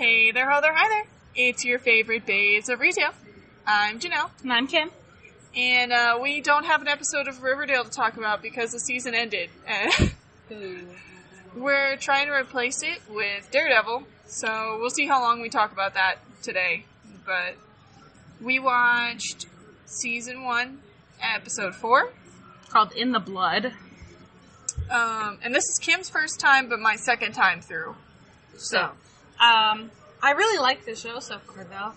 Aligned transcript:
Hey 0.00 0.30
there, 0.30 0.50
ho 0.50 0.62
there, 0.62 0.72
hi 0.74 0.88
there. 0.88 1.04
It's 1.34 1.62
your 1.62 1.78
favorite 1.78 2.24
babes 2.24 2.70
of 2.70 2.80
retail. 2.80 3.10
I'm 3.66 4.00
Janelle, 4.00 4.30
And 4.42 4.50
I'm 4.50 4.66
Kim. 4.66 4.88
and 5.54 5.92
uh, 5.92 6.18
we 6.22 6.40
don't 6.40 6.64
have 6.64 6.80
an 6.80 6.88
episode 6.88 7.28
of 7.28 7.42
Riverdale 7.42 7.84
to 7.84 7.90
talk 7.90 8.16
about 8.16 8.40
because 8.40 8.72
the 8.72 8.80
season 8.80 9.14
ended. 9.14 9.50
We're 11.54 11.96
trying 11.96 12.28
to 12.28 12.32
replace 12.32 12.82
it 12.82 13.02
with 13.10 13.50
Daredevil, 13.50 14.04
so 14.24 14.78
we'll 14.80 14.88
see 14.88 15.06
how 15.06 15.20
long 15.20 15.42
we 15.42 15.50
talk 15.50 15.70
about 15.70 15.92
that 15.92 16.16
today. 16.42 16.86
But 17.26 17.56
we 18.40 18.58
watched 18.58 19.48
season 19.84 20.44
one, 20.44 20.78
episode 21.20 21.74
four. 21.74 22.10
Called 22.70 22.92
In 22.92 23.12
the 23.12 23.20
Blood. 23.20 23.74
Um, 24.90 25.40
and 25.42 25.54
this 25.54 25.64
is 25.64 25.78
Kim's 25.78 26.08
first 26.08 26.40
time, 26.40 26.70
but 26.70 26.80
my 26.80 26.96
second 26.96 27.32
time 27.32 27.60
through. 27.60 27.96
So, 28.56 28.92
um, 29.40 29.90
I 30.22 30.32
really 30.32 30.58
like 30.58 30.84
the 30.84 30.94
show 30.94 31.18
so 31.20 31.38
far, 31.38 31.64
though. 31.64 31.92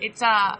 It's, 0.00 0.22
uh, 0.22 0.56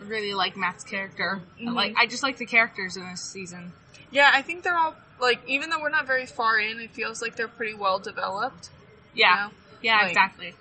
really 0.00 0.34
like 0.34 0.56
Matt's 0.56 0.84
character. 0.84 1.40
Mhm. 1.60 1.74
Like, 1.74 1.94
I 1.96 2.06
just 2.06 2.22
like 2.22 2.36
the 2.36 2.46
characters 2.46 2.96
in 2.96 3.08
this 3.08 3.22
season. 3.22 3.72
Yeah, 4.10 4.30
I 4.32 4.42
think 4.42 4.62
they're 4.62 4.76
all 4.76 4.94
like, 5.20 5.40
even 5.48 5.70
though 5.70 5.80
we're 5.80 5.88
not 5.90 6.06
very 6.06 6.26
far 6.26 6.58
in, 6.58 6.80
it 6.80 6.90
feels 6.92 7.22
like 7.22 7.36
they're 7.36 7.48
pretty 7.48 7.74
well 7.74 7.98
developed. 7.98 8.70
Yeah. 9.14 9.44
you 9.46 9.48
know? 9.48 9.54
Yeah, 9.82 9.96
Like- 10.02 10.08
exactly. 10.08 10.54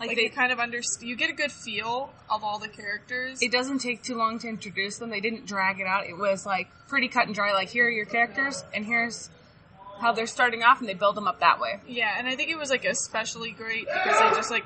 Like, 0.00 0.08
Like, 0.08 0.16
they, 0.16 0.28
kind 0.28 0.52
of 0.52 0.60
understand, 0.60 1.08
you 1.08 1.16
get 1.16 1.28
a 1.30 1.32
good 1.32 1.50
feel 1.50 2.12
of 2.30 2.44
all 2.44 2.58
the 2.60 2.68
characters. 2.68 3.42
it 3.42 3.50
doesn't 3.50 3.80
take 3.80 4.00
too 4.02 4.14
long 4.14 4.38
to 4.40 4.48
introduce 4.48 4.98
them. 4.98 5.10
They 5.10 5.20
didn't 5.20 5.46
drag 5.46 5.80
it 5.80 5.86
out. 5.88 6.06
It 6.06 6.16
was, 6.16 6.46
like, 6.46 6.68
pretty 6.86 7.08
cut 7.08 7.26
and 7.26 7.34
dry. 7.34 7.52
Like, 7.52 7.68
here 7.68 7.86
are 7.86 7.90
your 7.90 8.04
characters, 8.06 8.62
and 8.72 8.84
here's 8.86 9.28
how 10.00 10.12
they're 10.12 10.26
starting 10.26 10.62
off, 10.62 10.80
and 10.80 10.88
they 10.88 10.94
build 10.94 11.16
them 11.16 11.26
up 11.28 11.40
that 11.40 11.60
way. 11.60 11.80
yeah, 11.86 12.14
and 12.18 12.26
I 12.28 12.36
think 12.36 12.50
it 12.50 12.58
was 12.58 12.70
like 12.70 12.84
especially 12.84 13.50
great 13.52 13.86
because 13.86 14.18
they 14.18 14.36
just 14.36 14.50
like 14.50 14.64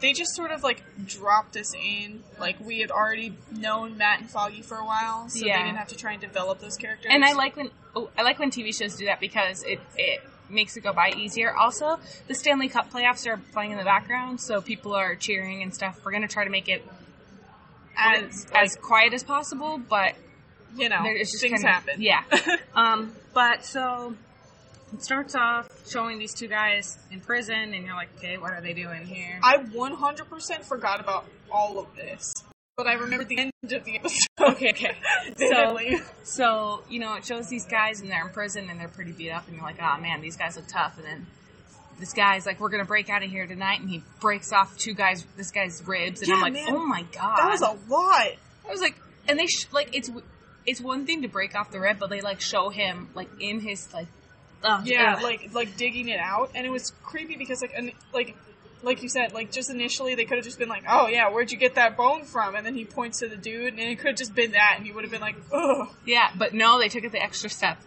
they 0.00 0.12
just 0.12 0.34
sort 0.36 0.52
of 0.52 0.62
like 0.62 0.82
dropped 1.06 1.56
us 1.56 1.74
in. 1.74 2.22
Like 2.38 2.60
we 2.60 2.80
had 2.80 2.90
already 2.90 3.34
known 3.50 3.96
Matt 3.96 4.20
and 4.20 4.30
Foggy 4.30 4.62
for 4.62 4.76
a 4.76 4.84
while, 4.84 5.28
so 5.28 5.44
Yeah. 5.44 5.58
they 5.58 5.64
didn't 5.64 5.78
have 5.78 5.88
to 5.88 5.96
try 5.96 6.12
and 6.12 6.20
develop 6.20 6.60
those 6.60 6.76
characters. 6.76 7.10
And 7.12 7.24
I 7.24 7.32
like 7.32 7.56
when 7.56 7.70
oh, 7.96 8.10
I 8.16 8.22
like 8.22 8.38
when 8.38 8.50
TV 8.50 8.72
shows 8.76 8.94
do 8.96 9.06
that 9.06 9.18
because 9.20 9.62
it 9.64 9.80
it 9.96 10.20
makes 10.50 10.76
it 10.76 10.82
go 10.82 10.92
by 10.92 11.10
easier. 11.10 11.52
Also, 11.54 11.98
the 12.28 12.34
Stanley 12.34 12.68
Cup 12.68 12.90
playoffs 12.92 13.26
are 13.26 13.36
playing 13.52 13.72
in 13.72 13.76
the 13.78 13.84
background, 13.84 14.40
so 14.40 14.60
people 14.62 14.94
are 14.94 15.14
cheering 15.16 15.62
and 15.62 15.74
stuff. 15.74 16.00
We're 16.04 16.12
gonna 16.12 16.28
try 16.28 16.44
to 16.44 16.50
make 16.50 16.68
it 16.68 16.86
as 17.96 18.46
as 18.54 18.76
quiet 18.76 19.12
as 19.12 19.24
possible, 19.24 19.78
but 19.78 20.14
you 20.76 20.88
know, 20.88 21.02
things 21.02 21.40
kinda- 21.40 21.68
happen. 21.68 22.00
Yeah. 22.00 22.22
um. 22.74 23.12
But 23.34 23.64
so 23.64 24.14
it 24.92 25.02
starts 25.02 25.34
off 25.34 25.68
showing 25.88 26.18
these 26.18 26.34
two 26.34 26.48
guys 26.48 26.98
in 27.10 27.20
prison, 27.20 27.74
and 27.74 27.84
you're 27.84 27.94
like, 27.94 28.08
okay, 28.16 28.38
what 28.38 28.52
are 28.52 28.60
they 28.60 28.72
doing 28.72 29.04
here? 29.04 29.38
I 29.42 29.58
100% 29.58 30.64
forgot 30.64 31.00
about 31.00 31.26
all 31.50 31.78
of 31.78 31.94
this, 31.94 32.32
but 32.76 32.86
I 32.86 32.94
remember 32.94 33.24
the 33.24 33.38
end 33.38 33.52
of 33.70 33.84
the 33.84 33.96
episode. 33.96 34.26
Okay, 34.40 34.70
okay. 34.70 34.96
vividly. 35.36 35.98
So 36.24 36.82
you 36.88 37.00
know, 37.00 37.14
it 37.14 37.24
shows 37.24 37.48
these 37.48 37.66
guys, 37.66 38.00
and 38.00 38.10
they're 38.10 38.26
in 38.26 38.32
prison, 38.32 38.70
and 38.70 38.80
they're 38.80 38.88
pretty 38.88 39.12
beat 39.12 39.30
up, 39.30 39.46
and 39.46 39.56
you're 39.56 39.64
like, 39.64 39.80
oh 39.80 40.00
man, 40.00 40.20
these 40.20 40.36
guys 40.36 40.56
look 40.56 40.66
tough, 40.66 40.96
and 40.96 41.06
then. 41.06 41.26
This 42.00 42.12
guy's 42.12 42.46
like, 42.46 42.60
we're 42.60 42.68
gonna 42.68 42.84
break 42.84 43.10
out 43.10 43.24
of 43.24 43.30
here 43.30 43.44
tonight, 43.48 43.80
and 43.80 43.90
he 43.90 44.04
breaks 44.20 44.52
off 44.52 44.76
two 44.78 44.94
guys, 44.94 45.26
this 45.36 45.50
guy's 45.50 45.82
ribs, 45.84 46.22
and 46.22 46.32
I'm 46.32 46.40
like, 46.40 46.52
man. 46.52 46.68
oh 46.70 46.86
my 46.86 47.02
god, 47.12 47.38
that 47.38 47.50
was 47.50 47.60
a 47.60 47.76
lot. 47.90 48.28
I 48.64 48.70
was 48.70 48.80
like, 48.80 48.94
and 49.26 49.36
they 49.36 49.46
sh- 49.48 49.66
like 49.72 49.90
it's 49.96 50.08
it's 50.68 50.80
one 50.80 51.06
thing 51.06 51.22
to 51.22 51.28
break 51.28 51.54
off 51.54 51.70
the 51.70 51.80
rib, 51.80 51.98
but 51.98 52.10
they 52.10 52.20
like 52.20 52.40
show 52.40 52.68
him 52.68 53.08
like 53.14 53.28
in 53.40 53.60
his 53.60 53.92
like, 53.94 54.06
ugh, 54.62 54.86
Yeah, 54.86 55.14
ugh. 55.16 55.22
like 55.22 55.50
like 55.54 55.76
digging 55.76 56.08
it 56.08 56.20
out, 56.20 56.50
and 56.54 56.66
it 56.66 56.70
was 56.70 56.92
creepy 57.02 57.36
because 57.36 57.62
like 57.62 57.72
an, 57.74 57.92
like 58.12 58.36
like 58.82 59.02
you 59.02 59.08
said, 59.08 59.32
like 59.32 59.50
just 59.50 59.70
initially 59.70 60.14
they 60.14 60.24
could 60.24 60.36
have 60.36 60.44
just 60.44 60.58
been 60.58 60.68
like, 60.68 60.84
"Oh 60.88 61.08
yeah, 61.08 61.30
where'd 61.30 61.50
you 61.50 61.58
get 61.58 61.74
that 61.76 61.96
bone 61.96 62.24
from?" 62.24 62.54
And 62.54 62.64
then 62.66 62.74
he 62.74 62.84
points 62.84 63.18
to 63.20 63.28
the 63.28 63.36
dude, 63.36 63.72
and 63.74 63.80
it 63.80 63.96
could 63.98 64.08
have 64.08 64.16
just 64.16 64.34
been 64.34 64.52
that, 64.52 64.74
and 64.76 64.86
you 64.86 64.94
would 64.94 65.04
have 65.04 65.10
been 65.10 65.20
like, 65.22 65.36
"Oh." 65.52 65.94
yeah, 66.04 66.30
but 66.36 66.52
no, 66.54 66.78
they 66.78 66.88
took 66.88 67.04
it 67.04 67.12
the 67.12 67.22
extra 67.22 67.48
step. 67.50 67.78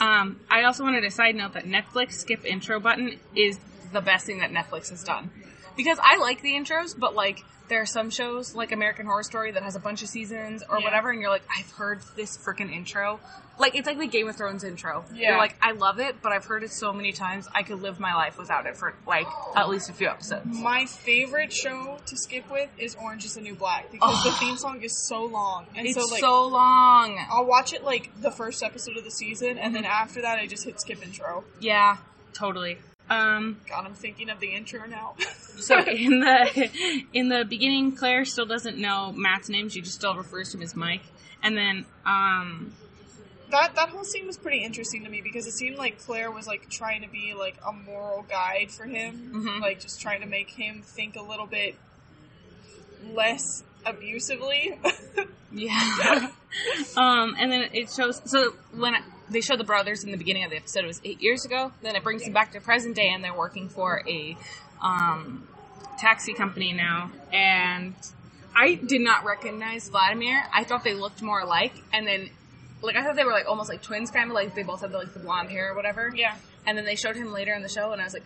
Um, 0.00 0.40
I 0.50 0.64
also 0.64 0.84
wanted 0.84 1.02
to 1.02 1.10
side 1.10 1.34
note 1.36 1.52
that 1.54 1.64
Netflix 1.64 2.12
skip 2.14 2.44
intro 2.44 2.80
button 2.80 3.18
is 3.36 3.58
the 3.92 4.00
best 4.00 4.26
thing 4.26 4.38
that 4.38 4.50
Netflix 4.50 4.90
has 4.90 5.04
done 5.04 5.30
because 5.76 5.98
I 6.02 6.16
like 6.18 6.42
the 6.42 6.52
intros, 6.52 6.98
but 6.98 7.14
like. 7.14 7.44
There 7.68 7.80
are 7.80 7.86
some 7.86 8.10
shows 8.10 8.54
like 8.54 8.70
American 8.72 9.06
Horror 9.06 9.22
Story 9.22 9.52
that 9.52 9.62
has 9.62 9.76
a 9.76 9.78
bunch 9.80 10.02
of 10.02 10.08
seasons 10.10 10.62
or 10.68 10.78
Yeah. 10.78 10.84
whatever, 10.84 11.08
and 11.10 11.22
you're 11.22 11.30
like, 11.30 11.44
I've 11.56 11.70
heard 11.70 12.00
this 12.16 12.36
freaking 12.36 12.70
intro. 12.70 13.18
Like 13.58 13.74
it's 13.76 13.86
like 13.86 13.98
the 13.98 14.08
Game 14.08 14.28
of 14.28 14.36
Thrones 14.36 14.62
intro. 14.62 15.06
Yeah. 15.14 15.28
You're 15.30 15.38
like, 15.38 15.56
I 15.62 15.70
love 15.72 15.98
it, 15.98 16.16
but 16.20 16.32
I've 16.32 16.44
heard 16.44 16.64
it 16.64 16.70
so 16.72 16.92
many 16.92 17.12
times. 17.12 17.48
I 17.54 17.62
could 17.62 17.80
live 17.80 17.98
my 17.98 18.14
life 18.14 18.36
without 18.36 18.66
it 18.66 18.76
for 18.76 18.94
like 19.06 19.26
at 19.56 19.70
least 19.70 19.88
a 19.88 19.94
few 19.94 20.08
episodes. 20.08 20.44
My 20.44 20.84
favorite 20.84 21.50
show 21.50 21.96
to 22.04 22.16
skip 22.18 22.50
with 22.50 22.68
is 22.76 22.94
Orange 22.96 23.24
Is 23.24 23.34
the 23.36 23.40
New 23.40 23.54
Black 23.54 23.90
because 23.90 24.22
the 24.22 24.32
theme 24.32 24.58
song 24.58 24.82
is 24.82 25.06
so 25.08 25.24
long, 25.24 25.64
and 25.74 25.86
It's 25.86 25.94
so 25.94 26.04
like 26.12 26.20
so 26.20 26.48
long. 26.48 27.24
I'll 27.30 27.46
watch 27.46 27.72
it 27.72 27.84
like 27.84 28.10
the 28.20 28.32
first 28.32 28.62
episode 28.62 28.98
of 28.98 29.04
the 29.04 29.10
season, 29.10 29.56
and 29.56 29.74
then 29.74 29.86
after 29.86 30.20
that 30.20 30.38
I 30.38 30.46
just 30.46 30.64
hit 30.64 30.78
skip 30.78 31.02
intro. 31.02 31.44
Yeah, 31.58 31.96
totally. 32.34 32.78
Um, 33.10 33.60
God, 33.68 33.84
I'm 33.84 33.94
thinking 33.94 34.30
of 34.30 34.40
the 34.40 34.54
intro 34.54 34.86
now. 34.86 35.14
so 35.58 35.78
in 35.86 36.20
the 36.20 37.02
in 37.12 37.28
the 37.28 37.44
beginning, 37.44 37.94
Claire 37.96 38.24
still 38.24 38.46
doesn't 38.46 38.78
know 38.78 39.12
Matt's 39.12 39.48
name. 39.48 39.68
She 39.68 39.80
just 39.80 39.94
still 39.96 40.14
refers 40.16 40.50
to 40.52 40.56
him 40.56 40.62
as 40.62 40.74
Mike. 40.74 41.02
And 41.42 41.56
then, 41.56 41.84
um, 42.06 42.72
that 43.50 43.74
that 43.74 43.90
whole 43.90 44.04
scene 44.04 44.26
was 44.26 44.36
pretty 44.38 44.64
interesting 44.64 45.04
to 45.04 45.10
me 45.10 45.20
because 45.20 45.46
it 45.46 45.52
seemed 45.52 45.76
like 45.76 45.98
Claire 45.98 46.30
was 46.30 46.46
like 46.46 46.70
trying 46.70 47.02
to 47.02 47.08
be 47.08 47.34
like 47.34 47.56
a 47.68 47.72
moral 47.72 48.22
guide 48.28 48.70
for 48.70 48.84
him, 48.84 49.32
Mhm. 49.34 49.60
like 49.60 49.80
just 49.80 50.00
trying 50.00 50.20
to 50.20 50.26
make 50.26 50.50
him 50.50 50.82
think 50.82 51.16
a 51.16 51.22
little 51.22 51.46
bit 51.46 51.74
less 53.12 53.62
abusively. 53.84 54.78
yeah. 55.52 56.28
um, 56.96 57.34
and 57.38 57.50
then 57.52 57.68
it 57.72 57.90
shows. 57.90 58.22
So 58.24 58.52
when 58.74 58.94
I, 58.94 59.02
they 59.32 59.40
show 59.40 59.56
the 59.56 59.64
brothers 59.64 60.04
in 60.04 60.10
the 60.10 60.16
beginning 60.16 60.44
of 60.44 60.50
the 60.50 60.56
episode, 60.56 60.84
it 60.84 60.86
was 60.86 61.00
eight 61.04 61.22
years 61.22 61.44
ago. 61.44 61.72
Then 61.82 61.96
it 61.96 62.02
brings 62.02 62.24
them 62.24 62.32
back 62.32 62.52
to 62.52 62.60
present 62.60 62.94
day, 62.96 63.08
and 63.08 63.22
they're 63.22 63.36
working 63.36 63.68
for 63.68 64.02
a 64.08 64.36
um, 64.82 65.46
taxi 65.98 66.34
company 66.34 66.72
now. 66.72 67.10
And 67.32 67.94
I 68.54 68.74
did 68.74 69.00
not 69.00 69.24
recognize 69.24 69.88
Vladimir. 69.88 70.42
I 70.52 70.64
thought 70.64 70.84
they 70.84 70.94
looked 70.94 71.22
more 71.22 71.40
alike, 71.40 71.74
and 71.92 72.06
then. 72.06 72.30
Like 72.84 72.96
I 72.96 73.04
thought 73.04 73.14
they 73.14 73.22
were 73.22 73.30
like 73.30 73.46
almost 73.46 73.68
like 73.68 73.80
twins, 73.80 74.10
kind 74.10 74.28
of 74.28 74.34
like 74.34 74.56
they 74.56 74.64
both 74.64 74.80
had 74.80 74.90
like 74.90 75.12
the 75.12 75.20
blonde 75.20 75.50
hair 75.50 75.70
or 75.70 75.76
whatever. 75.76 76.10
yeah, 76.16 76.34
And 76.66 76.76
then 76.76 76.84
they 76.84 76.96
showed 76.96 77.14
him 77.14 77.32
later 77.32 77.54
in 77.54 77.62
the 77.62 77.68
show, 77.68 77.92
and 77.92 78.00
I 78.00 78.04
was 78.04 78.12
like, 78.12 78.24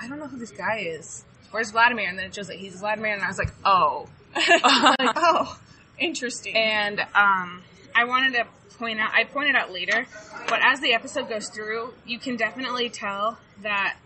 I 0.00 0.08
don't 0.08 0.18
know 0.18 0.26
who 0.26 0.36
this 0.36 0.50
guy 0.50 0.78
is. 0.78 1.24
Where's 1.52 1.70
Vladimir? 1.70 2.08
And 2.08 2.18
then 2.18 2.26
it 2.26 2.34
shows 2.34 2.48
that 2.48 2.56
he's 2.56 2.80
Vladimir, 2.80 3.12
and 3.12 3.22
I 3.22 3.28
was 3.28 3.38
like, 3.38 3.52
oh. 3.64 4.08
like, 4.34 4.42
oh, 4.64 5.60
interesting. 5.96 6.56
and 6.56 6.98
um, 7.14 7.62
I 7.94 8.04
wanted 8.04 8.32
to 8.32 8.46
point 8.74 9.00
out, 9.00 9.10
I 9.14 9.24
pointed 9.24 9.56
out 9.56 9.72
later, 9.72 10.06
but 10.48 10.60
as 10.62 10.80
the 10.80 10.92
episode 10.94 11.28
goes 11.28 11.48
through, 11.48 11.94
you 12.06 12.18
can 12.18 12.36
definitely 12.36 12.88
tell 12.90 13.38
that 13.62 13.96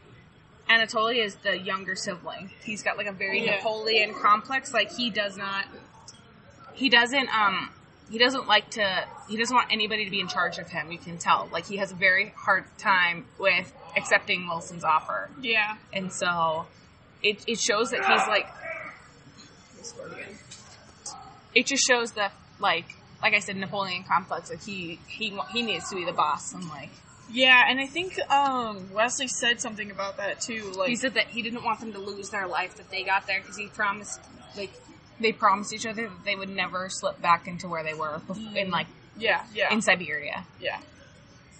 Anatoly 0.69 1.25
is 1.25 1.35
the 1.37 1.59
younger 1.59 1.97
sibling. 1.97 2.51
He's 2.63 2.83
got 2.83 2.97
like 2.97 3.07
a 3.07 3.13
very 3.13 3.45
Yeah. 3.45 3.57
Napoleon 3.57 4.15
complex. 4.15 4.73
Like 4.73 4.93
he 4.93 5.11
does 5.11 5.37
not, 5.37 5.65
he 6.75 6.89
doesn't, 6.89 7.29
um, 7.35 7.71
he 8.11 8.19
doesn't 8.19 8.47
like 8.47 8.71
to, 8.73 9.07
he 9.29 9.37
doesn't 9.37 9.55
want 9.55 9.73
anybody 9.73 10.05
to 10.05 10.11
be 10.11 10.21
in 10.21 10.29
charge 10.29 10.59
of 10.59 10.69
him. 10.69 10.93
You 10.93 10.99
can 10.99 11.19
tell. 11.19 11.49
Like 11.53 11.67
he 11.67 11.77
has 11.79 11.93
a 11.93 11.95
very 11.95 12.33
hard 12.37 12.65
time 12.79 13.27
with 13.39 13.73
accepting 13.97 14.47
Wilson's 14.49 14.85
offer. 14.85 15.31
yeah, 15.41 15.77
And 15.93 16.13
so 16.13 16.67
it, 17.23 17.43
it 17.47 17.59
shows 17.59 17.91
that 17.91 18.01
he's 18.01 18.27
like 18.29 18.47
it 21.55 21.67
just 21.67 21.83
shows 21.87 22.13
the 22.13 22.31
like 22.61 22.95
like 23.23 23.35
I 23.35 23.41
said 23.41 23.57
Napoleon 23.57 24.05
complex 24.05 24.51
like 24.51 24.63
he 24.63 24.99
he 25.07 25.37
he 25.53 25.63
needs 25.63 25.89
to 25.91 25.97
be 25.97 26.05
the 26.05 26.13
boss 26.13 26.55
I'm 26.55 26.69
like. 26.69 26.91
Yeah, 27.31 27.63
and 27.69 27.79
I 27.79 27.87
think 27.87 28.19
um, 28.31 28.91
Wesley 28.91 29.29
said 29.29 29.61
something 29.61 29.91
about 29.91 30.17
that 30.17 30.41
too. 30.41 30.73
Like, 30.75 30.89
he 30.89 30.97
said 30.97 31.13
that 31.13 31.27
he 31.27 31.43
didn't 31.43 31.63
want 31.63 31.81
them 31.81 31.93
to 31.93 31.99
lose 31.99 32.31
their 32.31 32.47
life 32.47 32.77
that 32.77 32.91
they 32.91 33.03
got 33.03 33.27
there 33.27 33.41
because 33.41 33.57
he 33.57 33.67
promised 33.67 34.19
like 34.57 34.71
they 35.21 35.33
promised 35.33 35.75
each 35.75 35.85
other 35.85 36.09
that 36.09 36.25
they 36.25 36.37
would 36.37 36.49
never 36.49 36.89
slip 36.89 37.21
back 37.21 37.47
into 37.47 37.69
where 37.69 37.85
they 37.85 37.93
were 37.93 38.21
bef- 38.27 38.57
in 38.57 38.71
like 38.71 38.87
yeah, 39.19 39.45
yeah, 39.55 39.73
in 39.73 39.83
Siberia. 39.83 40.45
Yeah. 40.61 40.79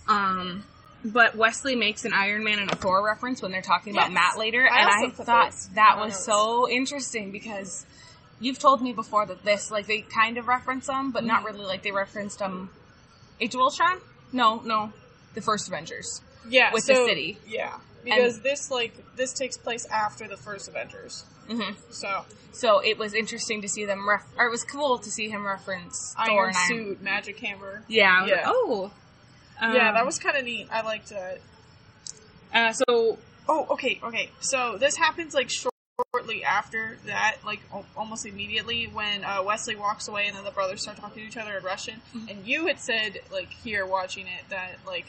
um 0.07 0.65
but 1.05 1.37
Wesley 1.37 1.77
makes 1.77 2.05
an 2.05 2.13
Iron 2.13 2.43
Man 2.45 2.59
and 2.59 2.71
a 2.71 2.77
Thor 2.77 3.05
reference 3.05 3.41
when 3.41 3.53
they're 3.53 3.63
talking 3.63 3.93
about 3.93 4.13
Matt 4.13 4.37
later, 4.37 4.69
I 4.69 4.81
and 4.81 4.89
I 4.89 5.11
thought 5.11 5.55
that 5.75 5.99
was 5.99 6.25
so 6.25 6.69
interesting 6.69 7.31
because 7.31 7.87
you've 8.41 8.59
told 8.59 8.81
me 8.83 8.93
before 8.93 9.27
that 9.27 9.45
this, 9.45 9.71
like, 9.71 9.87
they 9.87 10.01
kind 10.03 10.39
of 10.39 10.47
reference 10.49 10.87
them, 10.87 11.11
but 11.11 11.25
not 11.25 11.43
Mhm. 11.43 11.47
really. 11.47 11.65
Like, 11.65 11.83
they 11.83 11.91
referenced 11.93 12.41
um, 12.43 12.71
Age 13.41 13.55
of 13.55 13.61
Ultron? 13.61 14.01
No, 14.33 14.61
no, 14.65 14.93
the 15.35 15.41
first 15.41 15.69
Avengers. 15.69 16.21
Yeah, 16.49 16.73
with 16.73 16.87
the 16.87 16.95
city. 16.95 17.39
Yeah, 17.47 17.79
because 18.05 18.41
this 18.41 18.71
like 18.71 18.95
this 19.17 19.33
takes 19.33 19.57
place 19.57 19.85
after 19.87 20.27
the 20.29 20.37
first 20.37 20.69
Avengers. 20.69 21.25
hmm 21.49 21.73
So 21.91 22.25
So 22.53 22.79
it 22.81 22.97
was 22.99 23.13
interesting 23.15 23.61
to 23.63 23.69
see 23.69 23.85
them, 23.85 24.09
ref- 24.09 24.27
or 24.39 24.47
it 24.47 24.51
was 24.51 24.65
cool 24.65 24.99
to 24.99 25.11
see 25.11 25.29
him 25.29 25.47
reference 25.47 26.15
Thor 26.27 26.47
Iron 26.47 26.49
and 26.49 26.57
Iron. 26.57 26.69
Suit, 26.69 27.03
Magic 27.03 27.39
Hammer. 27.41 27.85
Yeah. 27.89 28.25
Yeah. 28.27 28.35
like, 28.37 28.45
oh. 28.47 28.91
yeah, 29.61 29.69
Um, 29.89 29.95
that 29.95 30.07
was 30.07 30.19
kind 30.19 30.37
of 30.37 30.45
neat. 30.45 30.69
I 30.71 30.81
liked 30.83 31.11
it. 31.13 31.43
Uh, 32.55 32.73
so 32.73 33.19
Oh, 33.49 33.67
okay, 33.71 33.99
okay. 34.03 34.31
So 34.41 34.77
this 34.79 34.97
happens 34.97 35.35
like 35.35 35.51
shortly 35.51 35.71
shortly 36.13 36.45
after 36.45 36.99
that, 37.07 37.37
like 37.45 37.61
al- 37.73 37.87
almost 37.97 38.27
immediately, 38.27 38.87
when 38.87 39.25
uh, 39.25 39.43
Wesley 39.45 39.77
walks 39.77 40.09
away 40.09 40.27
and 40.27 40.37
then 40.37 40.45
the 40.45 40.51
brothers 40.51 40.83
start 40.83 40.97
talking 40.97 41.23
to 41.23 41.29
each 41.29 41.37
other 41.37 41.57
in 41.57 41.65
Russian. 41.65 42.01
And 42.29 42.47
you 42.47 42.67
had 42.67 42.79
said, 42.79 43.19
like, 43.33 43.49
here 43.51 43.85
watching 43.85 44.27
it, 44.27 44.49
that, 44.51 44.77
like, 44.87 45.07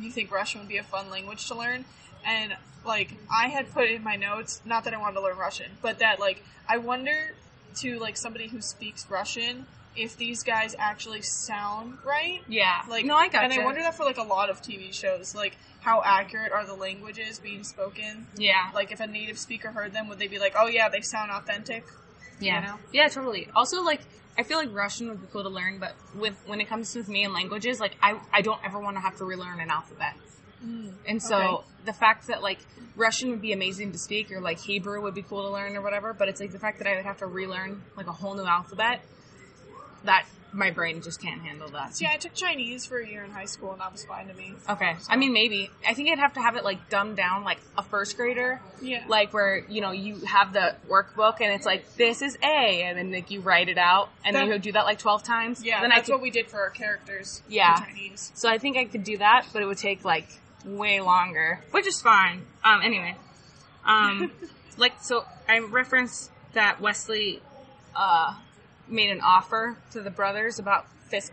you 0.00 0.10
think 0.10 0.30
Russian 0.30 0.60
would 0.60 0.68
be 0.68 0.78
a 0.78 0.82
fun 0.82 1.10
language 1.10 1.46
to 1.48 1.54
learn. 1.54 1.84
And, 2.24 2.56
like, 2.86 3.14
I 3.30 3.48
had 3.48 3.72
put 3.72 3.90
in 3.90 4.02
my 4.02 4.16
notes, 4.16 4.62
not 4.64 4.84
that 4.84 4.94
I 4.94 4.98
wanted 4.98 5.14
to 5.16 5.22
learn 5.22 5.36
Russian, 5.36 5.72
but 5.82 5.98
that, 5.98 6.18
like, 6.18 6.42
I 6.68 6.78
wonder 6.78 7.34
to, 7.80 7.98
like, 7.98 8.16
somebody 8.16 8.48
who 8.48 8.60
speaks 8.60 9.08
Russian 9.10 9.66
if 9.94 10.16
these 10.16 10.42
guys 10.42 10.74
actually 10.78 11.20
sound 11.20 11.98
right. 12.06 12.40
Yeah. 12.48 12.82
Like, 12.88 13.04
no, 13.04 13.14
I 13.14 13.28
got 13.28 13.44
And 13.44 13.52
I 13.52 13.62
wonder 13.64 13.82
that 13.82 13.94
for, 13.94 14.04
like, 14.04 14.16
a 14.18 14.22
lot 14.22 14.48
of 14.48 14.62
TV 14.62 14.94
shows. 14.94 15.34
Like, 15.34 15.56
how 15.82 16.02
accurate 16.04 16.52
are 16.52 16.64
the 16.64 16.74
languages 16.74 17.38
being 17.38 17.64
spoken? 17.64 18.26
Yeah. 18.36 18.70
Like, 18.74 18.92
if 18.92 19.00
a 19.00 19.06
native 19.06 19.38
speaker 19.38 19.70
heard 19.70 19.92
them, 19.92 20.08
would 20.08 20.18
they 20.18 20.28
be 20.28 20.38
like, 20.38 20.54
oh, 20.56 20.68
yeah, 20.68 20.88
they 20.88 21.00
sound 21.00 21.30
authentic? 21.30 21.84
Yeah. 22.40 22.60
You 22.60 22.66
know? 22.66 22.78
Yeah, 22.92 23.08
totally. 23.08 23.48
Also, 23.54 23.82
like, 23.82 24.00
I 24.38 24.44
feel 24.44 24.58
like 24.58 24.72
Russian 24.72 25.08
would 25.08 25.20
be 25.20 25.26
cool 25.32 25.42
to 25.42 25.48
learn, 25.48 25.78
but 25.78 25.94
with 26.14 26.34
when 26.46 26.60
it 26.60 26.68
comes 26.68 26.92
to 26.92 27.02
me 27.10 27.24
and 27.24 27.34
languages, 27.34 27.80
like, 27.80 27.96
I, 28.00 28.18
I 28.32 28.40
don't 28.42 28.60
ever 28.64 28.78
want 28.78 28.96
to 28.96 29.00
have 29.00 29.16
to 29.18 29.24
relearn 29.24 29.60
an 29.60 29.70
alphabet. 29.70 30.14
Mm, 30.64 30.92
and 31.06 31.22
so 31.22 31.36
Okay. 31.36 31.64
the 31.86 31.92
fact 31.92 32.28
that 32.28 32.40
like 32.40 32.58
Russian 32.94 33.30
would 33.30 33.42
be 33.42 33.52
amazing 33.52 33.90
to 33.92 33.98
speak, 33.98 34.30
or 34.30 34.40
like 34.40 34.60
Hebrew 34.60 35.02
would 35.02 35.14
be 35.14 35.22
cool 35.22 35.42
to 35.42 35.50
learn, 35.50 35.76
or 35.76 35.82
whatever, 35.82 36.12
but 36.12 36.28
it's 36.28 36.40
like 36.40 36.52
the 36.52 36.58
fact 36.58 36.78
that 36.78 36.86
I 36.86 36.94
would 36.94 37.04
have 37.04 37.18
to 37.18 37.26
relearn 37.26 37.82
like 37.96 38.06
a 38.06 38.12
whole 38.12 38.34
new 38.36 38.44
alphabet. 38.44 39.00
That 40.04 40.24
my 40.54 40.70
brain 40.70 41.00
just 41.00 41.20
can't 41.20 41.40
handle 41.40 41.68
that. 41.70 41.96
See, 41.96 42.06
I 42.06 42.16
took 42.18 42.34
Chinese 42.34 42.84
for 42.84 42.98
a 42.98 43.08
year 43.08 43.24
in 43.24 43.30
high 43.30 43.46
school, 43.46 43.72
and 43.72 43.80
that 43.80 43.90
was 43.90 44.04
fine 44.04 44.28
to 44.28 44.34
me. 44.34 44.52
Okay, 44.68 44.96
I 45.08 45.16
mean 45.16 45.32
maybe 45.32 45.70
I 45.88 45.94
think 45.94 46.10
I'd 46.10 46.18
have 46.18 46.34
to 46.34 46.40
have 46.42 46.56
it 46.56 46.64
like 46.64 46.88
dumbed 46.90 47.16
down, 47.16 47.42
like 47.44 47.58
a 47.78 47.82
first 47.82 48.16
grader, 48.16 48.60
Yeah. 48.82 49.04
like 49.08 49.32
where 49.32 49.64
you 49.68 49.80
know 49.80 49.92
you 49.92 50.16
have 50.26 50.52
the 50.52 50.74
workbook 50.88 51.40
and 51.40 51.52
it's 51.52 51.64
like 51.64 51.96
this 51.96 52.20
is 52.22 52.36
A, 52.42 52.82
and 52.82 52.98
then 52.98 53.10
like 53.12 53.30
you 53.30 53.40
write 53.40 53.68
it 53.68 53.78
out, 53.78 54.10
and 54.24 54.36
then 54.36 54.48
That- 54.48 54.54
you 54.56 54.60
do 54.60 54.72
that 54.72 54.84
like 54.84 54.98
twelve 54.98 55.22
times. 55.22 55.64
yeah, 55.64 55.80
then 55.80 55.88
that's 55.90 56.02
I 56.02 56.04
could, 56.06 56.12
what 56.12 56.20
we 56.22 56.30
did 56.30 56.48
for 56.48 56.60
our 56.60 56.70
characters. 56.70 57.42
Yeah. 57.48 57.76
Chinese. 57.76 58.30
So 58.34 58.48
I 58.48 58.58
think 58.58 58.76
I 58.76 58.84
could 58.84 59.04
do 59.04 59.16
that, 59.18 59.46
but 59.52 59.62
it 59.62 59.66
would 59.66 59.78
take 59.78 60.04
like 60.04 60.28
way 60.64 61.00
longer, 61.00 61.60
which 61.70 61.86
is 61.86 62.00
fine. 62.02 62.42
Um, 62.62 62.82
anyway, 62.82 63.16
um, 63.84 64.30
like 64.76 64.92
so 65.02 65.24
I 65.48 65.60
referenced 65.60 66.30
that 66.52 66.80
Wesley 66.80 67.40
uh 67.96 68.34
made 68.92 69.10
an 69.10 69.20
offer 69.20 69.76
to 69.92 70.00
the 70.00 70.10
brothers 70.10 70.58
about 70.58 70.86
Fisk 71.08 71.32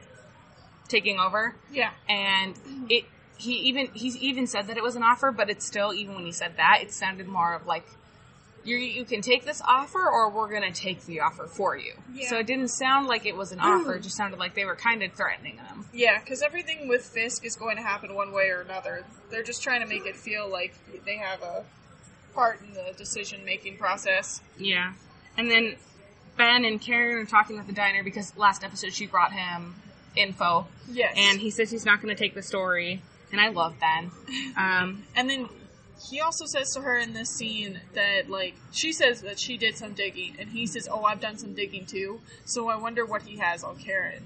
taking 0.87 1.19
over, 1.19 1.55
Yeah. 1.71 1.91
and 2.07 2.55
it 2.89 3.05
he 3.37 3.53
even 3.53 3.87
he 3.93 4.09
even 4.19 4.47
said 4.47 4.67
that 4.67 4.77
it 4.77 4.83
was 4.83 4.95
an 4.95 5.03
offer, 5.03 5.31
but 5.31 5.49
it's 5.49 5.65
still 5.65 5.93
even 5.93 6.15
when 6.15 6.25
he 6.25 6.31
said 6.31 6.57
that, 6.57 6.79
it 6.81 6.91
sounded 6.91 7.27
more 7.27 7.53
of 7.53 7.65
like. 7.67 7.85
You, 8.65 8.75
you 8.75 9.05
can 9.05 9.21
take 9.21 9.45
this 9.45 9.61
offer, 9.65 10.05
or 10.05 10.29
we're 10.29 10.51
gonna 10.51 10.73
take 10.73 11.05
the 11.05 11.21
offer 11.21 11.47
for 11.47 11.77
you. 11.77 11.93
Yeah. 12.13 12.27
So 12.27 12.39
it 12.39 12.45
didn't 12.45 12.67
sound 12.67 13.07
like 13.07 13.25
it 13.25 13.35
was 13.37 13.53
an 13.53 13.61
offer; 13.61 13.93
it 13.93 14.03
just 14.03 14.17
sounded 14.17 14.37
like 14.37 14.53
they 14.53 14.65
were 14.65 14.75
kind 14.75 15.01
of 15.01 15.13
threatening 15.13 15.55
them. 15.55 15.85
Yeah, 15.93 16.19
because 16.19 16.41
everything 16.41 16.89
with 16.89 17.05
Fisk 17.05 17.45
is 17.45 17.55
going 17.55 17.77
to 17.77 17.81
happen 17.81 18.13
one 18.13 18.33
way 18.33 18.49
or 18.49 18.59
another. 18.59 19.05
They're 19.31 19.43
just 19.43 19.63
trying 19.63 19.79
to 19.79 19.87
make 19.87 20.05
it 20.05 20.17
feel 20.17 20.47
like 20.51 20.73
they 21.05 21.15
have 21.15 21.41
a 21.41 21.63
part 22.33 22.59
in 22.61 22.73
the 22.73 22.93
decision 22.97 23.45
making 23.45 23.77
process. 23.77 24.41
Yeah. 24.57 24.91
And 25.37 25.49
then 25.49 25.77
Ben 26.39 26.63
and 26.65 26.81
Karen 26.81 27.17
are 27.17 27.25
talking 27.25 27.59
at 27.59 27.67
the 27.67 27.73
diner 27.73 28.01
because 28.01 28.35
last 28.37 28.63
episode 28.63 28.93
she 28.93 29.05
brought 29.05 29.33
him 29.33 29.75
info. 30.15 30.65
Yes. 30.89 31.13
And 31.17 31.39
he 31.39 31.51
says 31.51 31.69
he's 31.69 31.85
not 31.85 32.01
going 32.01 32.15
to 32.15 32.19
take 32.19 32.33
the 32.33 32.41
story. 32.41 33.01
And 33.31 33.39
I 33.39 33.49
love 33.49 33.75
Ben. 33.79 34.09
Um, 34.57 35.03
And 35.15 35.29
then 35.29 35.49
he 36.09 36.21
also 36.21 36.45
says 36.45 36.71
to 36.73 36.81
her 36.81 36.97
in 36.97 37.13
this 37.13 37.29
scene 37.29 37.81
that, 37.93 38.29
like, 38.29 38.55
she 38.71 38.93
says 38.93 39.21
that 39.21 39.37
she 39.37 39.57
did 39.57 39.77
some 39.77 39.93
digging, 39.93 40.35
and 40.39 40.49
he 40.49 40.65
says, 40.65 40.87
"Oh, 40.89 41.03
I've 41.03 41.19
done 41.19 41.37
some 41.37 41.53
digging 41.53 41.85
too." 41.85 42.21
So 42.45 42.69
I 42.69 42.77
wonder 42.77 43.05
what 43.05 43.23
he 43.23 43.37
has 43.37 43.63
on 43.63 43.77
Karen. 43.77 44.23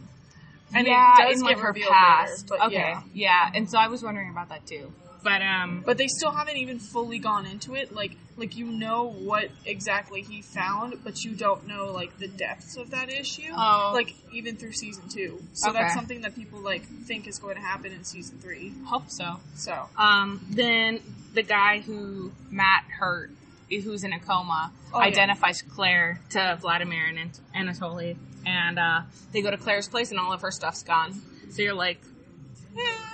And 0.74 0.88
yeah, 0.88 1.16
it 1.20 1.30
does 1.30 1.40
in 1.42 1.46
like 1.46 1.60
her 1.60 1.74
past. 1.74 2.50
later, 2.50 2.64
okay. 2.66 2.76
yeah. 2.76 3.02
Yeah. 3.14 3.52
And 3.54 3.70
so 3.70 3.78
I 3.78 3.88
was 3.88 4.02
wondering 4.04 4.30
about 4.30 4.50
that 4.50 4.66
too. 4.66 4.92
But 5.24 5.42
um, 5.42 5.84
But 5.86 5.98
they 5.98 6.08
still 6.08 6.32
haven't 6.32 6.58
even 6.58 6.80
fully 6.80 7.18
gone 7.20 7.46
into 7.46 7.76
it. 7.76 7.94
Like, 7.96 8.18
like 8.36 8.58
you 8.58 8.66
know 8.66 9.10
what 9.10 9.50
exactly 9.66 10.22
he 10.22 10.42
found, 10.42 11.04
but 11.04 11.24
you 11.24 11.32
don't 11.36 11.66
know 11.68 11.92
like 11.94 12.18
the 12.18 12.28
depths 12.28 12.76
of 12.78 12.90
that 12.92 13.10
issue. 13.10 13.52
Oh. 13.56 13.92
Like 13.94 14.14
even 14.34 14.58
through 14.58 14.74
season 14.74 15.04
two. 15.08 15.42
So 15.54 15.70
Okay. 15.70 15.80
that's 15.80 15.94
something 15.94 16.22
that 16.22 16.36
people 16.36 16.60
like 16.60 16.84
think 17.06 17.28
is 17.28 17.40
going 17.40 17.56
to 17.56 17.62
happen 17.62 17.92
in 17.94 18.04
season 18.04 18.38
three. 18.40 18.74
hope 18.86 19.10
so. 19.10 19.40
So 19.56 19.88
Um, 19.98 20.46
then 20.50 21.00
the 21.34 21.44
guy 21.44 21.80
who 21.80 22.32
Matt 22.52 22.84
hurt, 23.00 23.32
who's 23.70 24.04
in 24.04 24.12
a 24.14 24.20
coma, 24.20 24.72
Oh, 24.94 25.00
yeah. 25.00 25.06
identifies 25.06 25.62
Claire 25.64 26.20
to 26.32 26.58
Vladimir 26.62 27.06
and 27.08 27.32
Anatoly, 27.56 28.16
and 28.46 28.78
uh, 28.78 29.02
they 29.32 29.42
go 29.42 29.50
to 29.50 29.58
Claire's 29.58 29.88
place, 29.88 30.12
and 30.12 30.20
all 30.20 30.32
of 30.34 30.42
her 30.42 30.52
stuff's 30.52 30.84
gone. 30.84 31.20
So 31.50 31.62
you're 31.64 31.74
like, 31.74 32.00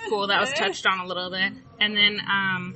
cool. 0.08 0.26
That 0.26 0.40
was 0.40 0.52
touched 0.52 0.86
on 0.86 1.00
a 1.00 1.06
little 1.06 1.30
bit, 1.30 1.52
and 1.78 1.96
then 1.96 2.20
um, 2.20 2.74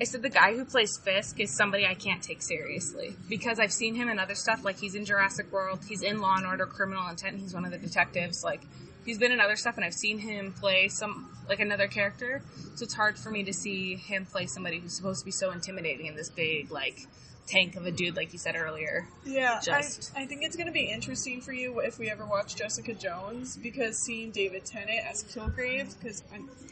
I 0.00 0.04
said 0.04 0.22
the 0.22 0.28
guy 0.28 0.54
who 0.54 0.64
plays 0.64 0.96
Fisk 0.96 1.40
is 1.40 1.54
somebody 1.56 1.84
I 1.84 1.94
can't 1.94 2.22
take 2.22 2.42
seriously 2.42 3.16
because 3.28 3.58
I've 3.58 3.72
seen 3.72 3.94
him 3.94 4.08
in 4.08 4.18
other 4.18 4.34
stuff. 4.34 4.64
Like 4.64 4.78
he's 4.78 4.94
in 4.94 5.04
Jurassic 5.04 5.50
World, 5.50 5.80
he's 5.88 6.02
in 6.02 6.20
Law 6.20 6.36
and 6.36 6.46
Order: 6.46 6.66
Criminal 6.66 7.08
Intent. 7.08 7.40
He's 7.40 7.54
one 7.54 7.64
of 7.64 7.72
the 7.72 7.78
detectives. 7.78 8.44
Like 8.44 8.62
he's 9.04 9.18
been 9.18 9.32
in 9.32 9.40
other 9.40 9.56
stuff, 9.56 9.76
and 9.76 9.84
I've 9.84 9.94
seen 9.94 10.18
him 10.18 10.52
play 10.52 10.88
some 10.88 11.34
like 11.48 11.60
another 11.60 11.88
character. 11.88 12.42
So 12.76 12.84
it's 12.84 12.94
hard 12.94 13.18
for 13.18 13.30
me 13.30 13.42
to 13.44 13.52
see 13.52 13.96
him 13.96 14.24
play 14.24 14.46
somebody 14.46 14.78
who's 14.78 14.94
supposed 14.94 15.20
to 15.20 15.24
be 15.24 15.32
so 15.32 15.50
intimidating 15.50 16.06
in 16.06 16.14
this 16.14 16.30
big 16.30 16.70
like 16.70 17.00
tank 17.48 17.76
of 17.76 17.86
a 17.86 17.90
dude, 17.90 18.16
like 18.16 18.32
you 18.32 18.38
said 18.38 18.54
earlier. 18.56 19.08
Yeah, 19.24 19.60
Just- 19.64 20.12
I, 20.16 20.22
I 20.22 20.26
think 20.26 20.42
it's 20.42 20.56
going 20.56 20.66
to 20.66 20.72
be 20.72 20.90
interesting 20.90 21.40
for 21.40 21.52
you 21.52 21.80
if 21.80 21.98
we 21.98 22.10
ever 22.10 22.24
watch 22.26 22.54
Jessica 22.56 22.94
Jones 22.94 23.56
because 23.56 23.98
seeing 24.04 24.30
David 24.30 24.64
Tennant 24.64 25.00
as 25.10 25.24
Kilgrave. 25.24 25.94
Because 25.98 26.22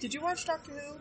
did 0.00 0.12
you 0.14 0.20
watch 0.20 0.44
Doctor 0.44 0.72
Who? 0.72 0.96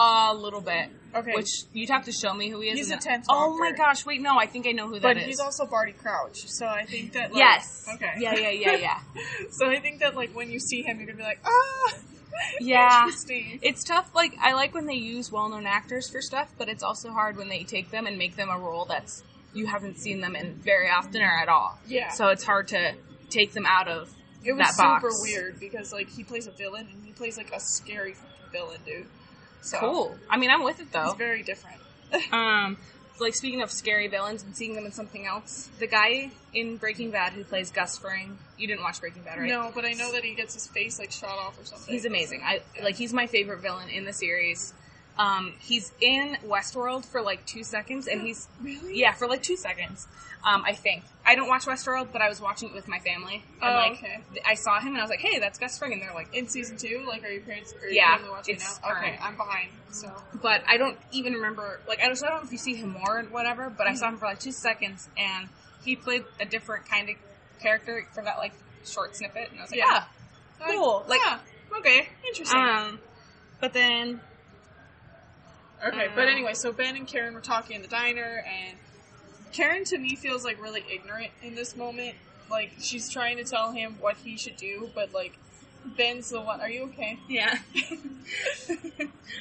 A 0.00 0.32
little 0.32 0.60
bit. 0.60 0.90
Okay. 1.12 1.32
Which 1.34 1.48
you'd 1.72 1.90
have 1.90 2.04
to 2.04 2.12
show 2.12 2.32
me 2.32 2.48
who 2.50 2.60
he 2.60 2.68
is. 2.68 2.78
He's 2.78 2.88
then- 2.88 2.98
10th 3.00 3.24
Oh 3.28 3.58
my 3.58 3.72
gosh! 3.72 4.06
Wait, 4.06 4.20
no, 4.20 4.38
I 4.38 4.46
think 4.46 4.66
I 4.68 4.70
know 4.70 4.86
who 4.86 4.94
that 5.00 5.02
But 5.02 5.16
is. 5.16 5.24
he's 5.24 5.40
also 5.40 5.66
Barty 5.66 5.90
Crouch, 5.92 6.38
so 6.46 6.66
I 6.66 6.84
think 6.84 7.14
that 7.14 7.32
like, 7.32 7.38
yes. 7.38 7.84
okay, 7.94 8.12
Yeah, 8.18 8.34
yeah, 8.36 8.50
yeah, 8.50 8.76
yeah. 8.76 8.98
so 9.50 9.68
I 9.68 9.80
think 9.80 9.98
that 10.00 10.14
like 10.14 10.36
when 10.36 10.50
you 10.52 10.60
see 10.60 10.82
him, 10.82 10.98
you're 10.98 11.06
gonna 11.06 11.16
be 11.18 11.24
like, 11.24 11.40
ah, 11.44 11.94
Yeah. 12.60 13.10
It's 13.62 13.84
tough. 13.84 14.14
Like 14.14 14.32
I 14.40 14.52
like 14.54 14.74
when 14.74 14.86
they 14.86 14.94
use 14.94 15.30
well-known 15.32 15.66
actors 15.66 16.08
for 16.08 16.20
stuff, 16.20 16.52
but 16.58 16.68
it's 16.68 16.82
also 16.82 17.10
hard 17.10 17.36
when 17.36 17.48
they 17.48 17.64
take 17.64 17.90
them 17.90 18.06
and 18.06 18.16
make 18.18 18.36
them 18.36 18.48
a 18.50 18.58
role 18.58 18.84
that's 18.84 19.22
you 19.54 19.66
haven't 19.66 19.98
seen 19.98 20.20
them 20.20 20.36
in 20.36 20.54
very 20.54 20.88
often 20.88 21.22
or 21.22 21.26
at 21.42 21.48
all. 21.48 21.78
Yeah. 21.86 22.10
So 22.10 22.28
it's 22.28 22.44
hard 22.44 22.68
to 22.68 22.94
take 23.30 23.52
them 23.52 23.66
out 23.66 23.88
of 23.88 24.10
It 24.44 24.52
was 24.52 24.68
super 24.76 25.00
box. 25.08 25.22
weird 25.22 25.58
because 25.60 25.92
like 25.92 26.08
he 26.10 26.22
plays 26.24 26.46
a 26.46 26.50
villain 26.52 26.86
and 26.92 27.04
he 27.04 27.12
plays 27.12 27.36
like 27.36 27.52
a 27.52 27.60
scary 27.60 28.14
villain, 28.52 28.80
dude. 28.86 29.06
So 29.62 29.78
Cool. 29.80 30.16
I 30.30 30.36
mean, 30.36 30.50
I'm 30.50 30.62
with 30.62 30.80
it 30.80 30.92
though. 30.92 31.08
It's 31.08 31.14
very 31.18 31.42
different. 31.42 31.78
Um, 32.32 32.78
like 33.20 33.34
speaking 33.34 33.62
of 33.62 33.70
scary 33.70 34.08
villains 34.08 34.42
and 34.42 34.54
seeing 34.56 34.74
them 34.74 34.86
in 34.86 34.92
something 34.92 35.26
else, 35.26 35.68
the 35.78 35.86
guy 35.86 36.30
in 36.54 36.76
Breaking 36.76 37.10
Bad 37.10 37.32
who 37.32 37.44
plays 37.44 37.70
Gus 37.70 37.98
Fring. 37.98 38.38
You 38.56 38.66
didn't 38.66 38.82
watch 38.82 39.00
Breaking 39.00 39.22
Bad, 39.22 39.38
right? 39.38 39.48
No, 39.48 39.70
but 39.74 39.84
I 39.84 39.92
know 39.92 40.12
that 40.12 40.24
he 40.24 40.34
gets 40.34 40.54
his 40.54 40.66
face 40.66 40.98
like 40.98 41.12
shot 41.12 41.38
off 41.38 41.60
or 41.60 41.64
something. 41.64 41.92
He's 41.92 42.04
amazing. 42.04 42.42
I 42.44 42.60
like 42.82 42.96
he's 42.96 43.12
my 43.12 43.26
favorite 43.26 43.60
villain 43.60 43.88
in 43.88 44.04
the 44.04 44.12
series. 44.12 44.72
Um, 45.18 45.54
he's 45.58 45.92
in 46.00 46.36
Westworld 46.46 47.04
for 47.04 47.20
like 47.22 47.44
two 47.44 47.64
seconds, 47.64 48.06
and 48.06 48.20
he's 48.22 48.46
Really? 48.62 48.98
yeah 49.00 49.12
for 49.12 49.26
like 49.26 49.42
two 49.42 49.56
seconds. 49.56 50.06
Um, 50.44 50.62
I 50.64 50.72
think 50.72 51.02
I 51.26 51.34
don't 51.34 51.48
watch 51.48 51.64
Westworld, 51.64 52.12
but 52.12 52.22
I 52.22 52.28
was 52.28 52.40
watching 52.40 52.68
it 52.68 52.74
with 52.74 52.86
my 52.86 53.00
family, 53.00 53.42
and 53.60 53.74
Oh, 53.74 53.76
like 53.76 53.92
okay. 53.94 54.22
I 54.46 54.54
saw 54.54 54.78
him, 54.78 54.88
and 54.88 54.98
I 54.98 55.00
was 55.02 55.10
like, 55.10 55.18
"Hey, 55.20 55.40
that's 55.40 55.58
Gus 55.58 55.76
Fring," 55.76 55.92
and 55.92 56.00
they're 56.00 56.14
like, 56.14 56.32
In 56.32 56.46
season 56.46 56.76
two, 56.76 57.04
like, 57.08 57.24
are 57.24 57.30
your 57.30 57.42
parents? 57.42 57.74
Are 57.82 57.90
Yeah, 57.90 58.16
family 58.16 58.30
watching 58.30 58.54
it's 58.54 58.80
now? 58.80 58.90
Okay, 58.92 59.00
current. 59.00 59.24
I'm 59.26 59.36
behind. 59.36 59.70
So 59.90 60.12
but 60.40 60.62
I 60.68 60.76
don't 60.76 60.96
even 61.10 61.32
remember. 61.32 61.80
Like 61.88 61.98
I 62.00 62.06
don't, 62.06 62.22
I 62.22 62.28
don't 62.28 62.40
know 62.42 62.46
if 62.46 62.52
you 62.52 62.58
see 62.58 62.76
him 62.76 62.90
more 62.90 63.18
or 63.18 63.22
whatever, 63.24 63.68
but 63.70 63.88
I 63.88 63.94
saw 63.94 64.08
him 64.08 64.18
for 64.18 64.26
like 64.26 64.38
two 64.38 64.52
seconds, 64.52 65.08
and 65.18 65.48
he 65.84 65.96
played 65.96 66.24
a 66.38 66.44
different 66.44 66.88
kind 66.88 67.08
of 67.10 67.16
character 67.60 68.06
for 68.14 68.22
that 68.22 68.38
like 68.38 68.52
short 68.86 69.16
snippet, 69.16 69.50
and 69.50 69.58
I 69.58 69.62
was 69.62 69.70
like, 69.72 69.80
Yeah. 69.80 70.04
"Ah, 70.04 70.08
cool." 70.64 71.04
Like, 71.08 71.20
yeah, 71.26 71.40
okay, 71.80 72.08
interesting. 72.28 72.60
um, 72.60 73.00
but 73.60 73.72
then 73.72 74.20
Okay, 75.86 76.08
but 76.14 76.28
anyway, 76.28 76.54
so 76.54 76.72
Ben 76.72 76.96
and 76.96 77.06
Karen 77.06 77.34
were 77.34 77.40
talking 77.40 77.76
in 77.76 77.82
the 77.82 77.88
diner, 77.88 78.44
and 78.46 78.76
Karen 79.52 79.84
to 79.84 79.98
me 79.98 80.16
feels 80.16 80.44
like 80.44 80.60
really 80.60 80.84
ignorant 80.90 81.30
in 81.42 81.54
this 81.54 81.76
moment. 81.76 82.16
Like 82.50 82.72
she's 82.80 83.10
trying 83.12 83.36
to 83.36 83.44
tell 83.44 83.72
him 83.72 83.96
what 84.00 84.16
he 84.16 84.36
should 84.36 84.56
do, 84.56 84.90
but 84.94 85.12
like 85.14 85.38
Ben's 85.96 86.30
the 86.30 86.40
one. 86.40 86.60
Are 86.60 86.68
you 86.70 86.84
okay? 86.84 87.18
Yeah. 87.28 87.58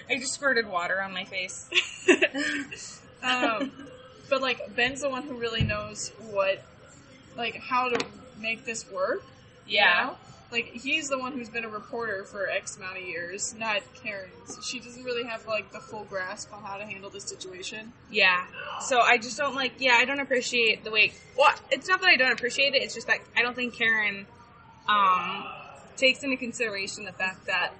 I 0.09 0.17
just 0.17 0.33
squirted 0.33 0.67
water 0.67 1.01
on 1.01 1.13
my 1.13 1.25
face. 1.25 1.69
um, 3.23 3.71
but 4.29 4.41
like 4.41 4.75
Ben's 4.75 5.01
the 5.01 5.09
one 5.09 5.23
who 5.23 5.35
really 5.37 5.63
knows 5.63 6.11
what, 6.31 6.61
like 7.35 7.55
how 7.55 7.89
to 7.89 8.05
make 8.39 8.65
this 8.65 8.89
work. 8.91 9.23
you 9.65 9.77
Yeah. 9.77 10.03
know? 10.11 10.17
Like 10.51 10.71
he's 10.73 11.09
the 11.09 11.19
one 11.19 11.33
who's 11.33 11.49
been 11.49 11.65
a 11.65 11.69
reporter 11.69 12.23
for 12.23 12.49
X 12.49 12.77
amount 12.77 12.97
of 12.97 13.03
years, 13.03 13.53
not 13.57 13.81
Karen. 14.01 14.29
She 14.63 14.79
doesn't 14.79 15.03
really 15.03 15.25
have 15.25 15.45
like 15.45 15.71
the 15.71 15.79
full 15.79 16.05
grasp 16.05 16.53
on 16.53 16.63
how 16.63 16.77
to 16.77 16.85
handle 16.85 17.09
the 17.09 17.19
situation. 17.19 17.91
Yeah. 18.09 18.45
So 18.81 18.99
I 18.99 19.17
just 19.17 19.37
don't 19.37 19.55
like. 19.55 19.73
Yeah, 19.79 19.95
I 19.95 20.05
don't 20.05 20.19
appreciate 20.19 20.83
the 20.83 20.91
way. 20.91 21.13
Well, 21.37 21.53
it's 21.71 21.87
not 21.87 21.99
that 22.01 22.09
I 22.09 22.15
don't 22.15 22.31
appreciate 22.31 22.75
it. 22.75 22.81
It's 22.81 22.93
just 22.93 23.07
that 23.07 23.19
I 23.35 23.41
don't 23.41 23.55
think 23.55 23.75
Karen 23.75 24.25
um, 24.87 25.45
takes 25.97 26.23
into 26.23 26.37
consideration 26.37 27.05
the 27.05 27.13
fact 27.13 27.45
that. 27.47 27.73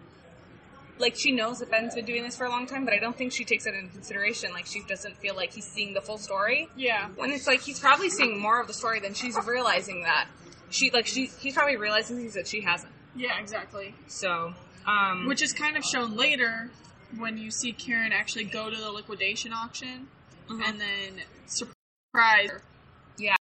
Like 1.00 1.16
she 1.16 1.32
knows 1.32 1.60
that 1.60 1.70
Ben's 1.70 1.94
been 1.94 2.06
doing 2.06 2.24
this 2.24 2.36
for 2.36 2.46
a 2.46 2.50
long 2.50 2.66
time, 2.66 2.84
but 2.84 2.92
I 2.92 2.98
don't 2.98 3.16
think 3.16 3.32
she 3.32 3.46
takes 3.46 3.68
it 3.68 3.76
into 3.76 3.92
consideration. 3.94 4.52
Like 4.52 4.66
she 4.66 4.82
doesn't 4.82 5.16
feel 5.18 5.36
like 5.36 5.54
he's 5.54 5.68
seeing 5.68 5.94
the 5.94 6.02
full 6.02 6.18
story. 6.18 6.70
Yeah. 6.76 7.10
When 7.16 7.30
it's 7.30 7.46
like 7.46 7.62
he's 7.62 7.80
probably 7.80 8.10
seeing 8.10 8.40
more 8.40 8.60
of 8.60 8.66
the 8.66 8.74
story 8.74 9.00
than 9.00 9.14
she's 9.14 9.38
realizing 9.46 10.02
that 10.06 10.28
she 10.70 10.92
like 10.92 11.08
she 11.08 11.28
he's 11.40 11.54
probably 11.54 11.78
realizing 11.78 12.18
things 12.18 12.34
that 12.34 12.48
she 12.48 12.62
hasn't. 12.62 12.92
Yeah, 13.16 13.40
exactly. 13.40 13.96
So, 14.08 14.54
um, 14.86 15.26
Which 15.28 15.42
is 15.42 15.54
kind 15.54 15.76
of 15.78 15.84
shown 15.84 16.16
later 16.16 16.70
when 17.18 17.38
you 17.38 17.50
see 17.52 17.72
Karen 17.74 18.12
actually 18.12 18.44
go 18.46 18.70
to 18.70 18.76
the 18.76 18.92
liquidation 18.92 19.54
auction 19.54 20.08
Mhm. 20.50 20.64
and 20.68 20.80
then 20.82 21.22
surprise 21.48 22.50
her. 22.52 22.62
yeah, 23.18 23.36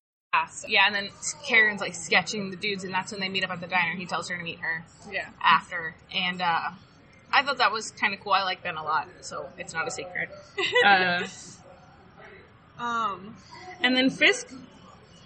so- 0.51 0.67
yeah, 0.67 0.85
and 0.85 0.95
then 0.95 1.09
Karen's 1.47 1.81
like 1.81 1.95
sketching 1.95 2.49
the 2.51 2.55
dudes, 2.57 2.83
and 2.83 2.93
that's 2.93 3.11
when 3.11 3.19
they 3.21 3.29
meet 3.29 3.43
up 3.43 3.49
at 3.51 3.61
the 3.61 3.67
diner. 3.67 3.95
He 3.95 4.05
tells 4.05 4.29
her 4.29 4.37
to 4.37 4.43
meet 4.43 4.59
her 4.59 4.83
Yeah. 5.11 5.29
after, 5.41 5.95
and 6.13 6.41
uh, 6.41 6.71
I 7.31 7.41
thought 7.43 7.57
that 7.57 7.71
was 7.71 7.91
kind 7.91 8.13
of 8.13 8.19
cool. 8.19 8.33
I 8.33 8.43
like 8.43 8.61
Ben 8.63 8.75
a 8.77 8.83
lot, 8.83 9.07
so 9.21 9.49
it's 9.57 9.73
not 9.73 9.87
a 9.87 9.91
secret. 9.91 10.29
Uh, 10.85 11.25
Um, 12.79 13.35
and 13.81 13.95
then 13.95 14.09
Fisk. 14.09 14.47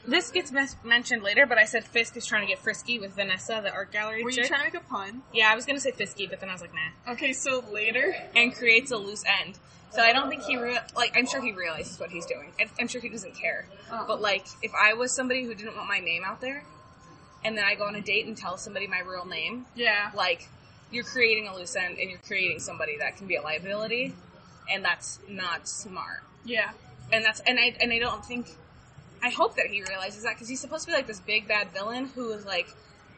This 0.08 0.32
gets 0.32 0.52
mentioned 0.86 1.22
later, 1.22 1.46
but 1.46 1.58
I 1.58 1.66
said 1.66 1.84
Fisk 1.84 2.16
is 2.16 2.26
trying 2.26 2.42
to 2.44 2.48
get 2.48 2.60
frisky 2.60 2.98
with 2.98 3.14
Vanessa, 3.14 3.60
the 3.62 3.72
art 3.72 3.92
gallery 3.92 4.24
were 4.24 4.30
you 4.30 4.38
chick. 4.38 4.48
trying 4.48 4.66
to 4.66 4.74
make 4.74 4.82
a 4.82 4.86
pun? 4.86 5.22
yeah, 5.34 5.52
I 5.52 5.56
was 5.56 5.66
gonna 5.66 5.82
say 5.82 5.92
Fisky, 5.92 6.30
but 6.30 6.40
then 6.40 6.50
I 6.50 6.54
was 6.54 6.62
like, 6.62 6.74
nah. 6.74 7.12
Okay, 7.14 7.34
so 7.34 7.64
later. 7.72 8.16
and 8.36 8.56
creates 8.56 8.92
a 8.92 8.98
loose 8.98 9.24
end. 9.44 9.58
So 9.92 10.02
I 10.02 10.14
don't 10.14 10.30
think 10.30 10.44
he 10.44 10.58
re- 10.58 10.80
like. 10.96 11.16
I'm 11.18 11.26
sure 11.26 11.42
he 11.42 11.52
realizes 11.54 12.00
what 12.00 12.10
he's 12.10 12.26
doing. 12.26 12.52
I'm 12.80 12.88
sure 12.88 13.00
he 13.02 13.10
doesn't 13.10 13.36
care. 13.36 13.66
Oh. 13.92 14.04
But 14.08 14.22
like, 14.22 14.46
if 14.62 14.72
I 14.74 14.94
was 14.94 15.14
somebody 15.14 15.44
who 15.46 15.54
didn't 15.56 15.76
want 15.76 15.88
my 15.88 16.00
name 16.00 16.24
out 16.26 16.40
there, 16.42 16.64
and 17.44 17.58
then 17.58 17.64
I 17.66 17.76
go 17.76 17.86
on 17.86 17.96
a 17.96 18.02
date 18.02 18.26
and 18.28 18.36
tell 18.38 18.58
somebody 18.58 18.86
my 18.88 19.00
real 19.00 19.26
name, 19.26 19.66
Yeah. 19.76 20.12
like 20.14 20.48
you're 20.92 21.04
creating 21.06 21.48
a 21.48 21.56
loose 21.56 21.76
end 21.76 21.98
and 22.00 22.10
you're 22.10 22.20
creating 22.20 22.60
somebody 22.60 22.98
that 22.98 23.18
can 23.18 23.28
be 23.28 23.36
a 23.38 23.42
liability, 23.42 24.14
and 24.70 24.84
that's 24.86 25.20
not 25.30 25.68
smart. 25.68 26.24
Yeah. 26.46 26.72
And 27.12 27.24
that's 27.26 27.40
and 27.42 27.58
I 27.60 27.76
and 27.82 27.92
I 27.92 28.00
don't 28.00 28.24
think. 28.26 28.48
I 29.24 29.30
hope 29.30 29.56
that 29.56 29.68
he 29.68 29.82
realizes 29.84 30.24
that 30.24 30.36
because 30.36 30.48
he's 30.50 30.60
supposed 30.60 30.86
to 30.86 30.92
be 30.92 30.96
like 30.96 31.08
this 31.08 31.20
big 31.20 31.48
bad 31.48 31.72
villain 31.72 32.06
who 32.16 32.32
is 32.32 32.46
like 32.46 32.68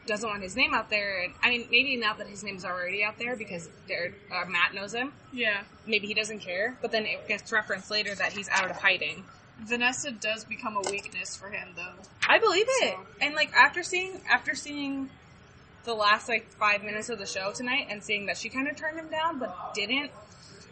doesn't 0.06 0.28
want 0.28 0.42
his 0.42 0.56
name 0.56 0.72
out 0.74 0.88
there. 0.90 1.22
And 1.22 1.34
I 1.42 1.50
mean, 1.50 1.68
maybe 1.70 1.96
not 1.96 2.18
that 2.18 2.26
his 2.26 2.42
name's 2.42 2.64
already 2.64 3.04
out 3.04 3.18
there 3.18 3.36
because 3.36 3.68
uh, 3.68 4.44
Matt 4.48 4.74
knows 4.74 4.94
him 4.94 5.12
Yeah. 5.32 5.62
maybe 5.86 6.06
he 6.06 6.14
doesn't 6.14 6.40
care, 6.40 6.76
but 6.80 6.90
then 6.90 7.04
it 7.06 7.28
gets 7.28 7.52
referenced 7.52 7.90
later 7.90 8.14
that 8.14 8.32
he's 8.32 8.48
out 8.48 8.70
of 8.70 8.76
hiding. 8.76 9.24
Vanessa 9.60 10.10
does 10.10 10.44
become 10.44 10.76
a 10.76 10.90
weakness 10.90 11.36
for 11.36 11.50
him, 11.50 11.68
though. 11.76 11.92
I 12.26 12.38
believe 12.38 12.64
it. 12.66 12.94
So- 12.94 13.06
And 13.20 13.34
like 13.34 13.52
after 13.52 13.82
seeing 13.82 14.20
after 14.28 14.54
seeing 14.54 15.10
the 15.84 15.94
last 15.94 16.28
like 16.28 16.50
five 16.52 16.82
minutes 16.82 17.08
of 17.10 17.18
the 17.18 17.26
show 17.26 17.52
tonight 17.52 17.86
and 17.90 18.02
seeing 18.02 18.26
that 18.26 18.36
she 18.38 18.48
kind 18.48 18.68
of 18.68 18.76
turned 18.76 18.98
him 18.98 19.08
down 19.10 19.38
but 19.38 19.74
didn't, 19.74 20.10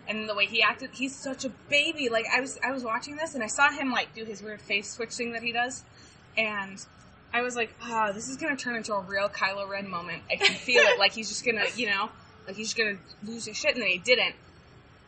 and 0.09 0.29
the 0.29 0.35
way 0.35 0.47
he 0.47 0.62
acted, 0.62 0.91
he's 0.93 1.15
such 1.15 1.45
a 1.45 1.50
baby. 1.69 2.09
Like 2.09 2.25
I 2.35 2.41
was 2.41 2.59
I 2.65 2.73
was 2.73 2.83
watching 2.83 3.17
this 3.17 3.35
and 3.35 3.45
I 3.45 3.47
saw 3.47 3.71
him 3.71 3.93
like 3.93 4.15
do 4.15 4.25
his 4.25 4.43
weird 4.43 4.61
face 4.61 4.91
switch 4.91 5.12
thing 5.12 5.33
that 5.33 5.43
he 5.43 5.53
does, 5.53 5.85
and 6.37 6.85
I 7.33 7.43
was 7.43 7.55
like, 7.55 7.75
ah, 7.83 8.12
this 8.12 8.29
is 8.29 8.37
gonna 8.37 8.57
turn 8.57 8.77
into 8.77 8.95
a 8.95 9.00
real 9.00 9.29
Kylo 9.29 9.69
Ren 9.69 9.88
moment. 9.88 10.23
I 10.31 10.37
can 10.37 10.55
feel 10.55 10.83
it. 10.83 10.99
Like 10.99 11.12
he's 11.12 11.29
just 11.29 11.45
gonna, 11.45 11.67
you 11.77 11.87
know, 11.87 12.09
like 12.47 12.57
he's 12.57 12.73
just 12.73 12.79
gonna 12.79 12.99
lose 13.23 13.45
his 13.45 13.57
shit, 13.57 13.75
and 13.75 13.83
then 13.83 13.91
he 13.91 13.99
didn't. 13.99 14.35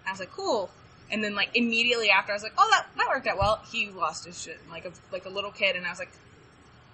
I 0.07 0.11
was 0.11 0.21
like, 0.21 0.33
cool. 0.33 0.71
And 1.11 1.25
then 1.25 1.35
like 1.35 1.51
immediately 1.55 2.11
after, 2.11 2.33
I 2.33 2.37
was 2.37 2.43
like, 2.43 2.55
oh, 2.59 2.69
that 2.71 2.87
that 2.97 3.09
worked 3.09 3.27
out 3.27 3.39
well. 3.39 3.63
He 3.73 3.89
lost 3.89 4.27
his 4.27 4.41
shit 4.41 4.59
like 4.71 4.85
a 4.85 4.93
like 5.11 5.25
a 5.25 5.31
little 5.31 5.51
kid, 5.51 5.77
and 5.77 5.87
I 5.87 5.91
was 5.91 5.99
like, 5.99 6.13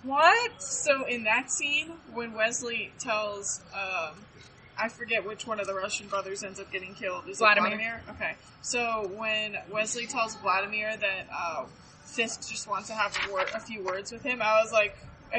what? 0.04 0.62
So 0.62 1.04
in 1.06 1.24
that 1.24 1.50
scene, 1.50 1.92
when 2.14 2.32
Wesley 2.32 2.92
tells, 2.98 3.60
um, 3.74 4.14
I 4.78 4.88
forget 4.88 5.26
which 5.26 5.46
one 5.46 5.60
of 5.60 5.66
the 5.66 5.74
Russian 5.74 6.08
brothers 6.08 6.42
ends 6.42 6.60
up 6.60 6.70
getting 6.70 6.94
killed. 6.94 7.28
Is 7.28 7.38
Vladimir. 7.38 7.72
it 7.72 7.76
Vladimir? 7.76 8.02
Okay. 8.10 8.34
So 8.62 9.10
when 9.16 9.56
Wesley 9.70 10.06
tells 10.06 10.34
Vladimir 10.36 10.96
that 10.96 11.26
uh, 11.32 11.64
Fisk 12.04 12.48
just 12.48 12.68
wants 12.68 12.88
to 12.88 12.94
have 12.94 13.16
a, 13.28 13.32
word, 13.32 13.46
a 13.54 13.60
few 13.60 13.82
words 13.82 14.12
with 14.12 14.22
him, 14.22 14.42
I 14.42 14.60
was 14.62 14.72
like, 14.72 14.96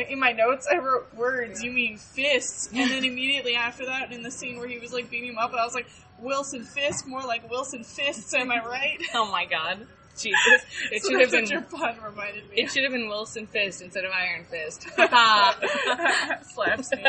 in 0.09 0.19
my 0.19 0.31
notes, 0.31 0.67
I 0.71 0.77
wrote 0.77 1.13
words. 1.13 1.63
You 1.63 1.71
mean 1.71 1.97
fists? 1.97 2.69
And 2.73 2.91
then 2.91 3.03
immediately 3.03 3.55
after 3.55 3.85
that, 3.85 4.11
in 4.11 4.21
the 4.21 4.31
scene 4.31 4.57
where 4.57 4.67
he 4.67 4.79
was 4.79 4.93
like 4.93 5.09
beating 5.09 5.31
him 5.31 5.37
up, 5.37 5.53
I 5.53 5.63
was 5.63 5.73
like, 5.73 5.87
Wilson 6.19 6.63
Fisk, 6.63 7.07
more 7.07 7.21
like 7.21 7.49
Wilson 7.49 7.83
Fists. 7.83 8.33
Am 8.33 8.51
I 8.51 8.63
right? 8.65 9.01
Oh 9.13 9.31
my 9.31 9.45
god, 9.45 9.87
Jesus! 10.17 10.37
It 10.91 11.03
so 11.03 11.11
should 11.11 11.21
have 11.21 11.31
been 11.31 11.45
your 11.47 11.61
pun 11.61 11.97
reminded 12.03 12.49
me. 12.49 12.57
it 12.57 12.71
should 12.71 12.83
have 12.83 12.91
been 12.91 13.07
Wilson 13.07 13.47
Fist 13.47 13.81
instead 13.81 14.03
of 14.05 14.11
Iron 14.11 14.45
Fist. 14.45 14.87
Slaps 16.53 16.91
me. 16.91 17.03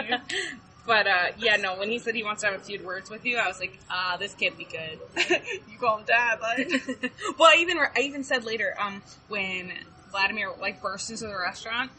But 0.89 1.07
uh, 1.07 1.27
yeah, 1.39 1.57
no. 1.57 1.79
When 1.79 1.91
he 1.91 1.99
said 1.99 2.15
he 2.15 2.25
wants 2.25 2.41
to 2.43 2.49
have 2.49 2.57
a 2.59 2.65
few 2.65 2.83
words 2.83 3.11
with 3.11 3.27
you, 3.27 3.37
I 3.37 3.47
was 3.47 3.61
like, 3.61 3.79
ah, 3.91 4.17
this 4.19 4.35
can't 4.35 4.57
be 4.57 4.65
good. 4.65 4.99
you 5.71 5.79
call 5.79 5.99
him 5.99 6.05
dad, 6.07 6.41
like. 6.41 6.69
well, 7.39 7.51
I 7.53 7.57
even 7.61 7.77
I 7.79 8.01
even 8.01 8.25
said 8.25 8.45
later, 8.45 8.75
um, 8.81 9.03
when 9.29 9.71
Vladimir 10.11 10.51
like 10.59 10.81
burst 10.81 11.11
into 11.11 11.27
the 11.27 11.37
restaurant, 11.39 11.91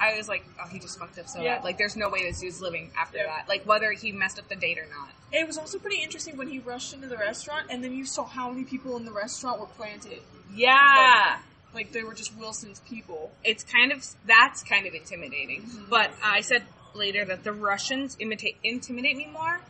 I 0.00 0.16
was 0.16 0.28
like, 0.28 0.46
oh, 0.58 0.66
he 0.66 0.78
just 0.78 0.98
fucked 0.98 1.18
up 1.18 1.28
so 1.28 1.42
Yeah. 1.42 1.56
bad. 1.56 1.64
Like, 1.64 1.76
there's 1.76 1.94
no 1.94 2.08
way 2.08 2.22
this 2.24 2.40
dude's 2.40 2.62
living 2.62 2.90
after 2.98 3.18
Yeah. 3.18 3.26
that. 3.26 3.48
Like, 3.50 3.66
whether 3.66 3.92
he 3.92 4.10
messed 4.12 4.38
up 4.38 4.48
the 4.48 4.56
date 4.56 4.78
or 4.78 4.86
not. 4.86 5.10
It 5.30 5.46
was 5.46 5.58
also 5.58 5.78
pretty 5.78 6.02
interesting 6.02 6.38
when 6.38 6.48
he 6.48 6.58
rushed 6.58 6.94
into 6.94 7.08
the 7.08 7.18
restaurant, 7.18 7.66
and 7.70 7.84
then 7.84 7.92
you 7.92 8.06
saw 8.06 8.24
how 8.24 8.50
many 8.50 8.64
people 8.64 8.96
in 8.96 9.04
the 9.04 9.12
restaurant 9.12 9.60
were 9.60 9.66
planted. 9.66 10.20
Yeah. 10.54 11.38
Like 11.74 11.92
they 11.92 12.02
were 12.02 12.14
just 12.14 12.34
Wilson's 12.36 12.80
people. 12.80 13.30
it's 13.44 13.62
kind 13.62 13.92
of 13.92 14.04
that's 14.26 14.62
kind 14.62 14.86
of 14.86 14.94
intimidating. 14.94 15.68
But 15.90 16.10
I 16.24 16.40
said 16.40 16.64
later 16.94 17.24
that 17.24 17.44
the 17.44 17.52
Russians 17.52 18.16
imitate 18.20 18.56
intimidate 18.62 19.16
me 19.16 19.26
more 19.26 19.60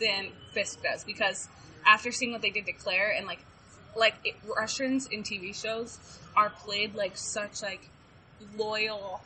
than 0.00 0.28
Fisk 0.52 0.82
does 0.82 1.04
because 1.04 1.48
after 1.86 2.10
seeing 2.12 2.32
what 2.32 2.42
they 2.42 2.50
did 2.50 2.66
to 2.66 2.72
Claire 2.72 3.12
and 3.16 3.26
like 3.26 3.40
like 3.96 4.14
it, 4.24 4.36
Russians 4.56 5.06
in 5.08 5.22
TV 5.22 5.54
shows 5.54 5.98
are 6.36 6.50
played 6.50 6.94
like 6.94 7.16
such 7.16 7.62
like 7.62 7.88
loyal 8.56 9.20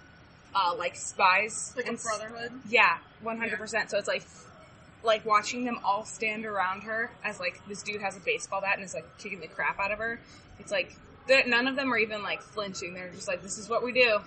uh 0.54 0.74
like 0.76 0.96
spies 0.96 1.72
Like 1.76 1.86
and 1.86 1.98
a 1.98 2.02
brotherhood. 2.02 2.52
yeah, 2.68 2.98
one 3.22 3.38
hundred 3.38 3.58
percent. 3.58 3.90
So 3.90 3.98
it's 3.98 4.08
like 4.08 4.24
like 5.02 5.24
watching 5.26 5.64
them 5.64 5.78
all 5.84 6.04
stand 6.04 6.46
around 6.46 6.82
her 6.84 7.10
as 7.22 7.38
like 7.38 7.60
this 7.68 7.82
dude 7.82 8.00
has 8.00 8.16
a 8.16 8.20
baseball 8.20 8.60
bat 8.62 8.76
and 8.76 8.84
is 8.84 8.94
like 8.94 9.18
kicking 9.18 9.40
the 9.40 9.48
crap 9.48 9.78
out 9.78 9.90
of 9.92 9.98
her. 9.98 10.18
It's 10.58 10.72
like 10.72 10.96
none 11.46 11.66
of 11.66 11.76
them 11.76 11.92
are 11.92 11.98
even 11.98 12.22
like 12.22 12.40
flinching. 12.42 12.94
They're 12.94 13.10
just 13.10 13.28
like, 13.28 13.42
"This 13.42 13.58
is 13.58 13.68
what 13.68 13.82
we 13.84 13.92
do." 13.92 14.18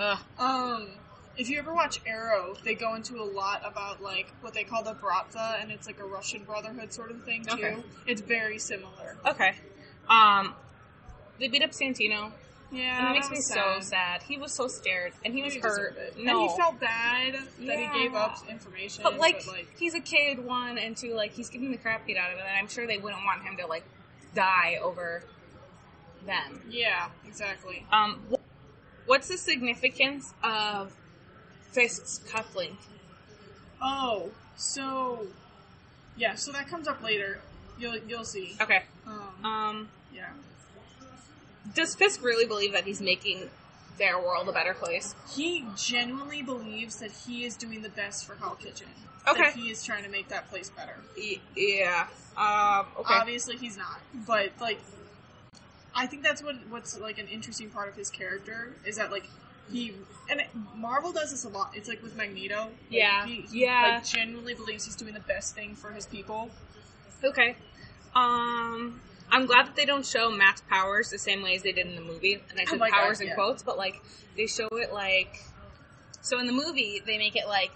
Ugh. 0.00 0.18
Um, 0.38 0.88
if 1.38 1.48
you 1.48 1.58
ever 1.58 1.74
watch 1.74 2.00
Arrow, 2.06 2.54
they 2.64 2.74
go 2.74 2.94
into 2.94 3.16
a 3.20 3.24
lot 3.24 3.62
about 3.64 4.02
like 4.02 4.32
what 4.40 4.54
they 4.54 4.64
call 4.64 4.82
the 4.82 4.94
Bratva, 4.94 5.60
and 5.60 5.70
it's 5.70 5.86
like 5.86 6.00
a 6.00 6.04
Russian 6.04 6.44
brotherhood 6.44 6.92
sort 6.92 7.10
of 7.10 7.24
thing 7.24 7.44
too. 7.44 7.54
Okay. 7.54 7.76
It's 8.06 8.20
very 8.20 8.58
similar. 8.58 9.16
Okay. 9.26 9.54
Um, 10.08 10.54
they 11.38 11.48
beat 11.48 11.62
up 11.62 11.70
Santino. 11.70 12.32
Yeah, 12.72 12.98
And 12.98 13.08
it 13.10 13.12
makes 13.12 13.30
me 13.30 13.36
was 13.36 13.46
so 13.48 13.54
sad. 13.78 13.84
sad. 13.84 14.22
He 14.24 14.38
was 14.38 14.52
so 14.52 14.66
scared, 14.66 15.12
and 15.24 15.32
he 15.32 15.40
was 15.42 15.54
He 15.54 15.60
hurt. 15.60 15.96
No, 16.18 16.42
And 16.42 16.50
he 16.50 16.56
felt 16.56 16.80
bad 16.80 17.34
that 17.60 17.78
he 17.78 17.88
gave 18.02 18.12
up 18.14 18.38
information. 18.50 19.04
but 19.04 19.18
like, 19.18 19.46
like 19.46 19.68
he's 19.78 19.94
a 19.94 20.00
kid, 20.00 20.44
one, 20.44 20.76
and 20.76 20.96
two, 20.96 21.14
like 21.14 21.32
he's 21.32 21.48
getting 21.48 21.70
the 21.70 21.76
crap 21.78 22.06
beat 22.06 22.16
out 22.16 22.32
of 22.32 22.38
him, 22.38 22.44
and 22.48 22.58
I'm 22.58 22.66
sure 22.66 22.84
they 22.86 22.98
wouldn't 22.98 23.24
want 23.24 23.42
him 23.44 23.56
to 23.58 23.66
like 23.68 23.84
die 24.34 24.78
over 24.82 25.22
them. 26.26 26.60
yeah, 26.68 27.08
exactly. 27.26 27.86
Um, 27.92 28.20
what's 29.06 29.28
the 29.28 29.38
significance 29.38 30.34
of 30.42 30.92
Fisk's 31.72 32.20
cufflink? 32.28 32.76
Oh, 33.82 34.30
so 34.56 35.26
yeah, 36.16 36.34
so 36.34 36.52
that 36.52 36.68
comes 36.68 36.88
up 36.88 37.02
later. 37.02 37.40
You'll 37.78 37.98
you'll 38.08 38.24
see. 38.24 38.56
Okay. 38.60 38.82
Um, 39.06 39.44
Um, 39.44 39.88
yeah. 40.14 40.30
does 41.74 41.94
Fisk 41.94 42.22
really 42.24 42.46
believe 42.46 42.72
that 42.72 42.84
he's 42.84 43.00
making 43.00 43.50
their 43.98 44.18
world 44.18 44.48
a 44.48 44.52
better 44.52 44.74
place? 44.74 45.14
He 45.34 45.64
genuinely 45.76 46.42
believes 46.42 46.96
that 47.00 47.10
he 47.12 47.44
is 47.44 47.56
doing 47.56 47.82
the 47.82 47.88
best 47.90 48.26
for 48.26 48.34
Hell 48.36 48.56
Kitchen. 48.58 48.88
Okay. 49.28 49.42
That 49.42 49.54
he 49.54 49.70
is 49.70 49.84
trying 49.84 50.04
to 50.04 50.08
make 50.10 50.28
that 50.28 50.48
place 50.50 50.70
better. 50.70 50.96
Y- 51.16 51.40
yeah. 51.56 52.06
Um, 52.36 52.86
okay. 53.00 53.14
Obviously, 53.14 53.56
he's 53.56 53.76
not, 53.76 54.00
but 54.26 54.52
like, 54.60 54.78
I 55.94 56.06
think 56.06 56.22
that's 56.22 56.42
what 56.42 56.54
what's 56.68 56.98
like 56.98 57.18
an 57.18 57.26
interesting 57.28 57.68
part 57.70 57.88
of 57.88 57.94
his 57.96 58.08
character 58.10 58.74
is 58.86 58.96
that 58.96 59.10
like 59.10 59.28
he 59.70 59.92
and 60.28 60.40
it, 60.40 60.48
Marvel 60.74 61.12
does 61.12 61.30
this 61.30 61.44
a 61.44 61.48
lot. 61.48 61.70
It's 61.74 61.88
like 61.88 62.02
with 62.02 62.16
Magneto. 62.16 62.62
Like, 62.64 62.72
Yeah. 62.90 63.26
He, 63.26 63.42
he, 63.50 63.62
Yeah. 63.64 63.96
Like, 63.96 64.04
genuinely 64.04 64.54
believes 64.54 64.84
he's 64.84 64.96
doing 64.96 65.14
the 65.14 65.20
best 65.20 65.54
thing 65.54 65.74
for 65.76 65.90
his 65.92 66.06
people. 66.06 66.50
Okay. 67.22 67.56
Um, 68.14 69.00
I'm 69.30 69.46
glad 69.46 69.66
that 69.66 69.76
they 69.76 69.84
don't 69.84 70.04
show 70.06 70.30
Matt's 70.30 70.62
powers 70.68 71.10
the 71.10 71.18
same 71.18 71.42
way 71.42 71.54
as 71.54 71.62
they 71.62 71.72
did 71.72 71.86
in 71.86 71.94
the 71.94 72.00
movie. 72.00 72.34
And 72.50 72.58
I 72.58 72.64
Oh 72.66 72.70
said 72.70 72.78
God, 72.80 72.90
powers 72.90 73.20
in 73.20 73.28
yeah. 73.28 73.34
quotes, 73.34 73.62
but 73.62 73.76
like 73.76 74.02
they 74.36 74.46
show 74.46 74.68
it 74.72 74.92
like. 74.92 75.42
So 76.22 76.40
in 76.40 76.46
the 76.46 76.52
movie, 76.52 77.02
they 77.06 77.18
make 77.18 77.36
it 77.36 77.46
like 77.46 77.70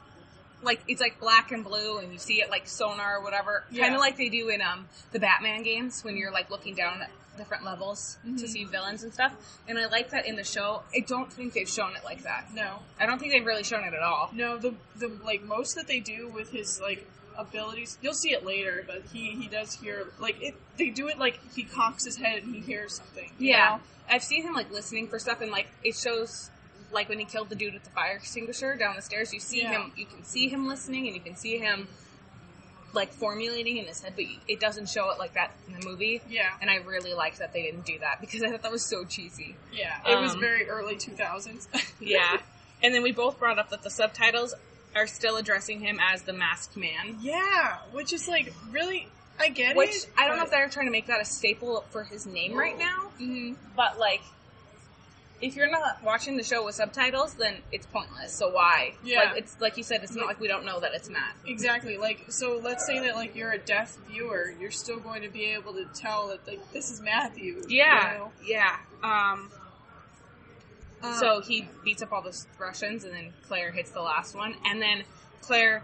like 0.63 0.81
it's 0.89 1.01
like 1.01 1.21
black 1.21 1.53
and 1.53 1.65
blue, 1.65 1.99
and 1.99 2.13
you 2.13 2.19
see 2.19 2.41
it 2.43 2.51
like 2.51 2.67
sonar 2.67 3.19
or 3.19 3.23
whatever, 3.23 3.65
Yeah. 3.71 3.85
kind 3.85 3.95
of 3.95 4.01
like 4.01 4.17
they 4.17 4.29
do 4.29 4.49
in 4.49 4.61
um 4.61 4.89
the 5.13 5.19
Batman 5.21 5.63
games 5.63 6.03
when 6.05 6.17
you're 6.17 6.33
like 6.33 6.51
looking 6.51 6.75
down 6.75 7.01
at 7.03 7.11
different 7.37 7.65
levels 7.65 8.19
to 8.25 8.31
Mhm. 8.31 8.49
see 8.49 8.65
villains 8.65 9.03
and 9.03 9.13
stuff. 9.15 9.35
And 9.69 9.79
I 9.79 9.87
like 9.87 10.11
that 10.11 10.27
in 10.27 10.37
the 10.37 10.45
show. 10.45 10.83
I 10.95 11.01
don't 11.01 11.33
think 11.33 11.53
they've 11.55 11.69
shown 11.69 11.97
it 11.97 12.05
like 12.05 12.23
that. 12.25 12.53
No, 12.53 12.81
I 12.99 13.07
don't 13.07 13.19
think 13.19 13.33
they've 13.33 13.45
really 13.47 13.65
shown 13.65 13.85
it 13.85 13.95
at 13.95 14.03
all. 14.03 14.31
no. 14.33 14.59
The 14.59 14.75
the 14.97 15.09
like 15.25 15.43
most 15.43 15.75
that 15.77 15.87
they 15.87 16.01
do 16.01 16.29
with 16.29 16.51
his 16.51 16.81
like 16.81 17.07
abilities, 17.39 17.97
you'll 18.03 18.15
see 18.15 18.33
it 18.33 18.45
later. 18.45 18.85
But 18.87 19.03
he 19.13 19.31
he 19.33 19.49
does 19.49 19.75
hear 19.75 20.13
like 20.19 20.41
it. 20.43 20.55
They 20.77 20.91
do 20.91 21.09
it 21.09 21.19
like 21.19 21.39
he 21.55 21.65
cocks 21.65 22.05
his 22.05 22.17
head 22.17 22.43
and 22.43 22.55
he 22.55 22.61
hears 22.61 22.95
something. 22.97 23.33
Yeah, 23.39 23.77
know? 23.77 23.81
I've 24.11 24.25
seen 24.25 24.43
him 24.43 24.53
like 24.55 24.71
listening 24.71 25.09
for 25.09 25.19
stuff, 25.19 25.41
and 25.41 25.51
like 25.51 25.69
it 25.83 25.97
shows. 25.97 26.51
Like 26.93 27.09
when 27.09 27.21
he 27.21 27.25
killed 27.25 27.49
the 27.51 27.55
dude 27.55 27.73
with 27.75 27.85
the 27.85 27.91
fire 27.91 28.17
extinguisher 28.17 28.75
down 28.75 28.97
the 28.97 29.03
stairs, 29.03 29.33
you 29.33 29.39
see 29.39 29.63
Yeah. 29.63 29.71
him. 29.85 29.93
You 29.97 30.07
can 30.07 30.25
see 30.25 30.49
him 30.49 30.67
listening, 30.67 31.07
and 31.07 31.15
you 31.15 31.23
can 31.23 31.37
see 31.37 31.57
him 31.57 31.87
like 32.93 33.13
formulating 33.13 33.77
in 33.77 33.85
his 33.87 34.01
head, 34.03 34.15
but 34.17 34.25
it 34.49 34.59
doesn't 34.61 34.89
show 34.89 35.11
it 35.11 35.19
like 35.19 35.35
that 35.35 35.53
in 35.69 35.79
the 35.79 35.87
movie. 35.87 36.21
Yeah, 36.29 36.51
And 36.61 36.71
I 36.71 36.77
really 36.77 37.15
liked 37.15 37.39
that 37.39 37.53
they 37.53 37.63
didn't 37.63 37.87
do 37.87 37.99
that 38.01 38.21
because 38.21 38.43
I 38.43 38.51
thought 38.51 38.63
that 38.63 38.73
was 38.73 38.85
so 38.85 39.05
cheesy. 39.05 39.57
yeah. 39.73 39.99
It 40.07 40.21
was 40.21 40.33
Um, 40.35 40.41
very 40.41 40.69
early 40.69 40.97
two 40.97 41.13
thousands. 41.13 41.69
Yeah. 42.01 42.39
and 42.83 42.95
then 42.95 43.03
we 43.03 43.13
both 43.13 43.39
brought 43.39 43.59
up 43.59 43.71
that 43.71 43.83
the 43.83 43.91
subtitles 43.91 44.55
are 44.97 45.07
still 45.07 45.37
addressing 45.37 45.81
him 45.81 45.99
as 46.01 46.23
the 46.23 46.33
masked 46.33 46.77
man. 46.77 47.19
yeah, 47.21 47.77
which 47.93 48.13
is 48.13 48.27
like 48.29 48.53
really. 48.71 49.07
I 49.39 49.49
get 49.49 49.75
Which 49.75 49.91
it. 49.91 50.07
I 50.19 50.29
don't 50.29 50.37
know 50.37 50.43
if 50.45 50.51
they're 50.51 50.69
trying 50.69 50.87
to 50.87 50.93
make 50.93 51.07
that 51.07 51.21
a 51.21 51.25
staple 51.25 51.85
for 51.91 52.05
his 52.05 52.27
name 52.27 52.55
right 52.55 52.77
now, 52.79 53.11
Mhm. 53.19 53.57
but 53.75 53.99
like, 53.99 54.21
if 55.43 55.57
you're 55.57 55.71
not 55.71 56.03
watching 56.05 56.37
the 56.37 56.43
show 56.43 56.65
with 56.65 56.75
subtitles, 56.75 57.35
then 57.35 57.57
it's 57.73 57.87
pointless. 57.87 58.33
So 58.33 58.51
why? 58.51 58.95
Yeah. 59.05 59.21
Like, 59.21 59.39
it's 59.39 59.61
like 59.61 59.77
you 59.77 59.83
said, 59.83 60.03
it's 60.03 60.15
not 60.15 60.27
like 60.27 60.41
we 60.41 60.49
don't 60.49 60.65
know 60.65 60.81
that 60.81 60.93
it's 60.95 61.09
Matt. 61.09 61.35
Exactly. 61.47 61.97
Like, 61.97 62.27
so 62.29 62.61
let's 62.63 62.85
say 62.87 62.99
that 63.01 63.15
like 63.15 63.35
you're 63.35 63.53
a 63.53 63.59
deaf 63.59 63.97
viewer, 64.09 64.53
you're 64.61 64.71
still 64.71 64.99
going 64.99 65.23
to 65.23 65.29
be 65.29 65.45
able 65.47 65.73
to 65.75 65.87
tell 65.95 66.29
that 66.29 66.47
like 66.47 66.73
this 66.73 66.91
is 66.91 67.01
Matthew. 67.01 67.63
Yeah. 67.69 68.13
You 68.13 68.19
know? 68.19 68.33
Yeah. 68.45 68.77
Um. 69.03 69.51
Um, 71.03 71.15
So 71.15 71.41
he 71.41 71.67
beats 71.85 72.03
up 72.03 72.13
all 72.13 72.23
the 72.23 72.37
Russians, 72.59 73.05
and 73.05 73.15
then 73.15 73.33
Claire 73.49 73.71
hits 73.73 73.91
the 73.91 74.03
last 74.03 74.35
one, 74.35 74.55
and 74.67 74.83
then 74.83 75.05
Claire, 75.41 75.83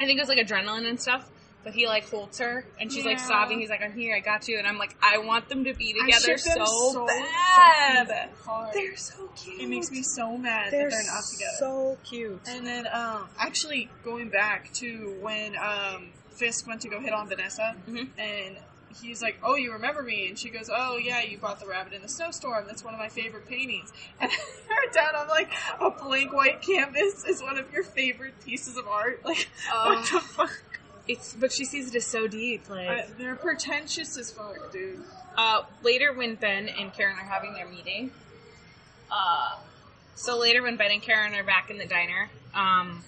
I 0.00 0.06
think 0.06 0.18
it 0.18 0.22
was 0.22 0.28
like 0.28 0.38
adrenaline 0.38 0.88
and 0.88 1.00
stuff. 1.00 1.28
But 1.66 1.74
he 1.74 1.88
like 1.88 2.08
holds 2.08 2.38
her, 2.38 2.64
and 2.80 2.92
she's 2.92 3.04
like 3.04 3.18
sobbing. 3.18 3.58
He's 3.58 3.68
like, 3.70 3.82
"I'm 3.82 3.92
here, 3.92 4.14
I 4.14 4.20
got 4.20 4.46
you," 4.46 4.56
and 4.56 4.68
I'm 4.68 4.78
like, 4.78 4.94
"I 5.02 5.18
want 5.18 5.48
them 5.48 5.64
to 5.64 5.74
be 5.74 5.94
together 5.94 6.38
so, 6.38 6.64
so 6.92 7.06
bad." 7.08 8.30
They're 8.72 8.96
so 8.96 9.28
cute. 9.34 9.62
It 9.62 9.68
makes 9.68 9.90
me 9.90 10.04
so 10.04 10.38
mad 10.38 10.70
they're 10.70 10.88
that 10.88 10.90
they're 10.90 11.12
not 11.12 11.24
together. 11.28 11.56
so 11.58 11.98
cute. 12.08 12.40
and 12.46 12.64
then, 12.64 12.86
um, 12.92 13.28
actually 13.36 13.90
going 14.04 14.28
back 14.28 14.72
to 14.74 15.16
when 15.20 15.56
um, 15.56 16.10
Fisk 16.30 16.68
went 16.68 16.82
to 16.82 16.88
go 16.88 17.00
hit 17.00 17.12
on 17.12 17.28
Vanessa, 17.28 17.74
Mhm. 17.88 18.10
and 18.16 18.58
he's 19.02 19.20
like, 19.20 19.36
"Oh, 19.42 19.56
you 19.56 19.72
remember 19.72 20.02
me?" 20.02 20.28
And 20.28 20.38
she 20.38 20.50
goes, 20.50 20.70
"Oh 20.72 20.96
yeah, 20.98 21.20
you 21.22 21.36
bought 21.36 21.58
the 21.58 21.66
rabbit 21.66 21.94
in 21.94 22.02
the 22.02 22.08
snowstorm. 22.08 22.66
That's 22.68 22.84
one 22.84 22.94
of 22.94 23.00
my 23.00 23.08
favorite 23.08 23.48
paintings." 23.48 23.92
And 24.20 24.30
her 24.30 24.90
down, 24.92 25.14
I'm 25.16 25.28
like, 25.28 25.50
"A 25.80 25.90
blank 25.90 26.32
white 26.32 26.62
canvas 26.62 27.24
is 27.28 27.42
one 27.42 27.58
of 27.58 27.72
your 27.72 27.82
favorite 27.82 28.34
pieces 28.44 28.76
of 28.76 28.86
art." 28.86 29.24
Like, 29.24 29.48
what 29.72 30.04
the 30.12 30.20
fuck? 30.20 30.62
It's 31.08 31.34
but 31.34 31.52
she 31.52 31.64
sees 31.64 31.88
it 31.88 31.94
as 31.96 32.06
so 32.06 32.26
deep. 32.26 32.68
Like 32.68 33.16
they're 33.18 33.36
pretentious 33.36 34.16
as 34.18 34.30
fuck, 34.32 34.72
dude. 34.72 35.00
uh, 35.36 35.62
later 35.82 36.12
when 36.12 36.34
Ben 36.34 36.68
and 36.68 36.92
Karen 36.92 37.16
are 37.16 37.24
having 37.24 37.52
their 37.54 37.68
meeting. 37.68 38.10
Uh, 39.10 39.56
so 40.14 40.38
later 40.38 40.62
when 40.62 40.76
Ben 40.76 40.90
and 40.90 41.02
Karen 41.02 41.34
are 41.34 41.44
back 41.44 41.70
in 41.70 41.78
the 41.78 41.86
diner, 41.86 42.30
um, 42.54 43.04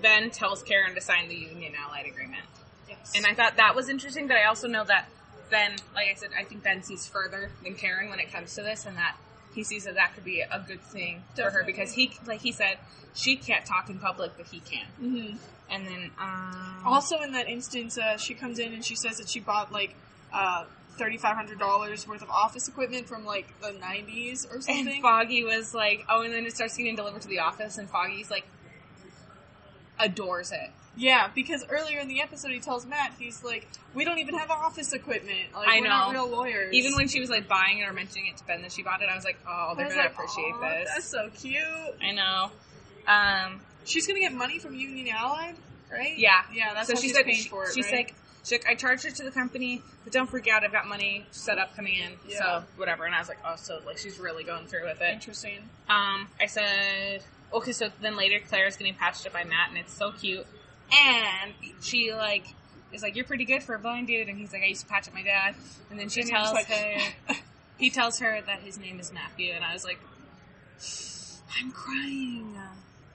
Ben 0.00 0.30
tells 0.30 0.62
Karen 0.62 0.94
to 0.94 1.00
sign 1.00 1.28
the 1.28 1.34
Union 1.36 1.72
Allied 1.78 2.06
Agreement. 2.06 2.44
Yes. 2.88 3.12
And 3.14 3.24
I 3.26 3.34
thought 3.34 3.56
that 3.56 3.74
was 3.76 3.88
interesting, 3.88 4.26
but 4.26 4.36
I 4.36 4.44
also 4.44 4.66
know 4.66 4.84
that 4.84 5.08
Ben, 5.50 5.76
like 5.94 6.08
I 6.10 6.14
said, 6.14 6.30
I 6.38 6.44
think 6.44 6.62
Ben 6.64 6.82
sees 6.82 7.06
further 7.06 7.50
than 7.62 7.74
Karen 7.74 8.10
when 8.10 8.18
it 8.18 8.32
comes 8.32 8.54
to 8.56 8.62
this, 8.62 8.86
and 8.86 8.96
that 8.96 9.16
he 9.54 9.62
sees 9.62 9.84
that 9.84 9.94
that 9.94 10.14
could 10.14 10.24
be 10.24 10.40
a 10.40 10.64
good 10.66 10.80
thing 10.82 11.22
for 11.36 11.50
her 11.50 11.62
because 11.64 11.92
he, 11.92 12.12
like 12.26 12.40
he 12.40 12.50
said, 12.50 12.78
she 13.14 13.36
can't 13.36 13.64
talk 13.64 13.88
in 13.88 13.98
public, 14.00 14.32
but 14.36 14.46
he 14.46 14.58
can. 14.60 14.86
hmm 14.98 15.36
And 15.70 15.86
then, 15.86 16.10
um, 16.20 16.82
Also, 16.84 17.20
in 17.20 17.32
that 17.32 17.48
instance, 17.48 17.96
uh, 17.98 18.16
she 18.18 18.34
comes 18.34 18.58
in 18.58 18.72
and 18.72 18.84
she 18.84 18.94
says 18.96 19.16
that 19.18 19.28
she 19.28 19.40
bought 19.40 19.72
like 19.72 19.94
uh, 20.32 20.64
thirty 20.98 21.16
five 21.16 21.34
hundred 21.36 21.58
dollars 21.58 22.06
worth 22.06 22.22
of 22.22 22.30
office 22.30 22.68
equipment 22.68 23.08
from 23.08 23.24
like 23.24 23.46
the 23.60 23.72
nineties 23.72 24.46
or 24.46 24.56
and 24.56 24.64
something. 24.64 25.02
Foggy 25.02 25.42
was 25.44 25.74
like, 25.74 26.04
oh, 26.08 26.22
and 26.22 26.32
then 26.32 26.44
it 26.46 26.54
starts 26.54 26.76
getting 26.76 26.94
delivered 26.96 27.22
to 27.22 27.28
the 27.28 27.38
office, 27.40 27.78
and 27.78 27.88
Foggy's 27.88 28.30
like, 28.30 28.44
adores 29.98 30.52
it. 30.52 30.70
yeah, 30.96 31.28
because 31.34 31.64
earlier 31.70 31.98
in 32.00 32.08
the 32.08 32.20
episode, 32.20 32.50
he 32.50 32.60
tells 32.60 32.84
Matt, 32.86 33.12
he's 33.18 33.42
like, 33.42 33.66
"We 33.94 34.04
don't 34.04 34.18
even 34.18 34.34
have 34.36 34.50
office 34.50 34.92
equipment. 34.92 35.52
Like, 35.54 35.68
I 35.68 35.80
we're 35.80 35.88
not 35.88 36.12
know. 36.12 36.24
real 36.26 36.36
lawyers." 36.36 36.72
Even 36.74 36.94
when 36.94 37.08
she 37.08 37.20
was 37.20 37.30
like 37.30 37.48
buying 37.48 37.78
it 37.78 37.88
or 37.88 37.92
mentioning 37.92 38.26
it 38.28 38.36
to 38.38 38.44
Ben 38.44 38.62
that 38.62 38.72
she 38.72 38.82
bought 38.82 39.02
it, 39.02 39.08
I 39.10 39.14
was 39.16 39.24
like, 39.24 39.38
oh, 39.48 39.70
I 39.72 39.74
they're 39.76 39.86
was 39.86 39.94
gonna 39.94 40.04
like, 40.08 40.12
appreciate 40.12 40.52
"Aw, 40.54 40.68
this. 40.68 40.88
That's 40.94 41.08
so 41.08 41.30
cute. 41.36 41.62
I 42.02 42.12
know. 42.12 42.50
Um, 43.06 43.60
She's 43.84 44.06
gonna 44.06 44.20
get 44.20 44.32
money 44.32 44.58
from 44.58 44.74
Union 44.74 45.08
Allied, 45.14 45.56
right? 45.92 46.16
yeah. 46.18 46.42
yeah. 46.52 46.74
That's 46.74 46.88
so 46.88 46.94
how 46.94 47.00
she 47.00 47.08
she's 47.08 47.16
said 47.16 47.24
paying 47.24 47.36
she- 47.36 47.48
for 47.48 47.64
it. 47.64 47.74
she's 47.74 47.86
right? 47.86 47.94
like, 48.06 48.14
she's 48.42 48.52
like, 48.52 48.66
I 48.66 48.74
charged 48.74 49.04
her 49.04 49.10
to 49.10 49.22
the 49.24 49.30
company, 49.30 49.82
but 50.04 50.12
don't 50.12 50.28
freak 50.28 50.48
out. 50.48 50.64
I've 50.64 50.72
got 50.72 50.86
money 50.86 51.26
set 51.30 51.58
up 51.58 51.74
coming 51.76 51.94
in, 51.94 52.12
Yeah. 52.28 52.38
so 52.38 52.64
whatever. 52.76 53.04
And 53.04 53.14
I 53.14 53.18
was 53.18 53.28
like, 53.28 53.38
oh, 53.44 53.56
so 53.56 53.80
like 53.86 53.98
she's 53.98 54.18
really 54.18 54.44
going 54.44 54.66
through 54.66 54.84
with 54.84 55.00
it. 55.00 55.12
interesting. 55.12 55.58
Um, 55.88 56.28
I 56.40 56.46
said, 56.46 57.22
okay, 57.52 57.72
so 57.72 57.88
then 58.00 58.16
later 58.16 58.40
Claire's 58.48 58.76
getting 58.76 58.94
patched 58.94 59.26
up 59.26 59.32
by 59.32 59.44
Matt, 59.44 59.68
and 59.70 59.78
it's 59.78 59.92
so 59.92 60.12
cute. 60.12 60.46
And 60.92 61.52
she 61.82 62.12
like 62.14 62.44
is 62.92 63.02
like, 63.02 63.16
"You're 63.16 63.24
pretty 63.24 63.44
good 63.46 63.62
for 63.62 63.74
a 63.74 63.78
blind 63.78 64.06
dude," 64.06 64.28
and 64.28 64.38
he's 64.38 64.52
like, 64.52 64.62
"I 64.62 64.66
used 64.66 64.82
to 64.82 64.86
patch 64.86 65.08
up 65.08 65.14
my 65.14 65.22
dad." 65.22 65.54
And 65.90 65.98
then 65.98 66.08
she 66.10 66.20
And 66.20 66.30
tells 66.30 66.52
like- 66.52 66.66
her, 66.66 67.34
he 67.78 67.90
tells 67.90 68.18
her 68.20 68.40
that 68.46 68.60
his 68.60 68.78
name 68.78 69.00
is 69.00 69.12
Matthew, 69.12 69.52
and 69.52 69.64
I 69.64 69.72
was 69.72 69.84
like, 69.84 69.98
"I'm 71.58 71.72
crying." 71.72 72.54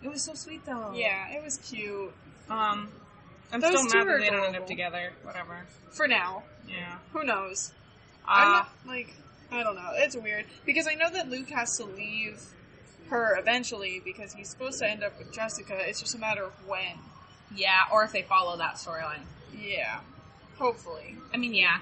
It 0.03 0.09
was 0.09 0.23
so 0.23 0.33
sweet 0.33 0.65
though. 0.65 0.91
yeah, 0.95 1.29
it 1.29 1.43
was 1.43 1.57
cute 1.57 2.11
Um, 2.49 2.89
I'm 3.51 3.59
Those 3.59 3.71
still 3.71 3.87
two 3.87 3.97
mad 3.99 4.07
are 4.07 4.11
that 4.13 4.19
they 4.19 4.25
don't 4.29 4.35
end 4.35 4.43
adorable. 4.55 4.61
up 4.63 4.67
together. 4.67 5.13
Whatever. 5.23 5.65
for 5.91 6.07
now. 6.07 6.43
Yeah. 6.67 6.97
Who 7.13 7.23
knows? 7.23 7.73
I'm 8.27 8.47
Uh, 8.47 8.51
not 8.51 8.69
like 8.85 9.13
I 9.51 9.63
don't 9.63 9.75
know. 9.75 9.89
It's 9.95 10.15
weird 10.15 10.45
because 10.65 10.87
I 10.87 10.93
know 10.93 11.09
that 11.09 11.29
Luke 11.29 11.49
has 11.49 11.75
to 11.77 11.85
leave 11.85 12.39
her 13.09 13.35
eventually 13.39 13.99
because 14.05 14.33
he's 14.33 14.47
supposed 14.49 14.77
to 14.79 14.87
end 14.89 15.03
up 15.03 15.17
with 15.17 15.33
Jessica. 15.33 15.75
It's 15.79 15.99
just 15.99 16.13
a 16.13 16.19
matter 16.19 16.43
of 16.43 16.53
when. 16.67 16.97
yeah, 17.55 17.85
or 17.91 18.03
if 18.03 18.11
they 18.11 18.21
follow 18.21 18.55
that 18.57 18.75
storyline. 18.75 19.21
Yeah, 19.59 20.01
hopefully. 20.59 21.15
I 21.33 21.37
mean, 21.37 21.55
yeah. 21.55 21.79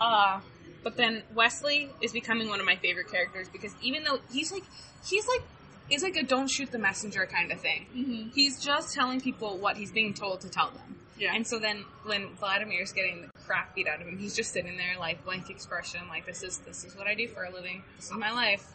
Uh, 0.00 0.40
but 0.82 0.96
then 0.96 1.22
Wesley 1.34 1.88
is 2.02 2.12
becoming 2.12 2.48
one 2.48 2.58
of 2.58 2.66
my 2.66 2.74
favorite 2.76 3.08
characters 3.10 3.48
because 3.48 3.72
even 3.80 4.02
though 4.02 4.18
he's 4.32 4.50
like, 4.50 4.64
he's 5.06 5.26
like, 5.28 5.42
it's 5.90 6.02
like 6.02 6.16
a 6.16 6.22
don't 6.22 6.50
shoot 6.50 6.70
the 6.70 6.78
messenger 6.78 7.26
kind 7.26 7.52
of 7.52 7.60
thing. 7.60 7.86
Mm-hmm. 7.94 8.28
He's 8.34 8.62
just 8.62 8.94
telling 8.94 9.20
people 9.20 9.58
what 9.58 9.76
he's 9.76 9.92
being 9.92 10.14
told 10.14 10.40
to 10.42 10.48
tell 10.48 10.70
them. 10.70 10.96
Yeah, 11.16 11.32
And 11.34 11.46
so 11.46 11.60
then 11.60 11.84
when 12.04 12.34
Vladimir's 12.34 12.92
getting 12.92 13.22
the 13.22 13.28
crap 13.46 13.74
beat 13.74 13.86
out 13.86 14.00
of 14.00 14.08
him, 14.08 14.18
he's 14.18 14.34
just 14.34 14.52
sitting 14.52 14.76
there 14.76 14.98
like 14.98 15.24
blank 15.24 15.48
expression, 15.48 16.00
like 16.08 16.26
this 16.26 16.42
is 16.42 16.58
this 16.58 16.84
is 16.84 16.96
what 16.96 17.06
I 17.06 17.14
do 17.14 17.28
for 17.28 17.44
a 17.44 17.52
living. 17.52 17.84
This 17.96 18.06
is 18.06 18.16
my 18.16 18.32
life. 18.32 18.66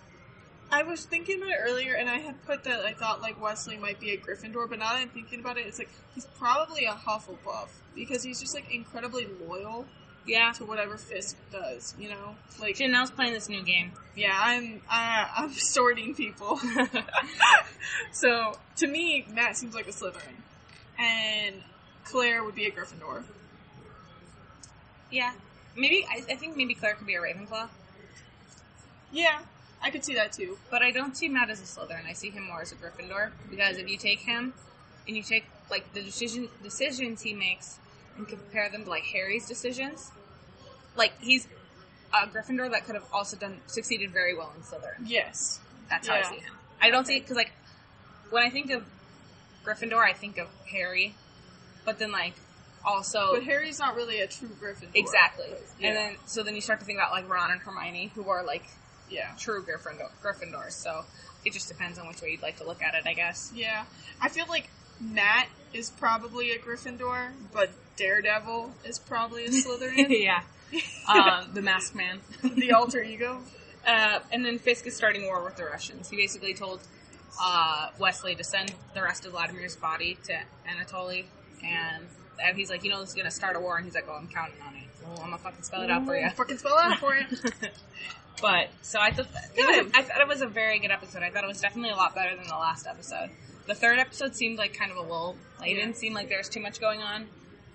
I 0.72 0.84
was 0.84 1.04
thinking 1.04 1.42
about 1.42 1.50
it 1.50 1.58
earlier, 1.62 1.96
and 1.96 2.08
I 2.10 2.20
had 2.20 2.46
put 2.46 2.64
that 2.64 2.86
I 2.86 2.94
thought 2.94 3.22
like 3.22 3.42
Wesley 3.42 3.76
might 3.78 4.00
be 4.00 4.12
a 4.12 4.18
Gryffindor, 4.18 4.70
but 4.70 4.80
now 4.80 4.94
that 4.94 5.02
I'm 5.02 5.10
thinking 5.10 5.40
about 5.40 5.58
it, 5.58 5.66
it's 5.66 5.80
like 5.80 5.90
he's 6.16 6.28
probably 6.38 6.86
a 6.86 6.94
Hufflepuff 6.94 7.70
because 7.96 8.24
he's 8.24 8.40
just 8.40 8.54
like 8.54 8.74
incredibly 8.74 9.28
loyal 9.46 9.86
Yeah. 10.26 10.52
to 10.54 10.66
whatever 10.66 10.98
Fisk 10.98 11.36
does. 11.52 11.96
You 12.00 12.10
know, 12.10 12.36
like 12.60 12.76
Janelle's 12.76 13.12
playing 13.12 13.34
this 13.34 13.50
new 13.50 13.64
game. 13.64 13.92
yeah, 14.16 14.38
I'm 14.40 14.82
uh, 14.90 15.26
I'm 15.38 15.54
sorting 15.54 16.14
people. 16.16 16.60
so 18.12 18.54
to 18.78 18.88
me, 18.88 19.26
Matt 19.34 19.58
seems 19.58 19.74
like 19.76 19.88
a 19.88 19.92
Slytherin, 19.92 20.36
and 21.00 21.56
Claire 22.04 22.44
would 22.44 22.56
be 22.56 22.66
a 22.66 22.72
Gryffindor. 22.72 23.24
yeah. 25.12 25.34
Maybe 25.76 26.06
I, 26.10 26.18
I 26.32 26.36
think 26.36 26.58
maybe 26.58 26.74
Claire 26.74 26.96
could 26.96 27.08
be 27.08 27.16
a 27.16 27.20
Ravenclaw, 27.22 27.70
Yeah, 29.12 29.40
I 29.82 29.92
could 29.92 30.04
see 30.04 30.16
that 30.16 30.34
too. 30.34 30.58
but 30.70 30.82
I 30.82 30.92
don't 30.92 31.16
see 31.16 31.30
Matt 31.30 31.50
as 31.50 31.60
a 31.62 31.64
Slytherin. 31.64 32.06
I 32.08 32.14
see 32.14 32.32
him 32.32 32.48
more 32.48 32.62
as 32.62 32.72
a 32.72 32.76
Gryffindor 32.76 33.32
because 33.50 33.78
if 33.78 33.88
you 33.88 33.98
take 33.98 34.20
him 34.20 34.54
and 35.08 35.16
you 35.16 35.24
take 35.24 35.46
like 35.70 35.94
the 35.94 36.02
decision 36.02 36.50
decisions 36.64 37.22
he 37.22 37.34
makes 37.34 37.78
and 38.20 38.28
compare 38.28 38.70
them 38.70 38.84
to 38.84 38.90
like 38.90 39.04
Harry's 39.04 39.48
decisions, 39.48 40.12
like 40.96 41.14
he's 41.20 41.48
a 42.14 42.28
Gryffindor 42.28 42.70
that 42.72 42.86
could 42.86 42.96
have 42.96 43.06
also 43.14 43.38
done 43.38 43.60
succeeded 43.68 44.12
very 44.12 44.36
well 44.36 44.52
in 44.56 44.62
Slytherin. 44.62 45.06
Yes. 45.06 45.60
That's 45.90 46.08
how 46.08 46.16
I 46.16 46.22
see 46.24 46.36
him. 46.36 46.54
I 46.82 46.90
don't 46.92 47.08
see 47.08 47.18
it 47.18 47.22
because 47.22 47.38
like 47.38 47.52
when 48.30 48.44
I 48.44 48.50
think 48.50 48.70
of 48.72 48.84
Gryffindor, 49.66 49.98
I 50.04 50.14
think 50.14 50.38
of 50.38 50.48
Harry, 50.72 51.16
but 51.86 51.98
then 52.00 52.12
like 52.12 52.34
also 52.86 53.34
But 53.34 53.44
Harry's 53.44 53.80
not 53.80 53.96
really 53.96 54.20
a 54.20 54.28
true 54.28 54.50
Gryffindor. 54.62 54.90
exactly, 54.96 55.48
Yeah. 55.80 55.88
and 55.90 55.98
then 55.98 56.16
so 56.26 56.44
then 56.44 56.56
you 56.56 56.62
start 56.62 56.80
to 56.80 56.86
think 56.86 56.98
about 57.00 57.12
like 57.12 57.28
Ron 57.30 57.52
and 57.52 57.62
Hermione, 57.62 58.12
who 58.16 58.30
are 58.30 58.44
like 58.44 58.64
Yeah. 59.10 59.32
true 59.38 59.64
Gryffindor 59.64 60.10
Gryffindors. 60.24 60.74
So 60.74 61.06
it 61.46 61.54
just 61.54 61.68
depends 61.70 61.98
on 61.98 62.08
which 62.08 62.22
way 62.22 62.32
you'd 62.32 62.42
like 62.42 62.58
to 62.58 62.66
look 62.66 62.82
at 62.82 62.96
it, 62.96 63.04
I 63.06 63.14
guess. 63.14 63.52
Yeah. 63.56 63.86
I 64.22 64.30
feel 64.30 64.46
like 64.48 64.70
Matt 65.00 65.48
is 65.74 65.90
probably 65.90 66.52
a 66.52 66.60
Gryffindor, 66.60 67.32
but 67.54 67.70
Daredevil 68.00 68.72
is 68.86 68.98
probably 68.98 69.46
a 69.46 69.50
Slytherin. 69.50 70.08
yeah. 70.10 70.42
Um, 71.10 71.50
the 71.56 71.64
masked 71.64 71.96
man. 71.96 72.20
the 72.44 72.72
alter 72.74 73.02
ego. 73.02 73.42
Uh, 73.88 74.20
and 74.32 74.46
then 74.46 74.60
Fisk 74.60 74.86
is 74.86 74.96
starting 74.96 75.26
war 75.26 75.44
with 75.44 75.56
the 75.56 75.64
Russians. 75.64 76.08
He 76.08 76.16
basically 76.18 76.54
told 76.54 76.82
uh, 77.42 77.90
Wesley 77.98 78.36
to 78.36 78.44
send 78.44 78.72
the 78.94 79.02
rest 79.02 79.26
of 79.26 79.32
Vladimir's 79.32 79.76
body 79.76 80.20
to 80.26 80.34
Anatoly, 80.70 81.26
and, 81.64 82.06
and 82.40 82.56
he's 82.56 82.70
like, 82.70 82.84
you 82.84 82.92
know, 82.92 83.00
this 83.00 83.10
is 83.10 83.16
gonna 83.16 83.32
start 83.32 83.56
a 83.56 83.60
war, 83.60 83.78
and 83.78 83.86
he's 83.86 83.96
like, 83.96 84.06
oh, 84.08 84.14
I'm 84.14 84.28
counting 84.28 84.62
on 84.68 84.76
it. 84.76 84.84
Well, 85.04 85.14
I'm 85.18 85.32
gonna 85.32 85.40
fucking 85.40 85.64
spell 85.64 85.82
it 85.82 85.90
out 85.90 86.06
for 86.06 86.16
you. 86.16 86.30
Fucking 86.30 86.60
spell 86.60 86.78
it 86.78 86.92
out 86.92 87.00
for 87.00 87.16
you. 87.16 87.26
but 88.42 88.70
so 88.84 89.00
I 89.00 89.10
thought 89.12 89.34
that, 89.34 89.56
Good. 89.56 89.92
I 89.96 90.04
thought 90.04 90.22
it 90.22 90.28
was 90.28 90.42
a 90.42 90.48
very 90.48 90.78
good 90.78 90.92
episode. 90.92 91.24
I 91.24 91.32
thought 91.32 91.44
it 91.44 91.48
was 91.48 91.62
definitely 91.62 91.90
a 91.92 91.96
lot 91.96 92.14
better 92.14 92.36
than 92.36 92.46
the 92.46 92.54
last 92.54 92.86
episode. 92.86 93.32
The 93.66 93.74
third 93.76 93.98
episode 93.98 94.36
seemed 94.36 94.60
like 94.60 94.76
kind 94.76 94.92
of 94.92 94.98
a 94.98 95.02
lull. 95.02 95.36
Like, 95.60 95.72
It 95.72 95.76
didn't 95.76 95.96
seem 95.96 96.14
like 96.14 96.30
there 96.30 96.38
was 96.38 96.50
too 96.50 96.62
much 96.62 96.80
going 96.80 97.02
on, 97.02 97.28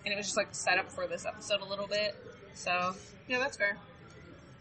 and 0.04 0.12
it 0.12 0.16
was 0.16 0.26
just 0.26 0.36
like 0.36 0.48
set 0.54 0.78
up 0.78 0.90
for 0.90 1.06
this 1.06 1.24
episode 1.26 1.60
a 1.60 1.64
little 1.64 1.86
bit. 1.86 2.14
So 2.54 2.94
Yeah, 3.28 3.38
that's 3.38 3.56
fair. 3.56 3.76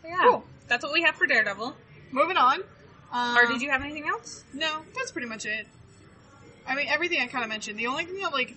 yeah, 0.06 0.18
Cool. 0.22 0.44
that's 0.68 0.84
what 0.84 0.94
we 0.94 1.02
have 1.04 1.16
for 1.16 1.26
Daredevil. 1.28 1.76
Moving 2.12 2.38
on. 2.38 2.62
Um, 3.12 3.38
or 3.38 3.46
did 3.46 3.62
you 3.62 3.70
have 3.70 3.82
anything 3.84 4.08
else? 4.08 4.44
No, 4.54 4.80
that's 4.96 5.12
pretty 5.12 5.28
much 5.28 5.46
it. 5.46 5.68
I 6.68 6.76
mean, 6.76 6.88
everything 6.88 7.20
I 7.22 7.28
kind 7.28 7.44
of 7.44 7.50
mentioned. 7.50 7.78
The 7.78 7.88
only 7.88 8.06
thing 8.06 8.22
that 8.22 8.32
like 8.32 8.56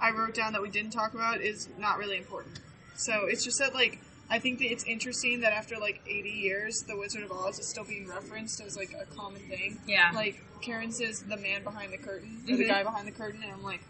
I 0.00 0.10
wrote 0.10 0.34
down 0.34 0.52
that 0.54 0.62
we 0.62 0.70
didn't 0.70 0.90
talk 0.92 1.14
about 1.14 1.40
is 1.40 1.68
not 1.78 1.98
really 1.98 2.16
important. 2.18 2.58
So 2.96 3.26
it's 3.26 3.44
just 3.44 3.58
that 3.60 3.74
like 3.74 4.00
I 4.30 4.38
think 4.38 4.58
that 4.60 4.72
it's 4.72 4.84
interesting 4.84 5.40
that 5.42 5.52
after 5.52 5.76
like 5.78 6.00
80 6.06 6.30
years, 6.30 6.82
the 6.82 6.96
Wizard 6.96 7.22
of 7.24 7.30
Oz 7.32 7.58
is 7.58 7.68
still 7.68 7.84
being 7.84 8.08
referenced 8.08 8.60
as 8.60 8.76
like 8.76 8.92
a 9.00 9.04
common 9.14 9.40
thing. 9.42 9.78
Yeah. 9.86 10.10
Like 10.14 10.42
Karen 10.62 10.90
says, 10.90 11.22
the 11.22 11.36
man 11.36 11.62
behind 11.62 11.92
the 11.92 11.98
curtain, 11.98 12.40
or 12.48 12.56
the 12.56 12.64
guy 12.66 12.82
behind 12.82 13.06
the 13.06 13.12
curtain, 13.12 13.42
and 13.42 13.52
I'm 13.52 13.62
like, 13.62 13.82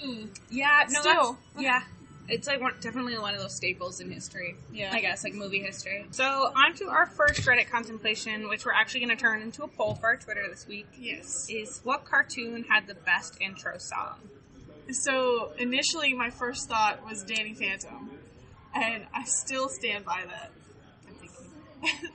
hmm, 0.00 0.26
Yeah, 0.50 0.84
no, 0.88 1.00
Still. 1.00 1.38
yeah. 1.58 1.82
It's 2.28 2.46
like 2.46 2.60
one, 2.60 2.74
definitely 2.80 3.18
one 3.18 3.34
of 3.34 3.40
those 3.40 3.54
staples 3.56 4.00
in 4.00 4.10
history. 4.10 4.54
Yeah. 4.72 4.90
I 4.94 5.00
guess 5.00 5.24
like 5.24 5.34
movie 5.34 5.58
history. 5.60 6.06
So 6.12 6.24
on 6.24 6.74
to 6.76 6.88
our 6.88 7.06
first 7.06 7.40
Reddit 7.42 7.68
contemplation, 7.68 8.48
which 8.48 8.64
we're 8.64 8.72
actually 8.72 9.00
going 9.04 9.16
to 9.16 9.20
turn 9.20 9.42
into 9.42 9.64
a 9.64 9.68
poll 9.68 9.96
for 9.96 10.06
our 10.06 10.16
Twitter 10.16 10.44
this 10.48 10.66
week. 10.66 10.86
yes. 10.98 11.46
Is 11.50 11.80
what 11.82 12.04
cartoon 12.04 12.64
had 12.68 12.86
the 12.86 12.94
best 12.94 13.36
intro 13.40 13.76
song? 13.78 14.18
So 14.90 15.52
initially, 15.58 16.14
my 16.14 16.30
first 16.30 16.68
thought 16.68 17.04
was 17.04 17.22
Danny 17.24 17.54
Phantom, 17.54 18.10
and 18.74 19.04
I 19.12 19.24
still 19.24 19.68
stand 19.68 20.04
by 20.04 20.22
that. 20.26 20.50
I'm 21.08 21.14
thinking. 21.14 22.10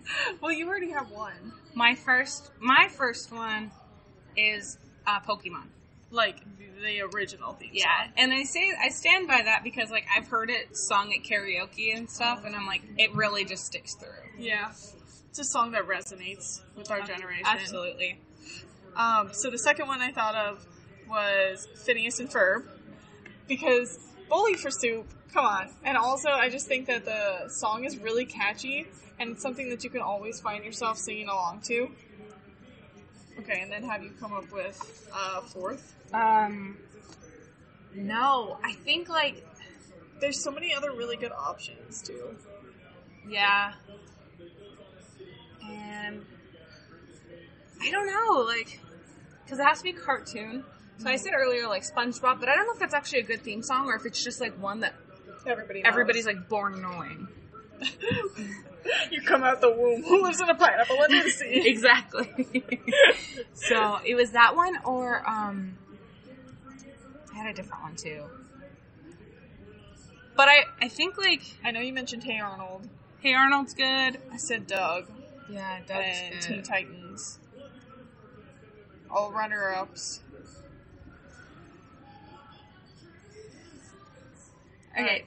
well, 0.40 0.52
you 0.52 0.68
already 0.68 0.90
have 0.90 1.10
one. 1.10 1.52
My 1.74 1.94
first, 1.94 2.50
my 2.60 2.88
first 2.90 3.32
one 3.32 3.70
is 4.36 4.76
uh, 5.06 5.20
Pokemon. 5.20 5.66
like 6.10 6.36
the 6.82 7.00
original 7.14 7.52
theme 7.54 7.70
Yeah, 7.72 7.84
song. 8.04 8.12
and 8.16 8.32
I 8.32 8.42
say 8.44 8.72
I 8.82 8.88
stand 8.90 9.28
by 9.28 9.42
that 9.42 9.62
because 9.64 9.90
like 9.90 10.04
I've 10.14 10.28
heard 10.28 10.50
it 10.50 10.76
sung 10.76 11.12
at 11.12 11.22
karaoke 11.24 11.96
and 11.96 12.10
stuff, 12.10 12.44
and 12.44 12.54
I'm 12.54 12.66
like, 12.66 12.82
it 12.98 13.14
really 13.14 13.44
just 13.44 13.64
sticks 13.66 13.94
through. 13.94 14.08
Yeah. 14.38 14.70
It's 15.30 15.38
a 15.38 15.44
song 15.44 15.72
that 15.72 15.86
resonates 15.88 16.60
with 16.76 16.90
our 16.90 17.00
generation. 17.00 17.46
Absolutely. 17.46 18.18
Um, 18.94 19.30
so 19.32 19.48
the 19.50 19.58
second 19.58 19.86
one 19.88 20.02
I 20.02 20.12
thought 20.12 20.34
of 20.34 20.66
was 21.08 21.66
Phineas 21.86 22.20
and 22.20 22.28
Ferb 22.30 22.64
because 23.48 23.98
Bowling 24.28 24.56
for 24.56 24.70
Soup, 24.70 25.06
come 25.32 25.44
on. 25.46 25.70
And 25.84 25.96
also, 25.96 26.28
I 26.28 26.48
just 26.50 26.66
think 26.66 26.86
that 26.86 27.04
the 27.04 27.48
song 27.48 27.84
is 27.84 27.96
really 27.98 28.24
catchy 28.26 28.86
and 29.18 29.30
it's 29.30 29.42
something 29.42 29.70
that 29.70 29.84
you 29.84 29.90
can 29.90 30.00
always 30.02 30.40
find 30.40 30.64
yourself 30.64 30.98
singing 30.98 31.28
along 31.28 31.62
to. 31.68 31.90
Okay, 33.40 33.60
and 33.62 33.72
then 33.72 33.82
have 33.84 34.02
you 34.02 34.10
come 34.20 34.32
up 34.32 34.50
with 34.52 35.08
uh, 35.12 35.40
fourth? 35.40 35.94
Um, 36.12 36.76
no, 37.94 38.58
I 38.62 38.72
think 38.74 39.08
like 39.08 39.44
There's 40.20 40.42
so 40.42 40.50
many 40.50 40.74
other 40.74 40.92
really 40.92 41.16
good 41.16 41.32
options 41.32 42.02
too. 42.02 42.36
yeah, 43.28 43.72
and 45.68 46.24
I 47.80 47.90
don't 47.90 48.06
know, 48.06 48.42
like, 48.42 48.80
because 49.44 49.58
it 49.58 49.64
has 49.64 49.78
to 49.78 49.84
be 49.84 49.92
cartoon. 49.92 50.64
So 50.98 51.08
I 51.08 51.16
said 51.16 51.32
earlier 51.34 51.66
like 51.68 51.82
SpongeBob, 51.82 52.38
but 52.38 52.48
I 52.48 52.54
don't 52.54 52.66
know 52.66 52.74
if 52.74 52.78
that's 52.78 52.94
actually 52.94 53.20
a 53.20 53.24
good 53.24 53.42
theme 53.42 53.62
song 53.62 53.86
or 53.86 53.96
if 53.96 54.06
it's 54.06 54.22
just 54.22 54.40
like 54.40 54.60
one 54.60 54.80
that 54.80 54.94
Everybody, 55.44 55.82
knows. 55.82 55.88
everybody's 55.90 56.26
like 56.26 56.48
born 56.48 56.80
knowing. 56.80 57.26
you 59.10 59.22
come 59.22 59.42
out 59.42 59.60
the 59.60 59.70
womb. 59.70 60.02
Who 60.02 60.22
lives 60.22 60.40
in 60.40 60.48
a 60.48 60.54
pineapple 60.54 60.98
under 61.00 61.22
the 61.22 61.30
sea? 61.30 61.62
exactly. 61.66 62.30
so 63.54 63.98
it 64.04 64.14
was 64.14 64.32
that 64.32 64.56
one, 64.56 64.78
or 64.84 65.28
um, 65.28 65.76
I 67.32 67.38
had 67.38 67.46
a 67.46 67.54
different 67.54 67.82
one 67.82 67.96
too. 67.96 68.24
But 70.34 70.48
I, 70.48 70.64
I 70.80 70.88
think 70.88 71.18
like 71.18 71.42
I 71.64 71.70
know 71.70 71.80
you 71.80 71.92
mentioned 71.92 72.24
Hey 72.24 72.40
Arnold. 72.40 72.88
Hey 73.20 73.34
Arnold's 73.34 73.74
good. 73.74 74.18
I 74.32 74.36
said 74.36 74.66
Doug 74.66 75.06
Yeah, 75.48 75.78
Doug's 75.86 76.22
and 76.30 76.40
Teen 76.40 76.62
Titans. 76.62 77.38
All 79.10 79.30
runner 79.30 79.72
ups. 79.72 80.20
Okay. 84.98 85.24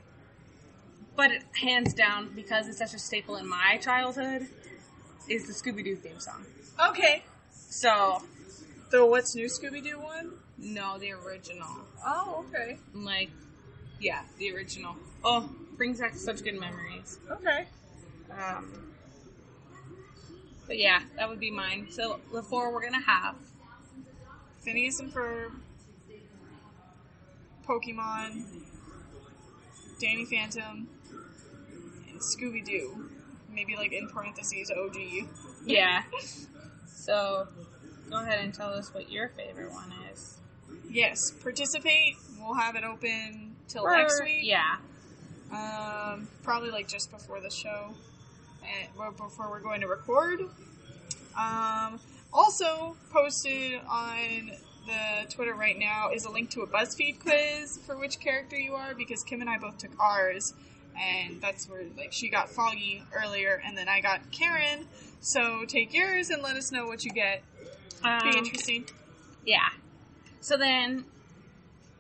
But 1.15 1.31
it, 1.31 1.43
hands 1.61 1.93
down, 1.93 2.31
because 2.35 2.67
it's 2.67 2.77
such 2.77 2.93
a 2.93 2.99
staple 2.99 3.37
in 3.37 3.47
my 3.47 3.77
childhood, 3.81 4.47
is 5.29 5.47
the 5.47 5.53
Scooby 5.53 5.83
Doo 5.83 5.95
theme 5.95 6.19
song. 6.19 6.45
Okay. 6.89 7.23
So, 7.51 8.21
The 8.91 9.05
What's 9.05 9.35
New 9.35 9.47
Scooby 9.47 9.83
Doo 9.83 9.99
one? 9.99 10.33
no, 10.57 10.97
the 10.97 11.11
original. 11.11 11.67
Oh, 12.05 12.45
okay. 12.47 12.77
Like, 12.93 13.29
yeah, 13.99 14.21
the 14.37 14.53
original. 14.53 14.95
Oh, 15.23 15.49
brings 15.77 15.99
back 15.99 16.15
such 16.15 16.43
good 16.43 16.59
memories. 16.59 17.17
Okay. 17.29 17.65
Um, 18.31 18.93
but 20.67 20.77
yeah, 20.77 21.01
that 21.17 21.29
would 21.29 21.39
be 21.39 21.51
mine. 21.51 21.87
So, 21.89 22.19
the 22.33 22.41
four 22.41 22.73
we're 22.73 22.83
gonna 22.83 23.01
have. 23.03 23.35
Phineas 24.61 24.99
and 24.99 25.13
Ferb. 25.13 25.51
Pokemon. 27.67 28.43
Danny 29.99 30.25
Phantom. 30.25 30.87
Scooby 32.19 32.63
Doo. 32.65 33.09
Maybe 33.53 33.75
like 33.75 33.93
in 33.93 34.09
parentheses 34.09 34.71
OG. 34.71 34.97
Yeah. 35.65 36.03
so, 36.87 37.47
go 38.09 38.21
ahead 38.21 38.39
and 38.43 38.53
tell 38.53 38.69
us 38.69 38.93
what 38.93 39.11
your 39.11 39.29
favorite 39.29 39.71
one 39.71 39.91
is. 40.13 40.37
Yes, 40.89 41.31
participate. 41.31 42.15
We'll 42.39 42.53
have 42.55 42.75
it 42.75 42.83
open 42.83 43.55
till 43.67 43.83
Or- 43.83 43.95
next 43.97 44.21
week. 44.23 44.41
Yeah. 44.43 44.75
Um, 45.51 46.27
probably 46.43 46.71
like 46.71 46.87
just 46.87 47.11
before 47.11 47.39
the 47.39 47.49
show, 47.51 47.93
and 48.63 48.89
well, 48.97 49.11
before 49.11 49.49
we're 49.49 49.59
going 49.61 49.81
to 49.81 49.87
record. 49.87 50.41
Um, 51.37 51.99
also 52.33 52.95
posted 53.11 53.79
on 53.87 54.51
the 54.87 55.29
Twitter 55.29 55.53
right 55.53 55.77
now 55.77 56.09
is 56.13 56.25
a 56.25 56.29
link 56.31 56.49
to 56.51 56.61
a 56.61 56.67
BuzzFeed 56.67 57.19
quiz 57.19 57.79
for 57.85 57.97
which 57.97 58.19
character 58.19 58.57
you 58.57 58.73
are 58.73 58.93
because 58.95 59.23
Kim 59.23 59.41
and 59.41 59.49
I 59.49 59.57
both 59.57 59.77
took 59.77 59.91
ours, 59.99 60.53
and 60.99 61.41
that's 61.41 61.67
where 61.69 61.83
like 61.97 62.11
she 62.13 62.29
got 62.29 62.49
Foggy 62.49 63.03
earlier, 63.13 63.61
and 63.65 63.77
then 63.77 63.87
I 63.89 64.01
got 64.01 64.31
Karen. 64.31 64.87
So 65.19 65.65
take 65.67 65.93
yours 65.93 66.29
and 66.29 66.41
let 66.43 66.55
us 66.55 66.71
know 66.71 66.85
what 66.85 67.03
you 67.03 67.11
get. 67.11 67.43
Be 68.03 68.07
Um, 68.09 68.27
interesting. 68.35 68.85
Yeah. 69.45 69.67
So 70.41 70.57
then, 70.57 71.05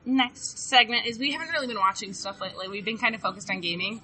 next 0.05 0.69
segment 0.69 1.05
is 1.07 1.17
we 1.17 1.31
haven't 1.31 1.49
really 1.49 1.67
been 1.67 1.79
watching 1.79 2.13
stuff 2.13 2.39
lately. 2.41 2.67
We've 2.67 2.85
been 2.85 2.97
kind 2.97 3.15
of 3.15 3.21
focused 3.21 3.49
on 3.49 3.61
gaming. 3.61 4.01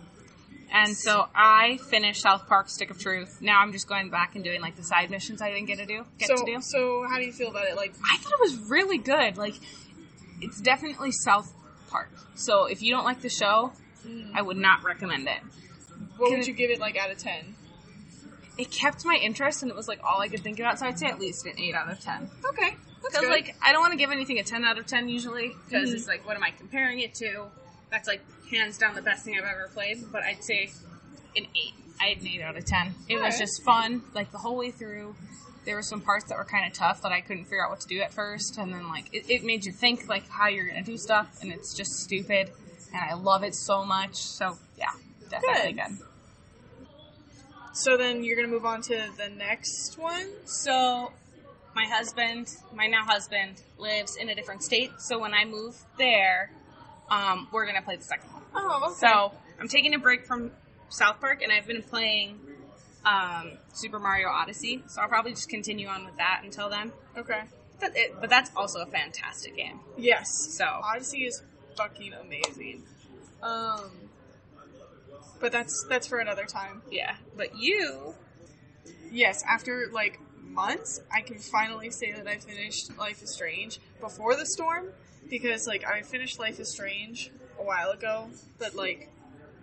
And 0.73 0.95
so 0.95 1.27
I 1.35 1.79
finished 1.89 2.21
South 2.21 2.47
Park 2.47 2.69
Stick 2.69 2.89
of 2.91 2.97
Truth. 2.97 3.39
Now 3.41 3.59
I'm 3.59 3.73
just 3.73 3.89
going 3.89 4.09
back 4.09 4.35
and 4.35 4.43
doing 4.43 4.61
like 4.61 4.77
the 4.77 4.83
side 4.85 5.11
missions 5.11 5.41
I 5.41 5.49
didn't 5.51 5.65
get 5.67 5.79
to 5.79 5.85
do. 5.85 6.05
Get 6.17 6.29
So 6.29 6.35
to 6.37 6.45
do. 6.45 6.61
so 6.61 7.05
how 7.09 7.17
do 7.17 7.25
you 7.25 7.33
feel 7.33 7.49
about 7.49 7.65
it? 7.65 7.75
Like 7.75 7.93
I 8.09 8.17
thought 8.17 8.31
it 8.31 8.39
was 8.39 8.55
really 8.69 8.97
good. 8.97 9.35
Like 9.37 9.55
it's 10.39 10.61
definitely 10.61 11.11
South 11.11 11.53
Park. 11.89 12.09
So 12.35 12.65
if 12.67 12.81
you 12.81 12.93
don't 12.93 13.03
like 13.03 13.21
the 13.21 13.27
show, 13.29 13.73
I 14.33 14.41
would 14.41 14.57
not 14.57 14.83
recommend 14.83 15.27
it. 15.27 15.39
what 16.17 16.31
would 16.31 16.45
you 16.47 16.53
give 16.53 16.69
it 16.71 16.79
like 16.79 16.97
out 16.97 17.11
of 17.11 17.17
ten? 17.17 17.55
It 18.57 18.69
kept 18.69 19.05
my 19.05 19.15
interest 19.15 19.61
and 19.63 19.71
it 19.71 19.75
was 19.77 19.87
like 19.87 19.99
all 20.03 20.21
I 20.21 20.27
could 20.27 20.41
think 20.41 20.59
about. 20.59 20.77
So 20.79 20.85
I'd 20.85 20.99
say 20.99 21.07
at 21.07 21.19
least 21.19 21.45
an 21.45 21.53
eight 21.57 21.73
out 21.73 21.89
of 21.89 21.99
ten. 21.99 22.29
Okay, 22.49 22.75
Because 23.01 23.27
like 23.29 23.55
I 23.63 23.71
don't 23.71 23.81
want 23.81 23.93
to 23.93 23.97
give 23.97 24.11
anything 24.11 24.39
a 24.39 24.43
ten 24.43 24.63
out 24.65 24.77
of 24.77 24.85
ten 24.85 25.07
usually 25.09 25.51
because 25.65 25.89
Mhm. 25.89 25.95
it's 25.95 26.07
like 26.07 26.25
what 26.25 26.35
am 26.35 26.43
I 26.43 26.51
comparing 26.51 26.99
it 26.99 27.13
to? 27.15 27.45
That's 27.89 28.07
like 28.07 28.21
hands 28.49 28.77
down 28.77 28.93
the 28.95 29.01
best 29.01 29.23
thing 29.25 29.35
I've 29.37 29.45
ever 29.45 29.69
played. 29.73 30.11
But 30.11 30.23
I'd 30.23 30.43
say 30.43 30.71
an 31.35 31.45
eight. 31.55 31.73
I 31.99 32.05
had 32.09 32.17
an 32.21 32.27
eight 32.27 32.41
out 32.41 32.57
of 32.57 32.65
ten. 32.65 32.95
It 33.07 33.15
was 33.15 33.23
Alright. 33.23 33.39
just 33.39 33.63
fun, 33.63 34.01
like 34.13 34.31
the 34.31 34.37
whole 34.39 34.57
way 34.57 34.71
through. 34.71 35.15
There 35.63 35.75
were 35.75 35.83
some 35.83 36.01
parts 36.01 36.25
that 36.29 36.37
were 36.39 36.43
kind 36.43 36.65
of 36.65 36.73
tough 36.73 37.03
that 37.03 37.11
I 37.11 37.21
couldn't 37.21 37.43
figure 37.45 37.63
out 37.63 37.69
what 37.69 37.79
to 37.81 37.87
do 37.87 38.01
at 38.01 38.11
first, 38.13 38.57
and 38.57 38.73
then 38.73 38.87
like 38.89 39.13
it, 39.13 39.29
it 39.29 39.43
made 39.43 39.63
you 39.65 39.71
think 39.71 40.07
like 40.09 40.27
how 40.27 40.47
you're 40.47 40.67
gonna 40.67 40.81
do 40.83 40.97
stuff, 40.97 41.37
and 41.41 41.51
it's 41.51 41.73
just 41.75 41.91
stupid. 41.99 42.51
And 42.93 43.01
I 43.09 43.13
love 43.13 43.43
it 43.43 43.55
so 43.55 43.85
much. 43.85 44.15
So 44.15 44.57
yeah, 44.77 44.91
definitely 45.29 45.73
Good. 45.73 45.89
good. 45.89 45.97
So 47.73 47.97
then 47.97 48.23
you're 48.23 48.35
gonna 48.35 48.49
move 48.49 48.65
on 48.65 48.81
to 48.83 49.09
the 49.17 49.29
next 49.29 49.97
one. 49.97 50.27
So 50.45 51.13
my 51.73 51.85
husband, 51.85 52.53
my 52.73 52.87
now 52.87 53.05
husband, 53.05 53.61
lives 53.77 54.17
in 54.17 54.29
a 54.29 54.35
different 54.35 54.63
state. 54.63 54.91
So 54.99 55.19
when 55.19 55.33
I 55.33 55.45
move 55.45 55.75
there, 55.97 56.51
um, 57.09 57.47
we're 57.51 57.65
gonna 57.65 57.81
play 57.81 57.95
the 57.95 58.03
second 58.03 58.31
one. 58.33 58.43
Oh, 58.55 58.87
okay. 58.87 58.95
So 58.99 59.31
I'm 59.59 59.69
taking 59.69 59.93
a 59.93 59.99
break 59.99 60.25
from 60.25 60.51
South 60.89 61.21
Park, 61.21 61.41
and 61.41 61.51
I've 61.51 61.67
been 61.67 61.81
playing 61.81 62.39
um, 63.05 63.51
Super 63.73 63.99
Mario 63.99 64.27
Odyssey. 64.27 64.83
So 64.87 65.01
I'll 65.01 65.07
probably 65.07 65.31
just 65.31 65.49
continue 65.49 65.87
on 65.87 66.05
with 66.05 66.17
that 66.17 66.41
until 66.43 66.69
then. 66.69 66.91
okay. 67.17 67.43
But, 67.79 67.97
it, 67.97 68.15
but 68.21 68.29
that's 68.29 68.51
also 68.55 68.81
a 68.81 68.85
fantastic 68.85 69.55
game. 69.55 69.79
Yes. 69.97 70.27
So 70.55 70.65
Odyssey 70.65 71.25
is 71.25 71.41
fucking 71.75 72.13
amazing. 72.13 72.83
Um, 73.41 73.91
but 75.39 75.51
that's 75.51 75.85
that's 75.89 76.07
for 76.07 76.19
another 76.19 76.45
time. 76.45 76.81
yeah. 76.91 77.15
But 77.35 77.55
you, 77.57 78.13
Yes, 79.11 79.43
after 79.47 79.89
like 79.91 80.19
months, 80.41 81.01
I 81.13 81.21
can 81.21 81.37
finally 81.37 81.89
say 81.89 82.11
that 82.13 82.27
I 82.27 82.37
finished 82.37 82.97
Life 82.97 83.21
is 83.21 83.33
Strange 83.33 83.79
before 83.99 84.35
the 84.35 84.45
storm 84.45 84.87
because 85.29 85.67
like 85.67 85.83
I 85.85 86.01
finished 86.01 86.39
Life 86.39 86.59
is 86.59 86.69
Strange 86.71 87.29
a 87.59 87.63
while 87.63 87.91
ago, 87.91 88.29
but 88.57 88.75
like 88.75 89.09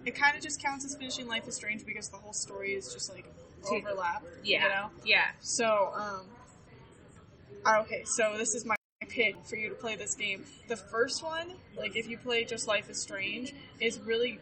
it 0.04 0.14
kind 0.14 0.36
of 0.36 0.42
just 0.42 0.62
counts 0.62 0.84
as 0.84 0.96
finishing 0.96 1.26
Life 1.28 1.48
is 1.48 1.56
Strange 1.56 1.84
because 1.86 2.08
the 2.10 2.16
whole 2.18 2.32
story 2.34 2.74
is 2.74 2.92
just 2.92 3.10
like 3.12 3.26
overlap. 3.70 4.22
yeah, 4.42 4.62
You 4.62 4.68
know. 4.68 4.90
yeah. 5.04 5.26
So, 5.40 5.92
um, 5.94 6.26
okay, 7.84 8.02
so 8.04 8.34
this 8.36 8.54
is 8.54 8.64
my 8.64 8.77
pick 9.08 9.36
for 9.44 9.56
you 9.56 9.68
to 9.68 9.74
play 9.74 9.96
this 9.96 10.14
game. 10.14 10.44
The 10.68 10.76
first 10.76 11.22
one, 11.22 11.52
like 11.76 11.96
if 11.96 12.08
you 12.08 12.18
play 12.18 12.44
just 12.44 12.66
Life 12.68 12.88
is 12.90 12.98
Strange, 13.00 13.54
is 13.80 13.98
really 14.00 14.38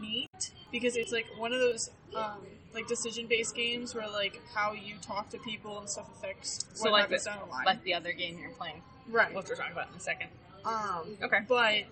neat 0.00 0.50
because 0.70 0.96
it's 0.96 1.12
like 1.12 1.26
one 1.36 1.52
of 1.52 1.60
those 1.60 1.90
um, 2.14 2.38
like 2.74 2.86
decision 2.88 3.26
based 3.26 3.54
games 3.54 3.94
where 3.94 4.08
like 4.08 4.40
how 4.54 4.72
you 4.72 4.94
talk 5.02 5.30
to 5.30 5.38
people 5.38 5.78
and 5.78 5.88
stuff 5.88 6.08
affects 6.16 6.64
So 6.74 6.84
what 6.84 6.92
like 6.92 7.02
happens 7.02 7.24
the, 7.24 7.30
down 7.30 7.40
the 7.46 7.50
line. 7.50 7.64
like 7.64 7.82
the 7.84 7.94
other 7.94 8.12
game 8.12 8.38
you're 8.38 8.50
playing, 8.50 8.82
right. 9.08 9.34
which 9.34 9.48
we're 9.48 9.54
talking 9.56 9.72
about 9.72 9.88
in 9.90 9.96
a 9.96 10.00
second. 10.00 10.28
Um, 10.64 11.16
Okay. 11.22 11.40
but 11.48 11.84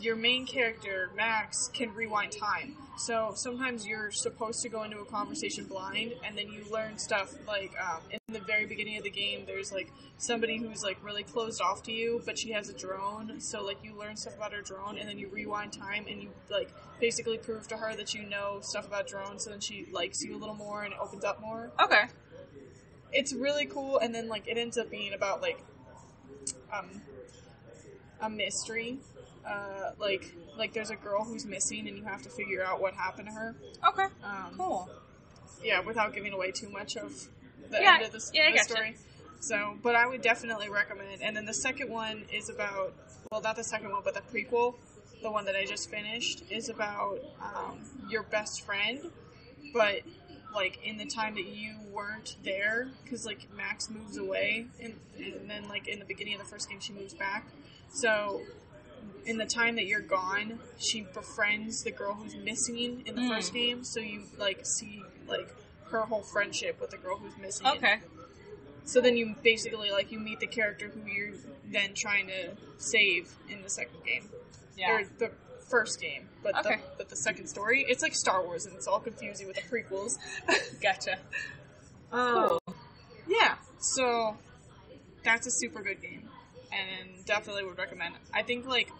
your 0.00 0.16
main 0.16 0.46
character, 0.46 1.10
Max, 1.16 1.68
can 1.72 1.92
rewind 1.94 2.32
time. 2.32 2.76
So 2.96 3.32
sometimes 3.34 3.86
you're 3.86 4.10
supposed 4.12 4.62
to 4.62 4.68
go 4.68 4.84
into 4.84 4.98
a 5.00 5.04
conversation 5.04 5.64
blind, 5.66 6.14
and 6.24 6.38
then 6.38 6.48
you 6.48 6.64
learn 6.70 6.96
stuff 6.96 7.34
like 7.46 7.72
um, 7.80 8.00
in 8.10 8.18
the 8.32 8.40
very 8.40 8.66
beginning 8.66 8.96
of 8.98 9.04
the 9.04 9.10
game. 9.10 9.44
There's 9.46 9.72
like 9.72 9.90
somebody 10.16 10.58
who's 10.58 10.82
like 10.84 10.98
really 11.02 11.24
closed 11.24 11.60
off 11.60 11.82
to 11.84 11.92
you, 11.92 12.22
but 12.24 12.38
she 12.38 12.52
has 12.52 12.68
a 12.68 12.72
drone. 12.72 13.40
So 13.40 13.64
like 13.64 13.78
you 13.82 13.98
learn 13.98 14.16
stuff 14.16 14.36
about 14.36 14.52
her 14.52 14.62
drone, 14.62 14.96
and 14.96 15.08
then 15.08 15.18
you 15.18 15.28
rewind 15.28 15.72
time, 15.72 16.06
and 16.08 16.22
you 16.22 16.30
like 16.50 16.70
basically 17.00 17.36
prove 17.38 17.66
to 17.68 17.76
her 17.76 17.96
that 17.96 18.14
you 18.14 18.22
know 18.22 18.58
stuff 18.62 18.86
about 18.86 19.08
drones. 19.08 19.44
So 19.44 19.50
then 19.50 19.60
she 19.60 19.86
likes 19.92 20.22
you 20.22 20.36
a 20.36 20.38
little 20.38 20.54
more, 20.54 20.84
and 20.84 20.92
it 20.92 20.98
opens 21.00 21.24
up 21.24 21.40
more 21.40 21.70
Okay. 21.82 22.04
it's 23.12 23.32
really 23.32 23.66
cool 23.66 23.98
and 23.98 24.14
then 24.14 24.28
like 24.28 24.46
it 24.48 24.56
ends 24.58 24.78
up 24.78 24.90
being 24.90 25.12
about 25.12 25.42
like 25.42 25.62
um 26.72 27.02
a 28.20 28.28
mystery 28.30 28.98
uh 29.46 29.90
like 29.98 30.34
like 30.56 30.72
there's 30.72 30.90
a 30.90 30.96
girl 30.96 31.24
who's 31.24 31.44
missing 31.46 31.86
and 31.88 31.96
you 31.96 32.04
have 32.04 32.22
to 32.22 32.30
figure 32.30 32.62
out 32.62 32.80
what 32.80 32.94
happened 32.94 33.28
to 33.28 33.34
her 33.34 33.54
Okay. 33.86 34.06
um 34.22 34.54
Cool. 34.56 34.88
yeah 35.62 35.80
without 35.80 36.14
giving 36.14 36.32
away 36.32 36.50
too 36.50 36.68
much 36.70 36.96
of 36.96 37.12
the 37.70 37.80
Yeah, 37.80 37.94
end 37.96 38.04
of 38.06 38.12
the, 38.12 38.30
yeah, 38.32 38.48
I 38.48 38.52
the 38.52 38.58
story 38.62 38.96
so 39.40 39.76
but 39.82 39.94
i 39.94 40.06
would 40.06 40.22
definitely 40.22 40.68
recommend 40.70 41.22
and 41.22 41.36
then 41.36 41.44
the 41.44 41.54
second 41.54 41.90
one 41.90 42.24
is 42.32 42.48
about 42.48 42.94
well 43.30 43.40
not 43.42 43.56
the 43.56 43.64
second 43.64 43.90
one 43.90 44.00
but 44.04 44.14
the 44.14 44.20
prequel 44.20 44.74
the 45.22 45.30
one 45.30 45.44
that 45.44 45.56
i 45.56 45.64
just 45.64 45.90
finished 45.90 46.42
is 46.50 46.68
about 46.68 47.18
um, 47.40 47.78
your 48.08 48.22
best 48.22 48.62
friend 48.62 49.10
but 49.72 50.00
like 50.54 50.78
in 50.84 50.96
the 50.96 51.04
time 51.06 51.34
that 51.34 51.46
you 51.46 51.74
weren't 51.92 52.36
there 52.44 52.88
because 53.02 53.26
like 53.26 53.48
max 53.56 53.90
moves 53.90 54.16
away 54.16 54.66
and, 54.80 54.94
and 55.18 55.50
then 55.50 55.68
like 55.68 55.88
in 55.88 55.98
the 55.98 56.04
beginning 56.04 56.34
of 56.34 56.40
the 56.40 56.46
first 56.46 56.68
game 56.70 56.80
she 56.80 56.92
moves 56.92 57.12
back 57.14 57.46
so 57.92 58.40
in 59.26 59.38
the 59.38 59.46
time 59.46 59.76
that 59.76 59.86
you're 59.86 60.00
gone 60.00 60.58
she 60.78 61.02
befriends 61.14 61.82
the 61.82 61.90
girl 61.90 62.14
who's 62.14 62.34
missing 62.36 63.02
in 63.06 63.14
the 63.14 63.22
Mm. 63.22 63.28
first 63.28 63.52
game 63.54 63.82
so 63.84 64.00
you 64.00 64.24
like 64.38 64.60
see 64.64 65.02
like 65.26 65.48
her 65.90 66.00
whole 66.02 66.22
friendship 66.22 66.80
with 66.80 66.90
the 66.90 66.96
girl 66.98 67.16
who's 67.18 67.36
missing 67.40 67.66
Okay. 67.66 68.00
so 68.84 69.00
then 69.00 69.16
you 69.16 69.34
basically 69.42 69.90
like 69.90 70.12
you 70.12 70.18
meet 70.18 70.40
the 70.40 70.46
character 70.46 70.88
who 70.88 71.00
you're 71.10 71.32
then 71.64 71.94
trying 71.94 72.26
to 72.26 72.50
save 72.78 73.30
in 73.48 73.62
the 73.62 73.70
second 73.70 74.04
game 74.04 74.28
Yeah. 74.76 74.90
or 75.00 75.04
the 75.18 75.30
first 75.70 76.00
game 76.00 76.28
but 76.42 76.54
Okay. 76.58 76.76
the, 76.76 76.82
but 76.98 77.08
the 77.08 77.16
second 77.16 77.46
story 77.46 77.84
it's 77.88 78.02
like 78.02 78.14
star 78.14 78.42
wars 78.44 78.66
and 78.66 78.74
it's 78.76 78.86
all 78.86 79.00
confusing 79.00 79.46
with 79.46 79.56
the 79.56 79.62
prequels 79.62 80.18
Gotcha. 80.82 81.18
Um, 82.12 82.58
yeah, 83.26 83.54
so 83.78 84.36
that's 85.24 85.46
a 85.46 85.50
super 85.50 85.82
good 85.82 86.00
game, 86.02 86.28
and 86.74 87.24
definitely 87.24 87.64
would 87.64 87.78
recommend. 87.78 88.14
I 88.32 88.42
think 88.42 88.66
like 88.66 88.90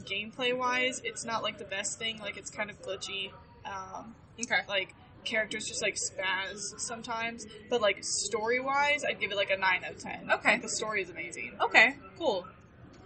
gameplay 0.00 0.56
wise, 0.56 1.00
it's 1.04 1.24
not 1.24 1.42
like 1.42 1.58
the 1.58 1.64
best 1.64 1.98
thing. 1.98 2.18
Like 2.18 2.36
it's 2.36 2.50
kind 2.50 2.70
of 2.70 2.80
glitchy. 2.82 3.30
Um, 3.64 4.14
Okay. 4.40 4.60
like 4.68 4.94
characters 5.24 5.68
just 5.68 5.82
like 5.82 5.94
spaz 5.96 6.78
sometimes, 6.80 7.46
but 7.70 7.80
like 7.80 7.98
story 8.02 8.60
wise, 8.60 9.04
I'd 9.04 9.20
give 9.20 9.30
it 9.30 9.36
like 9.36 9.50
a 9.50 9.56
nine 9.56 9.84
out 9.84 9.92
of 9.92 9.98
ten. 9.98 10.30
Okay. 10.30 10.52
Like, 10.52 10.62
the 10.62 10.68
story 10.68 11.02
is 11.02 11.10
amazing. 11.10 11.52
Okay. 11.60 11.94
Cool. 12.18 12.46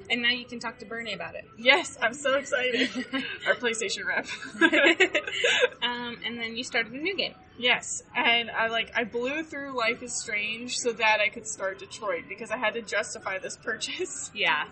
And 0.08 0.22
now 0.22 0.30
you 0.30 0.44
can 0.44 0.60
talk 0.60 0.78
to 0.78 0.86
Bernie 0.86 1.14
about 1.14 1.34
it. 1.34 1.44
Yes, 1.58 1.98
I'm 2.00 2.14
so 2.14 2.36
excited. 2.36 2.88
Our 3.46 3.54
PlayStation 3.54 4.06
rep. 4.06 4.26
um, 5.82 6.16
and 6.24 6.38
then 6.38 6.56
you 6.56 6.62
started 6.62 6.92
a 6.92 6.96
new 6.96 7.16
game. 7.16 7.34
Yes, 7.58 8.02
and 8.14 8.50
I 8.50 8.68
like 8.68 8.92
I 8.94 9.04
blew 9.04 9.42
through 9.42 9.76
Life 9.76 10.02
is 10.02 10.12
Strange 10.14 10.76
so 10.76 10.92
that 10.92 11.20
I 11.20 11.28
could 11.30 11.46
start 11.46 11.78
Detroit 11.78 12.24
because 12.28 12.50
I 12.50 12.58
had 12.58 12.74
to 12.74 12.82
justify 12.82 13.38
this 13.38 13.56
purchase. 13.56 14.30
Yeah. 14.34 14.64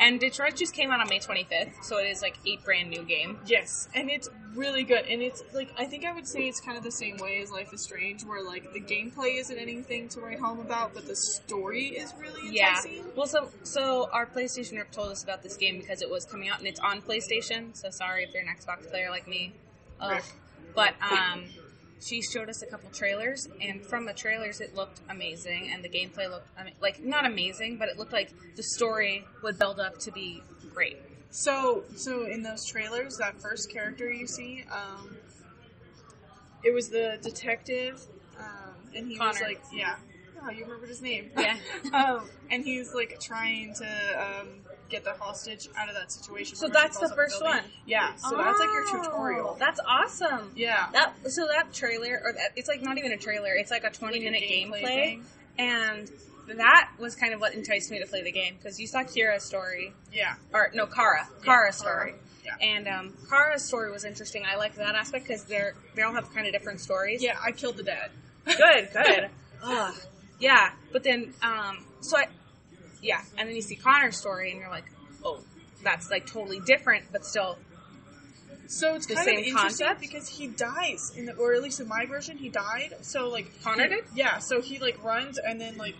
and 0.00 0.18
Detroit 0.18 0.56
just 0.56 0.74
came 0.74 0.90
out 0.90 1.00
on 1.00 1.08
May 1.08 1.18
25th, 1.18 1.82
so 1.84 1.98
it 1.98 2.06
is 2.06 2.22
like 2.22 2.38
a 2.46 2.56
brand 2.64 2.88
new 2.88 3.02
game. 3.04 3.38
Yes, 3.46 3.88
and 3.94 4.10
it's 4.10 4.30
really 4.54 4.84
good, 4.84 5.04
and 5.06 5.20
it's 5.20 5.42
like 5.52 5.68
I 5.78 5.84
think 5.84 6.06
I 6.06 6.12
would 6.12 6.26
say 6.26 6.48
it's 6.48 6.60
kind 6.60 6.78
of 6.78 6.84
the 6.84 6.90
same 6.90 7.18
way 7.18 7.40
as 7.42 7.50
Life 7.50 7.72
is 7.74 7.82
Strange, 7.82 8.24
where 8.24 8.42
like 8.42 8.72
the 8.72 8.80
gameplay 8.80 9.38
isn't 9.38 9.58
anything 9.58 10.08
to 10.10 10.20
write 10.20 10.38
home 10.40 10.60
about, 10.60 10.94
but 10.94 11.06
the 11.06 11.16
story 11.16 11.88
is 11.88 12.14
really 12.18 12.50
Yeah. 12.50 12.70
enticing. 12.70 13.04
Well, 13.14 13.26
so 13.26 13.50
so 13.62 14.08
our 14.12 14.24
PlayStation 14.26 14.78
rep 14.78 14.90
told 14.90 15.10
us 15.12 15.22
about 15.22 15.42
this 15.42 15.56
game 15.58 15.78
because 15.78 16.00
it 16.00 16.08
was 16.10 16.24
coming 16.24 16.48
out 16.48 16.58
and 16.60 16.66
it's 16.66 16.80
on 16.80 17.02
PlayStation. 17.02 17.76
So 17.76 17.90
sorry 17.90 18.24
if 18.24 18.32
you're 18.32 18.42
an 18.42 18.48
Xbox 18.48 18.88
player 18.88 19.10
like 19.10 19.28
me. 19.28 19.52
Ugh. 20.00 20.22
But 20.74 20.94
um, 21.02 21.44
she 22.02 22.20
showed 22.20 22.48
us 22.48 22.62
a 22.62 22.66
couple 22.66 22.90
trailers, 22.90 23.48
and 23.60 23.84
from 23.84 24.06
the 24.06 24.12
trailers, 24.12 24.60
it 24.60 24.74
looked 24.74 25.00
amazing, 25.08 25.70
and 25.72 25.84
the 25.84 25.88
gameplay 25.88 26.28
looked 26.28 26.48
like 26.80 27.02
not 27.04 27.24
amazing, 27.24 27.78
but 27.78 27.88
it 27.88 27.96
looked 27.96 28.12
like 28.12 28.32
the 28.56 28.62
story 28.62 29.24
would 29.42 29.58
build 29.58 29.78
up 29.78 29.98
to 30.00 30.10
be 30.10 30.42
great. 30.74 30.98
So, 31.30 31.84
so 31.94 32.26
in 32.26 32.42
those 32.42 32.64
trailers, 32.66 33.16
that 33.18 33.40
first 33.40 33.70
character 33.72 34.10
you 34.10 34.26
see, 34.26 34.64
um, 34.70 35.16
it 36.64 36.74
was 36.74 36.88
the 36.88 37.18
detective, 37.22 38.02
um, 38.38 38.74
and 38.94 39.06
he 39.08 39.18
was 39.18 39.40
like, 39.40 39.62
yeah, 39.72 39.96
oh, 40.42 40.50
you 40.50 40.64
remembered 40.64 40.88
his 40.88 41.02
name, 41.02 41.30
Yeah. 41.38 41.56
um, 41.92 42.28
and 42.50 42.64
he's 42.64 42.94
like 42.94 43.20
trying 43.20 43.74
to 43.74 44.40
um, 44.40 44.48
get 44.92 45.04
the 45.04 45.12
hostage 45.14 45.68
out 45.76 45.88
of 45.88 45.94
that 45.96 46.12
situation. 46.12 46.54
So 46.56 46.68
that's 46.68 46.98
the 46.98 47.04
off 47.06 47.10
the 47.10 47.16
first 47.16 47.42
one? 47.42 47.62
Yeah, 47.86 48.14
so 48.16 48.36
that's 48.36 48.60
like 48.60 48.68
your 48.68 48.84
Oh, 48.88 49.02
tutorial. 49.02 49.56
That's 49.58 49.80
awesome. 49.86 50.52
Yeah, 50.54 50.86
That 50.92 51.14
so 51.28 51.46
that 51.48 51.72
trailer 51.72 52.20
or 52.24 52.32
that 52.34 52.50
it's 52.54 52.68
like 52.68 52.82
not 52.82 52.98
even 52.98 53.10
a 53.12 53.16
trailer. 53.16 53.54
It's 53.54 53.70
like 53.70 53.84
a 53.84 53.90
twenty 53.90 54.18
Like 54.20 54.28
a 54.28 54.30
minute 54.30 54.42
gameplay 54.48 55.22
and 55.58 56.10
that 56.56 56.90
was 56.98 57.14
kind 57.14 57.32
of 57.34 57.40
what 57.40 57.54
enticed 57.54 57.90
me 57.90 57.98
to 58.00 58.06
play 58.06 58.22
the 58.22 58.32
game 58.32 58.54
because 58.56 58.78
you 58.80 58.86
saw 58.86 59.00
Kira's 59.02 59.44
story 59.44 59.92
yeah, 60.12 60.34
or 60.52 60.70
no 60.74 60.86
Kara 60.86 61.26
Kara's 61.44 61.44
Kara. 61.44 61.72
story. 61.72 62.14
Yeah. 62.44 62.56
And 62.60 62.88
um, 62.88 63.12
Kara's 63.30 63.64
story 63.64 63.92
was 63.92 64.04
interesting. 64.04 64.44
I 64.44 64.56
liked 64.56 64.76
that 64.76 64.94
aspect 64.96 65.26
because 65.26 65.44
they're 65.44 65.74
they 65.94 66.02
all 66.02 66.12
have 66.12 66.32
kind 66.34 66.46
of 66.46 66.52
different 66.52 66.80
stories. 66.80 67.22
yeah. 67.22 67.36
I 67.42 67.52
killed 67.52 67.76
the 67.76 67.84
dad. 67.84 68.10
good, 68.44 68.88
good. 68.92 69.28
Ugh. 69.62 69.94
Yeah, 70.40 70.72
but 70.92 71.04
then 71.04 71.32
um, 71.42 71.84
so 72.00 72.18
I, 72.18 72.26
yeah, 73.02 73.20
and 73.36 73.48
then 73.48 73.54
you 73.56 73.62
see 73.62 73.76
Connor's 73.76 74.16
story, 74.16 74.50
and 74.52 74.60
you're 74.60 74.70
like, 74.70 74.84
oh, 75.24 75.40
that's 75.84 76.10
like 76.10 76.26
totally 76.26 76.60
different, 76.60 77.04
but 77.12 77.24
still 77.26 77.58
So 78.68 78.94
it's 78.94 79.06
The 79.06 79.14
kind 79.16 79.26
same 79.26 79.38
of 79.40 79.44
interesting 79.44 79.86
concept? 79.86 80.00
because 80.00 80.28
he 80.28 80.46
dies 80.46 81.12
in 81.16 81.26
the, 81.26 81.34
or 81.34 81.52
at 81.54 81.62
least 81.62 81.80
in 81.80 81.88
my 81.88 82.06
version, 82.06 82.38
he 82.38 82.48
died. 82.48 82.94
So 83.02 83.28
like 83.28 83.50
Connor 83.62 83.82
he- 83.84 83.88
did? 83.96 84.04
Yeah. 84.14 84.38
So 84.38 84.60
he 84.62 84.78
like 84.78 85.02
runs 85.04 85.38
and 85.38 85.60
then 85.60 85.76
like 85.76 85.96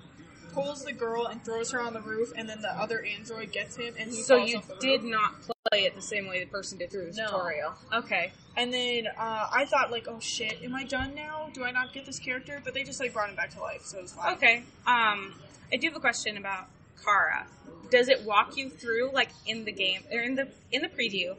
pulls 0.54 0.84
the 0.84 0.92
girl 0.92 1.26
and 1.26 1.42
throws 1.44 1.70
her 1.72 1.80
on 1.80 1.92
the 1.94 2.00
roof, 2.00 2.32
and 2.36 2.48
then 2.48 2.60
the 2.62 2.70
other 2.70 3.04
android 3.04 3.52
gets 3.52 3.76
him, 3.76 3.94
and 3.98 4.10
he 4.10 4.22
So 4.22 4.36
you 4.36 4.62
did 4.80 5.02
roof. 5.02 5.10
not 5.10 5.34
play 5.42 5.84
it 5.84 5.94
the 5.94 6.02
same 6.02 6.28
way 6.28 6.40
the 6.44 6.50
person 6.50 6.78
did 6.78 6.90
through 6.90 7.10
the 7.10 7.16
No. 7.16 7.26
tutorial. 7.26 7.72
Okay. 7.92 8.32
And 8.56 8.72
then 8.72 9.06
uh, 9.18 9.48
I 9.50 9.64
thought 9.64 9.90
like, 9.90 10.06
oh 10.08 10.20
shit, 10.20 10.62
am 10.62 10.74
I 10.74 10.84
done 10.84 11.14
now? 11.14 11.48
Do 11.54 11.64
I 11.64 11.70
not 11.72 11.92
get 11.94 12.04
this 12.06 12.18
character? 12.18 12.60
But 12.62 12.74
they 12.74 12.84
just 12.84 13.00
like 13.00 13.12
brought 13.14 13.30
him 13.30 13.36
back 13.36 13.50
to 13.54 13.60
life, 13.60 13.82
so 13.84 13.98
it 13.98 14.02
was 14.02 14.12
fine. 14.12 14.34
Okay. 14.34 14.62
Um, 14.86 15.34
I 15.72 15.76
do 15.80 15.88
have 15.88 15.96
a 15.96 16.00
question 16.00 16.36
about 16.36 16.66
Kara. 17.04 17.46
Does 17.90 18.08
it 18.08 18.22
walk 18.22 18.56
you 18.56 18.70
through 18.70 19.10
like 19.12 19.30
in 19.46 19.64
the 19.64 19.72
game 19.72 20.00
or 20.12 20.20
in 20.20 20.34
the 20.34 20.48
in 20.70 20.82
the 20.82 20.88
preview? 20.88 21.36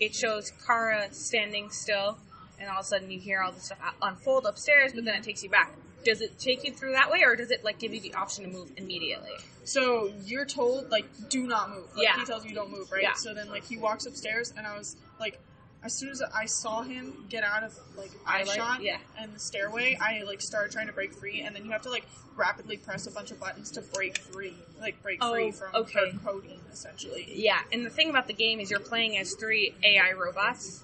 It 0.00 0.14
shows 0.14 0.52
Kara 0.66 1.12
standing 1.12 1.70
still, 1.70 2.18
and 2.58 2.68
all 2.68 2.78
of 2.78 2.84
a 2.84 2.88
sudden 2.88 3.10
you 3.10 3.20
hear 3.20 3.40
all 3.40 3.52
the 3.52 3.60
stuff 3.60 3.78
unfold 4.00 4.46
upstairs, 4.46 4.92
but 4.94 5.04
then 5.04 5.14
it 5.14 5.22
takes 5.22 5.42
you 5.42 5.50
back. 5.50 5.72
does 6.04 6.20
it 6.20 6.36
take 6.38 6.64
you 6.64 6.72
through 6.72 6.92
that 6.92 7.10
way, 7.10 7.22
or 7.24 7.36
does 7.36 7.50
it 7.52 7.62
like 7.62 7.78
give 7.78 7.94
you 7.94 8.00
the 8.00 8.12
option 8.14 8.44
to 8.44 8.50
move 8.50 8.72
immediately? 8.76 9.30
So 9.64 10.12
you're 10.24 10.46
told 10.46 10.90
like 10.90 11.06
do 11.28 11.46
not 11.46 11.70
move. 11.70 11.94
Like, 11.94 12.04
Yeah. 12.04 12.18
He 12.18 12.24
tells 12.24 12.44
you 12.44 12.54
don't 12.54 12.70
move, 12.72 12.90
right? 12.90 13.02
Yeah. 13.02 13.14
So 13.14 13.34
then 13.34 13.48
like 13.48 13.64
he 13.64 13.76
walks 13.76 14.06
upstairs, 14.06 14.52
and 14.56 14.66
I 14.66 14.76
was 14.76 14.96
like, 15.20 15.38
as 15.84 15.92
soon 15.92 16.10
as 16.10 16.22
I 16.34 16.46
saw 16.46 16.82
him 16.82 17.12
get 17.28 17.42
out 17.44 17.62
of 17.62 17.78
like 17.96 18.10
eye 18.26 18.40
Eyelight? 18.40 18.56
shot 18.56 18.82
Yeah. 18.82 18.98
and 19.18 19.34
the 19.34 19.38
stairway, 19.38 19.96
I 20.00 20.22
like 20.22 20.40
started 20.40 20.72
trying 20.72 20.86
to 20.86 20.92
break 20.92 21.12
free, 21.12 21.40
and 21.42 21.54
then 21.54 21.64
you 21.64 21.70
have 21.72 21.82
to 21.82 21.90
like 21.90 22.04
rapidly 22.36 22.76
press 22.76 23.06
a 23.06 23.10
bunch 23.10 23.30
of 23.30 23.40
buttons 23.40 23.70
to 23.72 23.80
break 23.82 24.18
free, 24.18 24.54
like 24.80 25.02
break 25.02 25.18
Oh, 25.20 25.32
free 25.32 25.50
from 25.50 25.74
okay. 25.74 26.12
her 26.12 26.18
coding 26.24 26.60
essentially. 26.72 27.26
Yeah, 27.34 27.58
and 27.72 27.84
the 27.84 27.90
thing 27.90 28.10
about 28.10 28.26
the 28.26 28.32
game 28.32 28.60
is 28.60 28.70
you're 28.70 28.80
playing 28.80 29.18
as 29.18 29.34
three 29.34 29.74
AI 29.82 30.12
robots, 30.12 30.82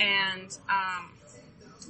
and 0.00 0.56
um, 0.68 1.10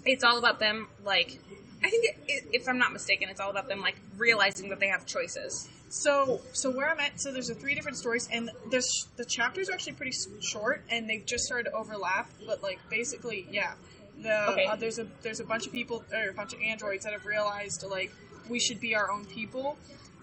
it's 0.04 0.24
all 0.24 0.38
about 0.38 0.58
them. 0.58 0.88
Like, 1.04 1.38
I 1.82 1.90
think 1.90 2.16
it, 2.26 2.44
if 2.52 2.68
I'm 2.68 2.78
not 2.78 2.92
mistaken, 2.92 3.28
it's 3.28 3.40
all 3.40 3.50
about 3.50 3.68
them 3.68 3.80
like 3.80 3.96
realizing 4.16 4.68
that 4.70 4.80
they 4.80 4.88
have 4.88 5.06
choices. 5.06 5.68
So, 5.90 6.40
so 6.52 6.70
where 6.70 6.90
I'm 6.90 7.00
at, 7.00 7.20
so 7.20 7.32
there's 7.32 7.50
a 7.50 7.54
three 7.54 7.74
different 7.74 7.96
stories, 7.96 8.28
and 8.30 8.50
there's 8.70 9.06
the 9.16 9.24
chapters 9.24 9.68
are 9.70 9.72
actually 9.72 9.94
pretty 9.94 10.16
short, 10.40 10.84
and 10.90 11.08
they've 11.08 11.24
just 11.24 11.44
started 11.44 11.70
to 11.70 11.76
overlap. 11.76 12.28
But 12.46 12.62
like 12.62 12.78
basically, 12.90 13.46
yeah, 13.50 13.74
the 14.22 14.50
Okay. 14.50 14.66
uh, 14.66 14.76
there's 14.76 14.98
a 14.98 15.06
there's 15.22 15.40
a 15.40 15.44
bunch 15.44 15.66
of 15.66 15.72
people 15.72 16.04
or 16.12 16.30
a 16.30 16.34
bunch 16.34 16.52
of 16.52 16.60
androids 16.60 17.04
that 17.04 17.12
have 17.12 17.24
realized 17.26 17.84
like 17.88 18.12
we 18.48 18.58
should 18.60 18.80
be 18.80 18.94
our 18.94 19.10
own 19.10 19.24
people. 19.26 19.78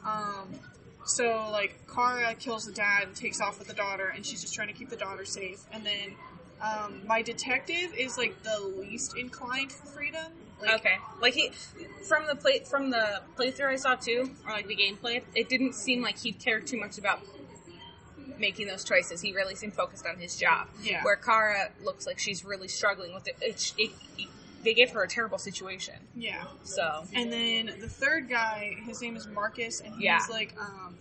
Um, 0.06 0.60
so 1.06 1.50
like 1.52 1.80
Kara 1.94 2.36
kills 2.36 2.66
the 2.66 2.74
dad 2.74 3.04
and 3.04 3.16
takes 3.16 3.40
off 3.42 3.58
with 3.58 3.68
the 3.68 3.74
daughter, 3.74 4.12
and 4.14 4.26
she's 4.26 4.42
just 4.42 4.54
trying 4.54 4.68
to 4.68 4.74
keep 4.74 4.90
the 4.90 4.98
daughter 4.98 5.26
safe. 5.26 5.64
And 5.72 5.86
then 5.86 6.16
um, 6.62 7.02
my 7.08 7.22
detective 7.22 7.94
is 7.98 8.18
like 8.18 8.44
the 8.44 8.60
least 8.60 9.18
inclined 9.18 9.72
for 9.72 9.88
freedom. 9.88 10.32
Like, 10.62 10.80
Okay, 10.80 10.96
like 11.22 11.34
he 11.34 11.50
from 12.08 12.26
the 12.28 12.36
play 12.36 12.60
from 12.60 12.90
the 12.90 13.22
playthrough 13.38 13.70
I 13.72 13.76
saw 13.76 13.96
too, 13.96 14.32
or 14.46 14.52
like 14.54 14.68
the 14.68 14.76
gameplay, 14.76 15.22
it 15.36 15.50
didn't 15.50 15.74
seem 15.76 16.02
like 16.02 16.18
he 16.18 16.32
cared 16.32 16.66
too 16.68 16.80
much 16.80 16.98
about 16.98 17.20
making 18.38 18.68
those 18.68 18.84
choices. 18.84 19.22
He 19.22 19.34
really 19.34 19.56
seemed 19.56 19.74
focused 19.74 20.06
on 20.06 20.18
his 20.18 20.36
job. 20.38 20.68
Yeah. 20.82 21.04
Where 21.04 21.16
Kara 21.16 21.70
looks 21.84 22.06
like 22.08 22.20
she's 22.20 22.44
really 22.44 22.68
struggling 22.68 23.14
with 23.14 23.28
it. 23.28 23.36
it, 23.42 23.74
it, 23.78 23.92
it 24.18 24.28
they 24.64 24.74
gave 24.74 24.90
her 24.92 25.04
a 25.04 25.08
terrible 25.08 25.38
situation. 25.38 25.94
Yeah. 26.16 26.44
So 26.64 27.06
And 27.14 27.32
then 27.32 27.76
the 27.80 27.88
third 27.88 28.28
guy, 28.30 28.76
his 28.86 29.00
name 29.02 29.16
is 29.16 29.28
Marcus, 29.28 29.80
and 29.80 29.94
he's 29.94 30.04
Yeah. 30.04 30.20
like, 30.30 30.56
um, 30.60 30.98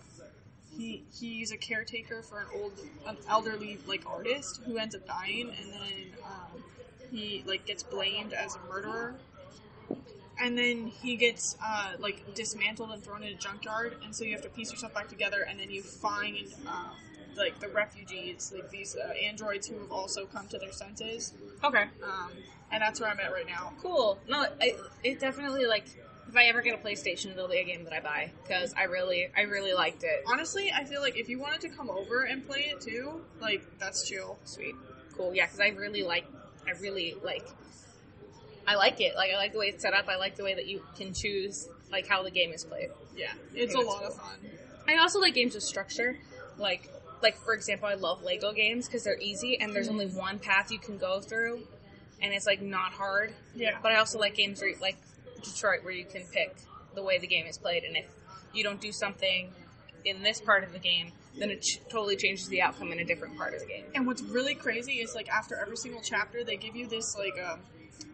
he 0.77 1.03
he's 1.17 1.51
a 1.51 1.57
caretaker 1.57 2.21
for 2.21 2.41
an 2.41 2.47
old, 2.55 2.73
an 3.07 3.17
elderly 3.29 3.79
like 3.87 4.03
artist 4.05 4.61
who 4.65 4.77
ends 4.77 4.93
up 4.93 5.07
dying, 5.07 5.49
and 5.49 5.71
then 5.73 6.13
um, 6.23 6.63
he 7.11 7.43
like 7.47 7.65
gets 7.65 7.81
blamed 7.81 8.33
as 8.33 8.55
a 8.55 8.59
murderer. 8.69 9.15
And 10.41 10.57
then 10.57 10.87
he 10.87 11.15
gets 11.15 11.55
uh, 11.63 11.93
like 11.99 12.35
dismantled 12.35 12.91
and 12.91 13.03
thrown 13.03 13.23
in 13.23 13.33
a 13.33 13.35
junkyard, 13.35 13.95
and 14.03 14.15
so 14.15 14.23
you 14.23 14.31
have 14.33 14.41
to 14.41 14.49
piece 14.49 14.71
yourself 14.71 14.93
back 14.93 15.07
together, 15.07 15.45
and 15.49 15.59
then 15.59 15.71
you 15.71 15.81
find 15.81 16.53
um, 16.67 16.91
like 17.37 17.59
the 17.59 17.69
refugees, 17.69 18.51
like 18.53 18.69
these 18.69 18.95
uh, 18.95 19.13
androids 19.23 19.67
who 19.67 19.79
have 19.79 19.91
also 19.91 20.25
come 20.25 20.47
to 20.49 20.57
their 20.57 20.71
senses. 20.71 21.33
okay. 21.63 21.83
Um, 22.03 22.31
and 22.71 22.81
that's 22.81 22.99
where 22.99 23.09
I'm 23.09 23.19
at 23.19 23.31
right 23.31 23.47
now. 23.47 23.71
Cool. 23.81 24.19
No, 24.27 24.45
I, 24.59 24.75
it 25.03 25.19
definitely 25.19 25.65
like 25.65 25.85
if 26.27 26.35
I 26.35 26.45
ever 26.45 26.61
get 26.61 26.73
a 26.75 26.77
PlayStation, 26.77 27.31
it'll 27.31 27.47
be 27.47 27.57
a 27.57 27.63
game 27.63 27.83
that 27.83 27.93
I 27.93 27.99
buy 27.99 28.31
because 28.43 28.73
I 28.73 28.83
really, 28.83 29.27
I 29.37 29.41
really 29.41 29.73
liked 29.73 30.03
it. 30.03 30.23
Honestly, 30.27 30.71
I 30.73 30.83
feel 30.83 31.01
like 31.01 31.17
if 31.17 31.29
you 31.29 31.39
wanted 31.39 31.61
to 31.61 31.69
come 31.69 31.89
over 31.89 32.23
and 32.23 32.45
play 32.45 32.71
it 32.71 32.81
too, 32.81 33.21
like 33.39 33.63
that's 33.79 34.07
chill. 34.07 34.37
Sweet, 34.43 34.75
cool. 35.15 35.33
Yeah, 35.35 35.45
because 35.45 35.59
I 35.59 35.69
really 35.69 36.03
like, 36.03 36.25
I 36.67 36.71
really 36.81 37.15
like, 37.23 37.47
I 38.67 38.75
like 38.75 38.99
it. 39.01 39.15
Like 39.15 39.31
I 39.31 39.37
like 39.37 39.53
the 39.53 39.59
way 39.59 39.67
it's 39.67 39.81
set 39.81 39.93
up. 39.93 40.07
I 40.07 40.17
like 40.17 40.35
the 40.35 40.43
way 40.43 40.55
that 40.55 40.67
you 40.67 40.83
can 40.97 41.13
choose 41.13 41.67
like 41.91 42.07
how 42.07 42.23
the 42.23 42.31
game 42.31 42.51
is 42.51 42.63
played. 42.63 42.89
Yeah, 43.15 43.31
it's 43.53 43.75
a 43.75 43.79
lot 43.79 43.99
cool. 43.99 44.07
of 44.07 44.15
fun. 44.15 44.39
I 44.87 44.97
also 44.97 45.19
like 45.19 45.33
games 45.33 45.53
with 45.53 45.63
structure, 45.63 46.17
like 46.57 46.89
like 47.21 47.37
for 47.37 47.53
example, 47.53 47.87
I 47.87 47.95
love 47.95 48.23
Lego 48.23 48.51
games 48.53 48.87
because 48.87 49.03
they're 49.03 49.19
easy 49.19 49.59
and 49.59 49.73
there's 49.73 49.87
only 49.87 50.07
one 50.07 50.39
path 50.39 50.71
you 50.71 50.79
can 50.79 50.97
go 50.97 51.21
through, 51.21 51.61
and 52.21 52.33
it's 52.33 52.45
like 52.45 52.61
not 52.61 52.91
hard. 52.93 53.33
Yeah, 53.55 53.77
But 53.81 53.91
I 53.93 53.97
also 53.97 54.19
like 54.19 54.35
games 54.35 54.61
where, 54.61 54.73
like 54.81 54.97
Detroit, 55.43 55.83
where 55.83 55.93
you 55.93 56.05
can 56.05 56.23
pick 56.31 56.55
the 56.93 57.03
way 57.03 57.17
the 57.17 57.27
game 57.27 57.45
is 57.45 57.57
played, 57.57 57.83
and 57.83 57.95
if 57.95 58.05
you 58.53 58.63
don't 58.63 58.79
do 58.81 58.91
something 58.91 59.51
in 60.05 60.21
this 60.23 60.39
part 60.39 60.63
of 60.63 60.71
the 60.71 60.79
game, 60.79 61.11
then 61.37 61.49
it 61.49 61.61
ch- 61.61 61.79
totally 61.89 62.15
changes 62.15 62.47
the 62.47 62.61
outcome 62.61 62.91
in 62.91 62.99
a 62.99 63.03
different 63.05 63.35
part 63.37 63.53
of 63.53 63.59
the 63.59 63.65
game. 63.65 63.85
and 63.95 64.05
what's 64.05 64.21
really 64.21 64.55
crazy 64.55 64.93
is 64.93 65.15
like 65.15 65.27
after 65.29 65.55
every 65.55 65.77
single 65.77 66.01
chapter, 66.01 66.43
they 66.43 66.55
give 66.55 66.75
you 66.75 66.87
this 66.87 67.15
like 67.17 67.33
um 67.43 67.59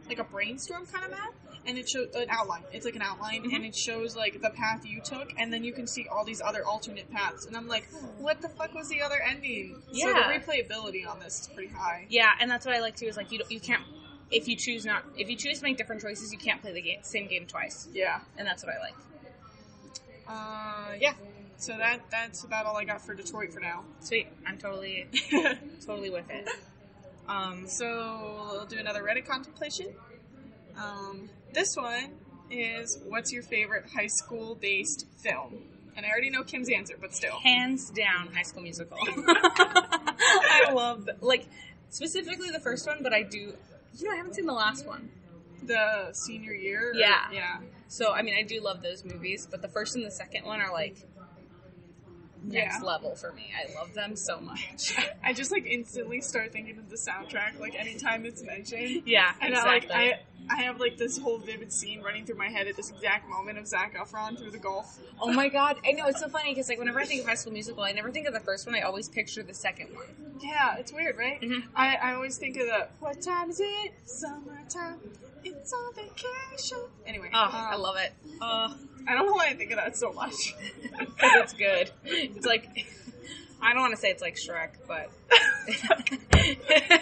like 0.08 0.20
a 0.20 0.24
brainstorm 0.24 0.86
kind 0.86 1.06
of 1.06 1.12
map, 1.12 1.34
and 1.66 1.78
it 1.78 1.88
shows 1.88 2.08
an 2.16 2.26
outline. 2.30 2.64
It's 2.74 2.86
like 2.86 2.96
an 2.96 3.02
outline, 3.02 3.44
Mm-hmm. 3.44 3.56
and 3.56 3.66
it 3.66 3.76
shows 3.76 4.16
like 4.16 4.42
the 4.42 4.50
path 4.50 4.86
you 4.86 5.00
took, 5.02 5.32
and 5.38 5.52
then 5.54 5.64
you 5.64 5.74
can 5.74 5.88
see 5.88 6.08
all 6.12 6.26
these 6.26 6.42
other 6.42 6.66
alternate 6.66 7.10
paths. 7.12 7.46
And 7.46 7.56
I'm 7.56 7.68
like, 7.68 7.88
what 8.20 8.42
the 8.42 8.50
fuck 8.50 8.74
was 8.74 8.90
the 8.90 9.02
other 9.02 9.22
ending? 9.22 9.82
Yeah. 9.92 10.06
So 10.08 10.14
the 10.14 10.20
replayability 10.40 11.08
on 11.08 11.20
this 11.20 11.42
is 11.42 11.48
pretty 11.48 11.72
high. 11.74 12.06
Yeah, 12.10 12.32
and 12.40 12.50
that's 12.50 12.66
what 12.66 12.76
I 12.76 12.80
like 12.82 12.96
too. 12.96 13.06
Is 13.06 13.18
like 13.18 13.32
you 13.32 13.42
you 13.50 13.60
can't 13.60 13.84
if 14.32 14.48
you 14.48 14.56
choose 14.56 14.86
not 14.86 15.04
if 15.18 15.30
you 15.30 15.36
choose 15.36 15.60
to 15.60 15.64
make 15.64 15.78
different 15.78 16.02
choices, 16.02 16.32
you 16.32 16.40
can't 16.40 16.62
play 16.62 16.74
the 16.74 16.82
game, 16.82 17.00
same 17.04 17.28
game 17.28 17.46
twice, 17.46 17.88
Yeah. 17.94 18.20
and 18.38 18.48
that's 18.48 18.64
what 18.66 18.74
I 18.76 18.80
like. 18.80 18.96
Uh, 20.28 20.94
yeah. 21.00 21.14
So 21.58 21.78
that 21.78 22.00
that's 22.10 22.44
about 22.44 22.66
all 22.66 22.76
I 22.78 22.86
got 22.86 23.02
for 23.06 23.14
Detroit 23.14 23.54
for 23.54 23.60
now. 23.60 23.84
Sweet, 24.00 24.28
I'm 24.48 24.58
totally 24.58 25.08
totally 25.86 26.10
with 26.10 26.30
it. 26.30 26.48
Um, 27.28 27.68
So 27.68 28.48
we'll 28.52 28.66
do 28.66 28.78
another 28.80 29.04
Reddit 29.04 29.26
contemplation. 29.28 29.88
Um, 30.78 31.30
this 31.54 31.76
one 31.76 32.12
is 32.50 33.00
what's 33.08 33.32
your 33.32 33.44
favorite 33.44 33.86
high 33.96 34.08
school 34.08 34.56
based 34.56 35.06
film? 35.18 35.58
And 35.96 36.06
I 36.06 36.10
already 36.10 36.30
know 36.30 36.44
Kim's 36.44 36.70
answer, 36.70 36.96
but 37.00 37.14
still. 37.14 37.38
hands 37.40 37.90
down 37.90 38.34
High 38.34 38.44
School 38.44 38.64
Musical. 38.64 38.98
I 39.08 40.72
love 40.74 41.10
like 41.22 41.48
specifically 41.90 42.50
the 42.50 42.60
first 42.60 42.88
one, 42.88 43.00
but 43.04 43.14
I 43.14 43.24
do. 43.24 43.54
You 43.98 44.06
know, 44.08 44.12
I 44.14 44.16
haven't 44.16 44.36
seen 44.36 44.46
the 44.46 44.54
last 44.54 44.86
one. 44.88 45.10
The 45.64 46.10
senior 46.14 46.54
year? 46.54 46.92
or- 46.92 46.96
Yeah. 46.96 47.26
Yeah. 47.32 47.58
So 47.88 48.14
I 48.14 48.22
mean, 48.22 48.36
I 48.36 48.44
do 48.44 48.62
love 48.62 48.82
those 48.82 49.04
movies, 49.04 49.48
but 49.50 49.62
the 49.62 49.68
first 49.68 49.96
and 49.96 50.06
the 50.06 50.12
second 50.12 50.46
one 50.46 50.62
are 50.62 50.72
like 50.72 50.96
next 52.44 52.80
Yeah. 52.82 52.86
level 52.86 53.16
for 53.16 53.32
me. 53.34 53.50
I 53.56 53.74
love 53.80 53.94
them 53.94 54.16
so 54.16 54.40
much. 54.40 54.94
I 55.24 55.34
just 55.34 55.52
like 55.52 55.66
instantly 55.66 56.22
start 56.22 56.52
thinking 56.52 56.78
of 56.78 56.90
the 56.90 56.96
soundtrack 56.96 57.60
like 57.60 57.76
anytime 57.76 58.26
it's 58.26 58.44
mentioned. 58.44 59.04
yeah, 59.06 59.34
And 59.42 59.52
exactly. 59.54 59.92
I, 59.92 59.98
like 60.10 60.14
I 60.20 60.20
I 60.50 60.64
have 60.64 60.80
like 60.80 60.98
this 60.98 61.18
whole 61.20 61.38
vivid 61.38 61.72
scene 61.72 62.02
running 62.02 62.26
through 62.26 62.36
my 62.38 62.48
head 62.50 62.68
at 62.68 62.76
this 62.76 62.90
exact 62.90 63.30
moment 63.30 63.58
of 63.58 63.68
Zac 63.68 63.96
Efron 63.96 64.38
through 64.38 64.52
the 64.52 64.58
Gulf. 64.58 65.00
oh 65.22 65.32
my 65.32 65.48
god, 65.48 65.78
I 65.88 65.92
know 65.92 66.08
it's 66.08 66.20
so 66.20 66.28
funny 66.30 66.52
because 66.52 66.68
like 66.68 66.80
whenever 66.80 67.00
I 67.00 67.06
think 67.06 67.22
of 67.22 67.28
High 67.28 67.36
School 67.36 67.54
Musical, 67.54 67.84
I 67.84 67.92
never 67.92 68.12
think 68.12 68.28
of 68.28 68.34
the 68.34 68.40
first 68.40 68.66
one. 68.66 68.76
I 68.76 68.82
always 68.82 69.08
picture 69.08 69.44
the 69.44 69.54
second 69.54 69.96
one. 69.96 70.08
Yeah, 70.42 70.78
it's 70.78 70.92
weird, 70.92 71.18
right? 71.18 71.40
Mhm. 71.40 71.64
I, 71.76 71.96
I 71.96 72.14
always 72.16 72.38
think 72.38 72.58
of 72.58 72.66
the 72.66 72.88
what 73.00 73.22
time 73.22 73.52
is 73.52 73.60
it? 73.62 73.94
Summertime. 74.06 75.00
It's 75.44 75.72
on 75.74 75.94
vacation. 75.96 76.80
Anyway, 77.06 77.30
Oh, 77.34 77.50
I 77.52 77.76
um, 77.76 77.82
love 77.82 77.96
it. 77.98 78.12
Oh, 78.42 78.76
I 79.08 79.14
don't 79.14 79.26
know 79.26 79.34
why 79.34 79.48
I 79.48 79.54
think 79.54 79.72
of 79.72 79.78
that 79.78 79.98
so 79.98 80.14
much. 80.14 80.54
because 80.82 81.10
it's 81.20 81.54
good. 81.54 81.92
It's 82.06 82.46
like 82.46 82.86
I 83.62 83.74
don't 83.74 83.82
want 83.82 83.94
to 83.94 84.00
say 84.00 84.10
it's 84.10 84.22
like 84.22 84.36
Shrek, 84.36 84.72
but 84.88 85.10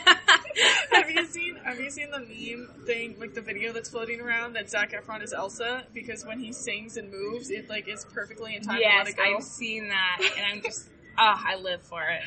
have 0.91 1.09
you 1.09 1.25
seen 1.25 1.55
Have 1.63 1.79
you 1.79 1.89
seen 1.89 2.11
the 2.11 2.19
meme 2.19 2.85
thing, 2.85 3.15
like 3.19 3.33
the 3.33 3.41
video 3.41 3.71
that's 3.71 3.89
floating 3.89 4.19
around 4.19 4.53
that 4.53 4.69
Zac 4.69 4.91
Efron 4.91 5.23
is 5.23 5.33
Elsa? 5.33 5.85
Because 5.93 6.25
when 6.25 6.39
he 6.39 6.51
sings 6.51 6.97
and 6.97 7.11
moves, 7.11 7.49
it 7.49 7.69
like 7.69 7.87
is 7.87 8.05
perfectly 8.05 8.55
in 8.55 8.61
time 8.61 8.79
yes, 8.79 9.05
let 9.05 9.13
it 9.13 9.17
go. 9.17 9.37
I've 9.37 9.43
seen 9.43 9.87
that, 9.87 10.21
and 10.37 10.45
I'm 10.45 10.61
just 10.61 10.89
ah, 11.17 11.41
I 11.45 11.55
live 11.55 11.81
for 11.81 12.03
it. 12.03 12.21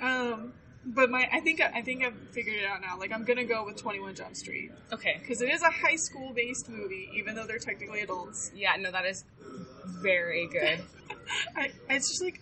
Um, 0.00 0.52
but 0.84 1.10
my 1.10 1.28
I 1.32 1.40
think 1.40 1.60
I 1.60 1.82
think 1.82 2.02
I've 2.04 2.16
figured 2.32 2.56
it 2.56 2.64
out 2.64 2.80
now. 2.80 2.98
Like 2.98 3.12
I'm 3.12 3.24
gonna 3.24 3.44
go 3.44 3.64
with 3.64 3.76
Twenty 3.76 4.00
One 4.00 4.14
Jump 4.14 4.36
Street 4.36 4.70
Okay, 4.92 5.16
because 5.20 5.40
it 5.42 5.50
is 5.50 5.62
a 5.62 5.70
high 5.70 5.96
school 5.96 6.32
based 6.34 6.68
movie, 6.68 7.10
even 7.14 7.34
though 7.34 7.46
they're 7.46 7.58
technically 7.58 8.00
adults. 8.00 8.50
yeah, 8.54 8.76
no, 8.76 8.90
that 8.90 9.04
is 9.04 9.24
very 9.86 10.46
good. 10.48 10.80
I, 11.56 11.70
it's 11.90 12.08
just 12.08 12.22
like 12.22 12.40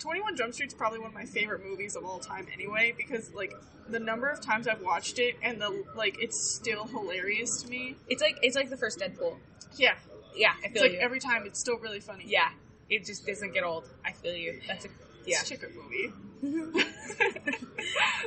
21 0.00 0.36
Jump 0.36 0.52
Street's 0.54 0.74
probably 0.74 0.98
one 0.98 1.08
of 1.08 1.14
my 1.14 1.24
favorite 1.24 1.64
movies 1.64 1.96
of 1.96 2.04
all 2.04 2.18
time 2.18 2.46
anyway 2.52 2.92
because 2.96 3.32
like 3.32 3.52
the 3.88 3.98
number 4.00 4.28
of 4.28 4.40
times 4.40 4.66
I've 4.66 4.82
watched 4.82 5.18
it 5.18 5.36
and 5.42 5.60
the 5.60 5.84
like 5.96 6.16
it's 6.20 6.54
still 6.54 6.86
hilarious 6.86 7.62
to 7.62 7.68
me. 7.68 7.96
It's 8.08 8.22
like 8.22 8.38
it's 8.42 8.56
like 8.56 8.70
the 8.70 8.76
first 8.76 8.98
Deadpool. 8.98 9.36
Yeah. 9.76 9.94
Yeah, 10.36 10.52
I 10.62 10.66
It's 10.66 10.72
feel 10.74 10.82
like 10.82 10.92
you. 10.92 10.98
every 10.98 11.20
time 11.20 11.44
it's 11.46 11.60
still 11.60 11.78
really 11.78 12.00
funny. 12.00 12.24
yeah, 12.26 12.48
it 12.90 13.04
just 13.04 13.24
doesn't 13.26 13.54
get 13.54 13.62
old. 13.62 13.84
I 14.04 14.10
feel 14.12 14.34
you. 14.34 14.60
That's 14.66 14.84
a 14.84 14.88
yeah. 15.26 15.42
Good 15.48 15.74
movie. 15.74 16.12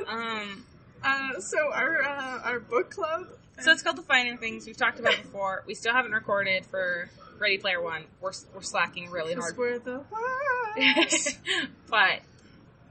Um, 0.06 0.64
uh, 1.04 1.40
so 1.40 1.72
our 1.72 2.02
uh, 2.02 2.40
our 2.44 2.60
book 2.60 2.90
club 2.90 3.26
so 3.60 3.72
it's 3.72 3.82
called 3.82 3.96
the 3.96 4.02
Finer 4.02 4.36
Things. 4.36 4.66
We've 4.66 4.76
talked 4.76 5.00
about 5.00 5.16
before. 5.16 5.64
We 5.66 5.74
still 5.74 5.92
haven't 5.92 6.12
recorded 6.12 6.64
for 6.64 7.10
Ready 7.38 7.58
Player 7.58 7.82
One. 7.82 8.04
We're 8.20 8.32
we're 8.54 8.62
slacking 8.62 9.10
really 9.10 9.34
hard. 9.34 9.56
where 9.56 9.78
the 9.78 10.04
but 11.90 12.20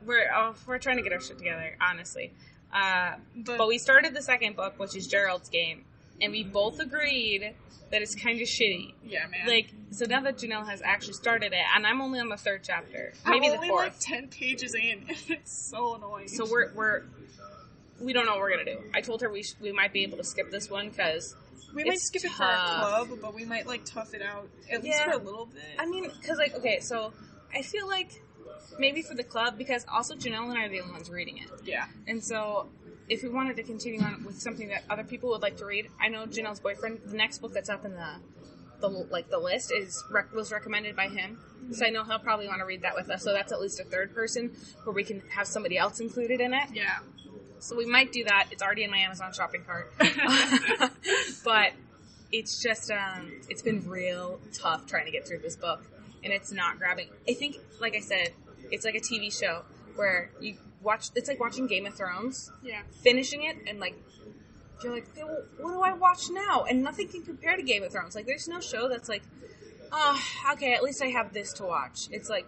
we're 0.06 0.30
oh, 0.36 0.56
we're 0.66 0.78
trying 0.78 0.98
to 0.98 1.04
get 1.04 1.14
our 1.14 1.22
shit 1.22 1.38
together, 1.38 1.78
honestly. 1.80 2.34
Uh, 2.74 3.14
but, 3.36 3.58
but 3.58 3.68
we 3.68 3.78
started 3.78 4.14
the 4.14 4.22
second 4.22 4.58
book, 4.58 4.78
which 4.78 4.96
is 4.96 5.08
Gerald's 5.08 5.48
game, 5.48 5.86
and 6.22 6.32
we 6.32 6.44
both 6.44 6.80
agreed 6.80 7.54
that 7.92 8.02
it's 8.02 8.16
kind 8.16 8.42
of 8.42 8.48
shitty. 8.48 8.94
Yeah, 9.06 9.28
man. 9.28 9.48
Like, 9.48 9.72
so 9.92 10.06
now 10.06 10.22
that 10.22 10.38
Janelle 10.38 10.68
has 10.68 10.82
actually 10.82 11.14
started 11.14 11.54
it, 11.54 11.64
and 11.76 11.88
I'm 11.88 12.02
only 12.02 12.20
on 12.20 12.30
the 12.30 12.38
third 12.38 12.62
chapter, 12.64 13.14
maybe 13.26 13.46
I'm 13.46 13.52
the 13.52 13.58
only 13.58 13.70
fourth. 13.70 13.84
like 13.84 14.00
ten 14.00 14.28
pages 14.28 14.76
in. 14.76 15.06
and 15.08 15.18
it's 15.30 15.70
so 15.70 15.96
annoying. 15.96 16.28
so 16.28 16.46
we're 16.50 16.74
we're 16.74 17.04
we 18.00 18.14
don't 18.14 18.26
know 18.26 18.34
what 18.34 18.42
we're 18.42 18.52
gonna 18.52 18.66
do. 18.66 18.80
I 18.94 19.02
told 19.02 19.22
her 19.22 19.30
we 19.30 19.44
sh- 19.44 19.56
we 19.62 19.72
might 19.72 19.94
be 19.94 20.04
able 20.04 20.18
to 20.18 20.24
skip 20.24 20.52
this 20.52 20.70
one 20.70 20.90
because 20.90 21.36
we 21.74 21.84
might 21.84 22.00
skip 22.00 22.26
it 22.26 22.32
for 22.32 22.44
our 22.44 22.80
club, 22.80 23.20
but 23.22 23.34
we 23.34 23.46
might 23.46 23.68
like 23.68 23.86
tough 23.86 24.14
it 24.14 24.22
out 24.22 24.50
at 24.72 24.84
least 24.84 25.02
for 25.04 25.12
a 25.12 25.18
little 25.18 25.46
bit. 25.46 25.64
I 25.80 25.86
mean, 25.86 26.10
because 26.22 26.38
like 26.38 26.56
okay, 26.56 26.80
so 26.80 27.14
I 27.56 27.62
feel 27.62 27.88
like 27.88 28.22
maybe 28.78 29.02
for 29.02 29.16
the 29.16 29.24
club 29.24 29.58
because 29.58 29.86
also 29.92 30.16
Janelle 30.16 30.50
and 30.50 30.58
I 30.58 30.66
are 30.66 30.70
the 30.70 30.82
only 30.82 30.94
ones 30.94 31.10
reading 31.10 31.38
it, 31.38 31.50
yeah, 31.64 31.86
and 32.08 32.24
so. 32.24 32.68
If 33.10 33.24
we 33.24 33.30
wanted 33.30 33.56
to 33.58 33.64
continue 33.64 34.02
on 34.02 34.24
with 34.26 34.40
something 34.42 34.68
that 34.70 34.84
other 34.90 35.04
people 35.04 35.30
would 35.30 35.42
like 35.42 35.58
to 35.58 35.66
read, 35.66 35.90
I 36.00 36.10
know 36.10 36.26
Janelle's 36.26 36.60
boyfriend. 36.60 37.00
The 37.06 37.16
next 37.16 37.40
book 37.40 37.54
that's 37.54 37.70
up 37.70 37.86
in 37.86 37.94
the, 37.94 38.16
the 38.82 38.90
like 38.90 39.30
the 39.30 39.38
list 39.38 39.72
is 39.72 40.04
rec- 40.12 40.34
was 40.34 40.52
recommended 40.52 40.96
by 40.96 41.08
him, 41.08 41.38
so 41.72 41.86
I 41.86 41.90
know 41.90 42.04
he'll 42.04 42.20
probably 42.20 42.48
want 42.48 42.60
to 42.60 42.66
read 42.66 42.82
that 42.82 42.96
with 42.96 43.10
us. 43.10 43.24
So 43.24 43.32
that's 43.32 43.52
at 43.52 43.62
least 43.62 43.80
a 43.80 43.86
third 43.86 44.14
person 44.14 44.52
where 44.84 44.94
we 44.94 45.04
can 45.04 45.22
have 45.30 45.48
somebody 45.48 45.78
else 45.78 46.00
included 46.00 46.42
in 46.42 46.54
it. 46.54 46.70
yeah. 46.74 47.00
So 47.60 47.76
we 47.76 47.86
might 47.86 48.12
do 48.12 48.24
that. 48.26 48.48
It's 48.52 48.62
already 48.62 48.84
in 48.84 48.92
my 48.92 49.00
Amazon 49.00 49.34
shopping 49.34 49.64
cart. 49.64 49.92
but 51.44 51.72
it's 52.32 52.62
just 52.62 52.92
um 52.92 53.32
it's 53.50 53.62
been 53.62 53.88
real 53.88 54.40
tough 54.54 54.86
trying 54.86 55.06
to 55.06 55.12
get 55.12 55.28
through 55.28 55.40
this 55.40 55.56
book 55.56 55.82
and 56.24 56.34
it's 56.34 56.52
not 56.52 56.78
grabbing. 56.78 57.08
I 57.28 57.34
think 57.34 57.58
like 57.80 57.96
I 57.96 58.02
said, 58.02 58.34
it's 58.72 58.86
like 58.86 58.96
a 58.96 59.00
TV 59.00 59.32
show 59.32 59.64
where 59.96 60.30
you 60.40 60.56
watch 60.82 61.10
it's 61.16 61.28
like 61.28 61.40
watching 61.40 61.68
Game 61.68 61.86
of 61.86 61.94
Thrones, 61.96 62.52
Yeah. 62.64 62.82
finishing 63.04 63.44
it 63.44 63.58
and 63.68 63.80
like 63.80 63.96
you're 64.84 64.94
like, 64.94 65.08
okay, 65.10 65.24
well, 65.24 65.42
what 65.60 65.74
do 65.74 65.82
I 65.82 65.94
watch 65.94 66.30
now? 66.30 66.66
And 66.70 66.84
nothing 66.84 67.08
can 67.08 67.24
compare 67.24 67.56
to 67.58 67.64
Game 67.64 67.82
of 67.82 67.92
Thrones. 67.92 68.14
Like, 68.16 68.28
there's 68.28 68.48
no 68.48 68.60
show 68.60 68.88
that's 68.88 69.10
like, 69.10 69.24
oh, 69.92 70.22
okay, 70.54 70.74
at 70.76 70.84
least 70.84 71.02
I 71.02 71.08
have 71.08 71.34
this 71.34 71.52
to 71.54 71.64
watch. 71.64 72.08
It's 72.12 72.30
like, 72.30 72.46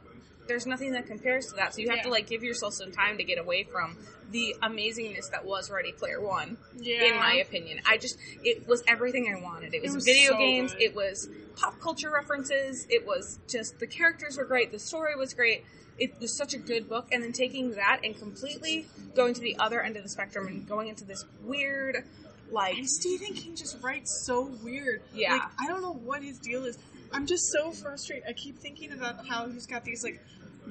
there's 0.47 0.67
nothing 0.67 0.91
that 0.91 1.07
compares 1.07 1.47
to 1.47 1.55
that. 1.55 1.73
So 1.73 1.81
you 1.81 1.89
have 1.89 2.03
to 2.03 2.09
like 2.09 2.27
give 2.27 2.43
yourself 2.43 2.75
some 2.75 2.91
time 2.91 3.17
to 3.17 3.23
get 3.23 3.39
away 3.39 3.63
from 3.63 3.97
the 4.31 4.55
amazingness 4.61 5.31
that 5.31 5.45
was 5.45 5.69
Ready 5.69 5.91
Player 5.91 6.21
One. 6.21 6.57
Yeah. 6.77 7.03
In 7.03 7.15
my 7.15 7.35
opinion, 7.35 7.81
I 7.85 7.97
just 7.97 8.17
it 8.43 8.67
was 8.67 8.83
everything 8.87 9.33
I 9.35 9.41
wanted. 9.41 9.73
It 9.73 9.81
was, 9.81 9.95
was 9.95 10.05
video 10.05 10.31
so 10.31 10.37
games. 10.37 10.73
good. 10.73 10.81
It 10.81 10.95
was 10.95 11.29
pop 11.55 11.79
culture 11.79 12.11
references. 12.11 12.85
It 12.89 13.05
was 13.05 13.39
just 13.47 13.79
the 13.79 13.87
characters 13.87 14.37
were 14.37 14.45
great. 14.45 14.71
The 14.71 14.79
story 14.79 15.15
was 15.15 15.33
great. 15.33 15.65
It 15.97 16.19
was 16.19 16.35
such 16.35 16.53
a 16.53 16.57
good 16.57 16.87
book, 16.87 17.07
and 17.11 17.21
then 17.21 17.33
taking 17.33 17.71
that 17.71 18.01
and 18.03 18.17
completely 18.17 18.87
going 19.15 19.33
to 19.33 19.41
the 19.41 19.57
other 19.59 19.81
end 19.81 19.97
of 19.97 20.03
the 20.03 20.09
spectrum 20.09 20.47
and 20.47 20.67
going 20.67 20.87
into 20.87 21.03
this 21.03 21.25
weird, 21.43 22.05
like 22.51 22.77
And 22.77 22.89
Stephen 22.89 23.33
King 23.33 23.55
just 23.55 23.81
writes 23.81 24.23
so 24.25 24.51
weird. 24.63 25.01
Yeah. 25.13 25.33
Like, 25.33 25.41
I 25.59 25.67
don't 25.67 25.81
know 25.81 25.93
what 25.93 26.23
his 26.23 26.39
deal 26.39 26.63
is. 26.65 26.77
I'm 27.11 27.25
just 27.25 27.51
so 27.51 27.71
frustrated. 27.71 28.23
I 28.29 28.33
keep 28.33 28.57
thinking 28.59 28.93
about 28.93 29.27
how 29.27 29.49
he's 29.49 29.65
got 29.65 29.83
these 29.83 30.03
like 30.03 30.21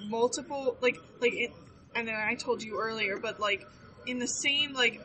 multiple 0.07 0.77
like 0.81 0.97
like 1.21 1.35
it 1.35 1.53
and 1.95 2.07
then 2.07 2.14
I 2.14 2.34
told 2.34 2.62
you 2.62 2.78
earlier, 2.80 3.18
but 3.18 3.41
like 3.41 3.66
in 4.07 4.18
the 4.18 4.28
same 4.28 4.72
like 4.72 5.01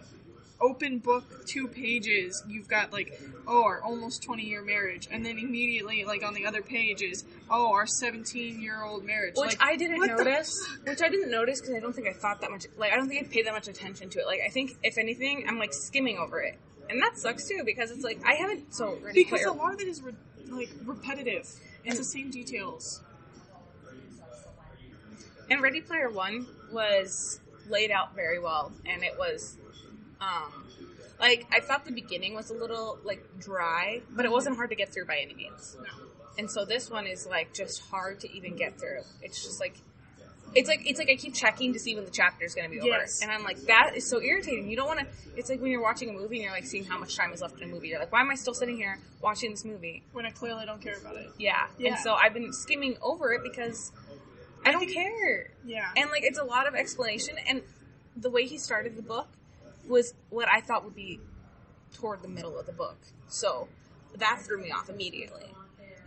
open 0.62 0.98
book 0.98 1.46
two 1.46 1.68
pages 1.68 2.42
you've 2.48 2.70
got 2.70 2.94
like 2.94 3.20
oh 3.48 3.66
our 3.66 3.82
almost 3.82 4.24
20 4.24 4.44
year 4.44 4.62
marriage 4.62 5.10
and 5.12 5.26
then 5.26 5.38
immediately 5.38 6.06
like 6.06 6.24
on 6.24 6.34
the 6.34 6.46
other 6.46 6.62
pages 6.62 7.26
oh 7.50 7.74
our 7.74 7.86
17 7.86 8.62
year 8.62 8.82
old 8.82 9.04
marriage 9.04 9.34
Which 9.36 9.60
like, 9.60 9.62
I 9.62 9.76
didn't 9.76 10.00
notice. 10.00 10.66
Which 10.86 11.02
I 11.02 11.10
didn't 11.10 11.32
notice 11.32 11.60
because 11.60 11.76
I 11.76 11.82
don't 11.82 11.94
think 11.94 12.08
I 12.08 12.14
thought 12.14 12.40
that 12.42 12.52
much. 12.52 12.66
Like 12.78 12.94
I 12.94 12.96
don't 12.96 13.10
think 13.10 13.26
I 13.26 13.30
paid 13.30 13.46
that 13.46 13.54
much 13.54 13.68
attention 13.68 14.10
to 14.12 14.20
it. 14.20 14.26
Like 14.26 14.40
I 14.46 14.50
think 14.50 14.78
if 14.84 14.98
anything, 14.98 15.46
I'm 15.50 15.60
like 15.60 15.74
skimming 15.74 16.18
over 16.18 16.40
it, 16.40 16.58
and 16.90 17.02
that 17.02 17.18
sucks 17.18 17.48
too 17.48 17.64
because 17.66 17.92
it's 17.92 18.04
like 18.04 18.22
I 18.26 18.36
haven't. 18.36 18.74
So 18.74 18.98
because 19.14 19.42
Player, 19.42 19.48
a 19.48 19.54
lot 19.54 19.74
of 19.74 19.82
it 19.82 19.88
is 19.88 20.02
re- 20.02 20.14
like 20.50 20.70
repetitive 20.86 21.50
it's 21.86 21.98
the 21.98 22.04
same 22.04 22.30
details 22.32 23.02
and 25.50 25.62
Ready 25.62 25.82
Player 25.82 26.10
One 26.10 26.48
was 26.72 27.40
laid 27.70 27.92
out 27.92 28.16
very 28.16 28.40
well, 28.40 28.72
and 28.86 29.04
it 29.04 29.18
was, 29.18 29.58
um, 30.22 30.66
like 31.20 31.46
I 31.52 31.60
thought 31.60 31.86
the 31.86 31.92
beginning 31.92 32.34
was 32.36 32.50
a 32.50 32.54
little 32.54 32.98
like 33.04 33.24
dry, 33.40 34.02
but 34.12 34.26
it 34.26 34.32
wasn't 34.32 34.56
hard 34.58 34.70
to 34.72 34.76
get 34.76 34.94
through 34.94 35.06
by 35.06 35.18
any 35.20 35.34
means. 35.34 35.78
no 35.80 36.06
And 36.38 36.50
so 36.52 36.66
this 36.66 36.90
one 36.90 37.06
is 37.08 37.26
like 37.28 37.54
just 37.54 37.82
hard 37.90 38.20
to 38.22 38.32
even 38.36 38.56
get 38.56 38.80
through. 38.80 39.02
It's 39.22 39.44
just 39.44 39.60
like 39.60 39.76
it's 40.56 40.70
like 40.70 40.82
it's 40.88 41.00
like 41.00 41.10
I 41.10 41.16
keep 41.16 41.34
checking 41.34 41.74
to 41.74 41.80
see 41.80 41.96
when 41.96 42.06
the 42.06 42.12
chapter 42.12 42.46
is 42.46 42.54
going 42.54 42.70
to 42.70 42.72
be 42.72 42.80
over, 42.80 42.90
Yes. 43.00 43.22
and 43.24 43.32
I'm 43.32 43.44
like 43.44 43.58
that 43.68 43.94
is 43.96 44.08
so 44.08 44.22
irritating. 44.22 44.70
You 44.70 44.76
don't 44.76 44.88
want 44.88 45.00
to. 45.00 45.08
It's 45.36 45.50
like 45.50 45.60
when 45.62 45.72
you're 45.72 45.82
watching 45.82 46.10
a 46.10 46.14
movie 46.14 46.36
and 46.38 46.44
you're 46.44 46.52
like 46.52 46.66
seeing 46.66 46.84
how 46.86 47.00
much 47.00 47.16
time 47.16 47.32
is 47.34 47.42
left 47.42 47.58
in 47.60 47.70
a 47.70 47.72
movie. 47.72 47.88
You're 47.88 48.00
like, 48.00 48.12
why 48.12 48.22
am 48.22 48.30
I 48.30 48.36
still 48.36 48.54
sitting 48.54 48.76
here 48.78 49.00
watching 49.22 49.50
this 49.52 49.66
movie? 49.66 50.04
when 50.12 50.26
I 50.28 50.30
clearly 50.32 50.66
don't 50.66 50.80
care 50.82 50.96
about 51.00 51.16
it. 51.16 51.30
Yeah. 51.40 51.68
Yeah. 51.80 51.92
And 51.92 52.00
so 52.00 52.14
I've 52.14 52.34
been 52.34 52.52
skimming 52.54 52.98
over 53.02 53.34
it 53.34 53.42
because 53.44 53.92
I 54.66 54.72
don't 54.72 54.90
care. 54.90 55.52
Yeah. 55.66 55.90
And 55.96 56.10
like 56.10 56.24
it's 56.24 56.40
a 56.40 56.44
lot 56.44 56.68
of 56.68 56.76
explanation 56.76 57.36
and 57.48 57.62
the 58.16 58.30
way 58.30 58.46
he 58.46 58.58
started 58.58 58.96
the 58.96 59.02
book 59.02 59.28
was 59.88 60.14
what 60.30 60.48
I 60.48 60.62
thought 60.62 60.84
would 60.86 60.96
be 60.96 61.20
toward 61.94 62.22
the 62.22 62.28
middle 62.28 62.58
of 62.58 62.66
the 62.66 62.72
book. 62.72 62.98
So 63.28 63.68
that 64.18 64.42
threw 64.42 64.62
me 64.62 64.72
off 64.72 64.90
immediately. 64.90 65.46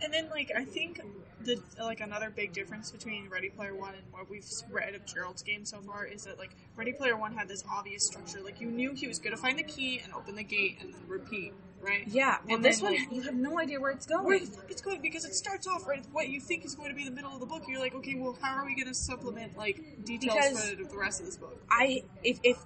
And 0.03 0.13
then, 0.13 0.29
like, 0.29 0.51
I 0.55 0.63
think 0.63 1.01
the 1.41 1.61
like 1.79 2.01
another 2.01 2.29
big 2.31 2.51
difference 2.51 2.91
between 2.91 3.29
Ready 3.29 3.49
Player 3.49 3.75
One 3.75 3.93
and 3.93 4.03
what 4.11 4.29
we've 4.29 4.43
read 4.71 4.95
of 4.95 5.05
Gerald's 5.05 5.43
game 5.43 5.65
so 5.65 5.79
far 5.81 6.05
is 6.05 6.23
that 6.23 6.39
like 6.39 6.51
Ready 6.75 6.93
Player 6.93 7.15
One 7.17 7.33
had 7.33 7.47
this 7.47 7.63
obvious 7.71 8.05
structure. 8.05 8.41
Like, 8.41 8.59
you 8.61 8.67
knew 8.69 8.93
he 8.93 9.07
was 9.07 9.19
going 9.19 9.35
to 9.35 9.41
find 9.41 9.57
the 9.57 9.63
key 9.63 10.01
and 10.03 10.13
open 10.13 10.35
the 10.35 10.43
gate 10.43 10.77
and 10.81 10.93
then 10.93 11.01
repeat, 11.07 11.53
right? 11.81 12.07
Yeah. 12.07 12.37
Well, 12.45 12.55
And 12.57 12.65
this 12.65 12.77
then, 12.81 12.91
one 12.91 12.99
like- 13.01 13.11
you 13.11 13.21
have 13.23 13.35
no 13.35 13.59
idea 13.59 13.79
where 13.79 13.91
it's 13.91 14.05
going. 14.05 14.25
Where 14.25 14.39
the 14.39 14.45
fuck 14.47 14.69
it's 14.71 14.81
going 14.81 15.01
because 15.01 15.25
it 15.25 15.35
starts 15.35 15.67
off 15.67 15.87
right 15.87 15.99
at 15.99 16.05
what 16.11 16.27
you 16.29 16.39
think 16.41 16.65
is 16.65 16.75
going 16.75 16.89
to 16.89 16.95
be 16.95 17.05
the 17.05 17.11
middle 17.11 17.33
of 17.33 17.39
the 17.39 17.45
book. 17.45 17.63
You're 17.67 17.79
like, 17.79 17.95
okay, 17.95 18.15
well, 18.15 18.37
how 18.41 18.55
are 18.55 18.65
we 18.65 18.75
going 18.75 18.87
to 18.87 18.93
supplement 18.95 19.57
like 19.57 20.03
details 20.05 20.35
Because- 20.35 20.69
for 20.71 20.83
the 20.83 20.97
rest 20.97 21.19
of 21.21 21.25
this 21.27 21.37
book? 21.37 21.57
I 21.69 22.03
if 22.23 22.39
if 22.43 22.57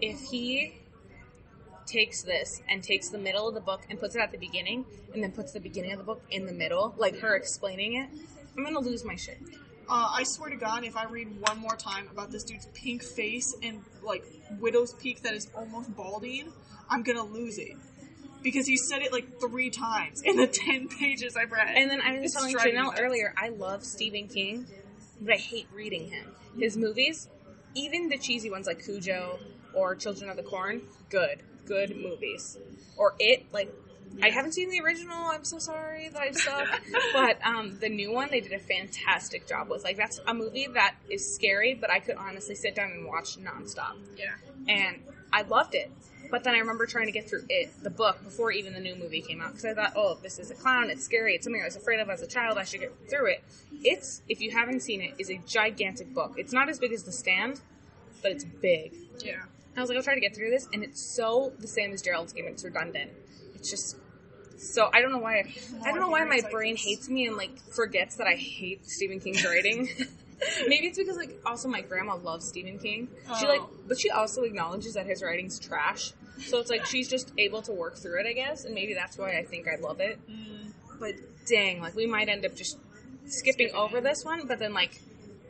if 0.00 0.20
he 0.20 0.74
takes 1.86 2.22
this 2.22 2.62
and 2.68 2.82
takes 2.82 3.08
the 3.08 3.18
middle 3.18 3.48
of 3.48 3.54
the 3.54 3.60
book 3.60 3.82
and 3.88 3.98
puts 3.98 4.14
it 4.14 4.20
at 4.20 4.32
the 4.32 4.38
beginning 4.38 4.84
and 5.14 5.22
then 5.22 5.32
puts 5.32 5.52
the 5.52 5.60
beginning 5.60 5.92
of 5.92 5.98
the 5.98 6.04
book 6.04 6.22
in 6.30 6.46
the 6.46 6.52
middle, 6.52 6.94
like 6.98 7.18
her 7.20 7.34
explaining 7.34 7.96
it, 7.96 8.08
I'm 8.56 8.64
gonna 8.64 8.80
lose 8.80 9.04
my 9.04 9.16
shit. 9.16 9.38
Uh, 9.88 10.10
I 10.12 10.24
swear 10.24 10.50
to 10.50 10.56
God, 10.56 10.84
if 10.84 10.96
I 10.96 11.04
read 11.04 11.40
one 11.40 11.58
more 11.58 11.76
time 11.76 12.08
about 12.10 12.32
this 12.32 12.42
dude's 12.42 12.66
pink 12.74 13.02
face 13.02 13.54
and 13.62 13.82
like 14.02 14.24
widow's 14.58 14.92
peak 14.94 15.22
that 15.22 15.34
is 15.34 15.48
almost 15.54 15.94
balding, 15.94 16.52
I'm 16.90 17.02
gonna 17.02 17.24
lose 17.24 17.58
it 17.58 17.76
because 18.42 18.66
he 18.66 18.76
said 18.76 19.02
it 19.02 19.12
like 19.12 19.40
three 19.40 19.70
times 19.70 20.22
in 20.22 20.36
the 20.36 20.46
ten 20.52 20.88
pages 20.88 21.36
I've 21.36 21.52
read. 21.52 21.68
And 21.76 21.90
then 21.90 22.00
I 22.00 22.18
was 22.18 22.24
It's 22.24 22.34
telling 22.34 22.56
Janelle 22.56 22.98
earlier, 22.98 23.34
I 23.36 23.50
love 23.50 23.84
Stephen 23.84 24.28
King, 24.28 24.66
but 25.20 25.34
I 25.34 25.38
hate 25.38 25.68
reading 25.72 26.10
him. 26.10 26.34
His 26.58 26.76
movies, 26.76 27.28
even 27.74 28.08
the 28.08 28.18
cheesy 28.18 28.50
ones 28.50 28.66
like 28.66 28.84
Cujo 28.84 29.38
or 29.74 29.94
Children 29.94 30.30
of 30.30 30.36
the 30.36 30.42
Corn, 30.42 30.82
good, 31.10 31.42
good 31.66 31.96
movies. 31.96 32.56
Or 32.96 33.14
It, 33.18 33.52
like 33.52 33.72
I 34.22 34.30
haven't 34.30 34.52
seen 34.52 34.70
the 34.70 34.80
original. 34.80 35.16
I'm 35.16 35.44
so 35.44 35.58
sorry 35.58 36.08
that 36.08 36.20
I 36.20 36.30
suck. 36.30 36.80
but 37.12 37.38
um, 37.44 37.78
the 37.80 37.88
new 37.88 38.12
one, 38.12 38.28
they 38.30 38.40
did 38.40 38.52
a 38.52 38.58
fantastic 38.58 39.46
job 39.46 39.68
with. 39.68 39.84
Like 39.84 39.96
that's 39.96 40.20
a 40.26 40.32
movie 40.32 40.66
that 40.72 40.94
is 41.10 41.34
scary, 41.34 41.74
but 41.74 41.90
I 41.90 42.00
could 42.00 42.16
honestly 42.16 42.54
sit 42.54 42.74
down 42.74 42.92
and 42.92 43.04
watch 43.06 43.36
nonstop 43.38 43.96
Yeah. 44.16 44.32
and 44.68 45.02
I 45.32 45.42
loved 45.42 45.74
it. 45.74 45.90
But 46.30 46.42
then 46.42 46.54
I 46.54 46.58
remember 46.58 46.86
trying 46.86 47.06
to 47.06 47.12
get 47.12 47.28
through 47.28 47.44
it, 47.48 47.70
the 47.84 47.90
book, 47.90 48.22
before 48.24 48.50
even 48.50 48.72
the 48.72 48.80
new 48.80 48.96
movie 48.96 49.20
came 49.20 49.40
out, 49.40 49.50
because 49.52 49.64
I 49.64 49.74
thought, 49.74 49.92
oh, 49.94 50.18
this 50.22 50.40
is 50.40 50.50
a 50.50 50.54
clown, 50.54 50.90
it's 50.90 51.04
scary, 51.04 51.34
it's 51.36 51.44
something 51.44 51.62
I 51.62 51.66
was 51.66 51.76
afraid 51.76 52.00
of 52.00 52.10
as 52.10 52.20
a 52.20 52.26
child, 52.26 52.58
I 52.58 52.64
should 52.64 52.80
get 52.80 52.92
through 53.08 53.26
it. 53.30 53.44
It's, 53.84 54.22
if 54.28 54.40
you 54.40 54.50
haven't 54.50 54.80
seen 54.80 55.00
it, 55.02 55.14
is 55.18 55.30
a 55.30 55.36
gigantic 55.46 56.12
book. 56.12 56.34
It's 56.36 56.52
not 56.52 56.68
as 56.68 56.80
big 56.80 56.92
as 56.92 57.04
The 57.04 57.12
Stand, 57.12 57.60
but 58.22 58.32
it's 58.32 58.42
big. 58.42 58.94
Yeah. 59.20 59.42
I 59.76 59.80
was 59.80 59.88
like, 59.90 59.96
I'll 59.98 60.04
try 60.04 60.14
to 60.14 60.20
get 60.20 60.34
through 60.34 60.50
this, 60.50 60.68
and 60.72 60.82
it's 60.82 61.00
so 61.00 61.52
the 61.58 61.68
same 61.68 61.92
as 61.92 62.02
Gerald's 62.02 62.32
game. 62.32 62.46
It's 62.46 62.64
redundant. 62.64 63.10
It's 63.54 63.70
just 63.70 63.96
so 64.58 64.88
I 64.92 65.02
don't 65.02 65.12
know 65.12 65.18
why. 65.18 65.52
I 65.84 65.90
don't 65.90 66.00
know 66.00 66.08
why 66.08 66.24
my 66.24 66.40
brain 66.50 66.76
hates 66.76 67.08
me 67.08 67.26
and 67.26 67.36
like 67.36 67.58
forgets 67.72 68.16
that 68.16 68.26
I 68.26 68.34
hate 68.34 68.88
Stephen 68.88 69.20
King's 69.20 69.44
writing. 69.44 69.88
Maybe 70.68 70.86
it's 70.86 70.98
because 70.98 71.16
like 71.16 71.40
also 71.46 71.68
my 71.68 71.80
grandma 71.80 72.16
loves 72.16 72.46
Stephen 72.46 72.78
King. 72.78 73.08
She 73.38 73.46
like, 73.46 73.60
Oh. 73.60 73.70
but 73.88 73.98
she 73.98 74.10
also 74.10 74.42
acknowledges 74.42 74.94
that 74.94 75.06
his 75.06 75.22
writing's 75.22 75.58
trash. 75.58 76.12
So 76.38 76.58
it's 76.58 76.68
like 76.70 76.84
she's 76.84 77.08
just 77.08 77.32
able 77.38 77.62
to 77.62 77.72
work 77.72 77.96
through 77.96 78.20
it, 78.20 78.26
I 78.26 78.32
guess, 78.34 78.64
and 78.64 78.74
maybe 78.74 78.92
that's 78.92 79.16
why 79.16 79.38
I 79.38 79.44
think 79.44 79.66
I 79.66 79.80
love 79.80 80.00
it. 80.00 80.18
Mm. 80.30 80.72
But 81.00 81.14
dang, 81.46 81.80
like 81.80 81.94
we 81.94 82.06
might 82.06 82.28
end 82.28 82.44
up 82.44 82.54
just 82.54 82.78
skipping 83.26 83.70
over 83.74 84.00
this 84.00 84.24
one, 84.24 84.46
but 84.46 84.58
then 84.58 84.74
like 84.74 85.00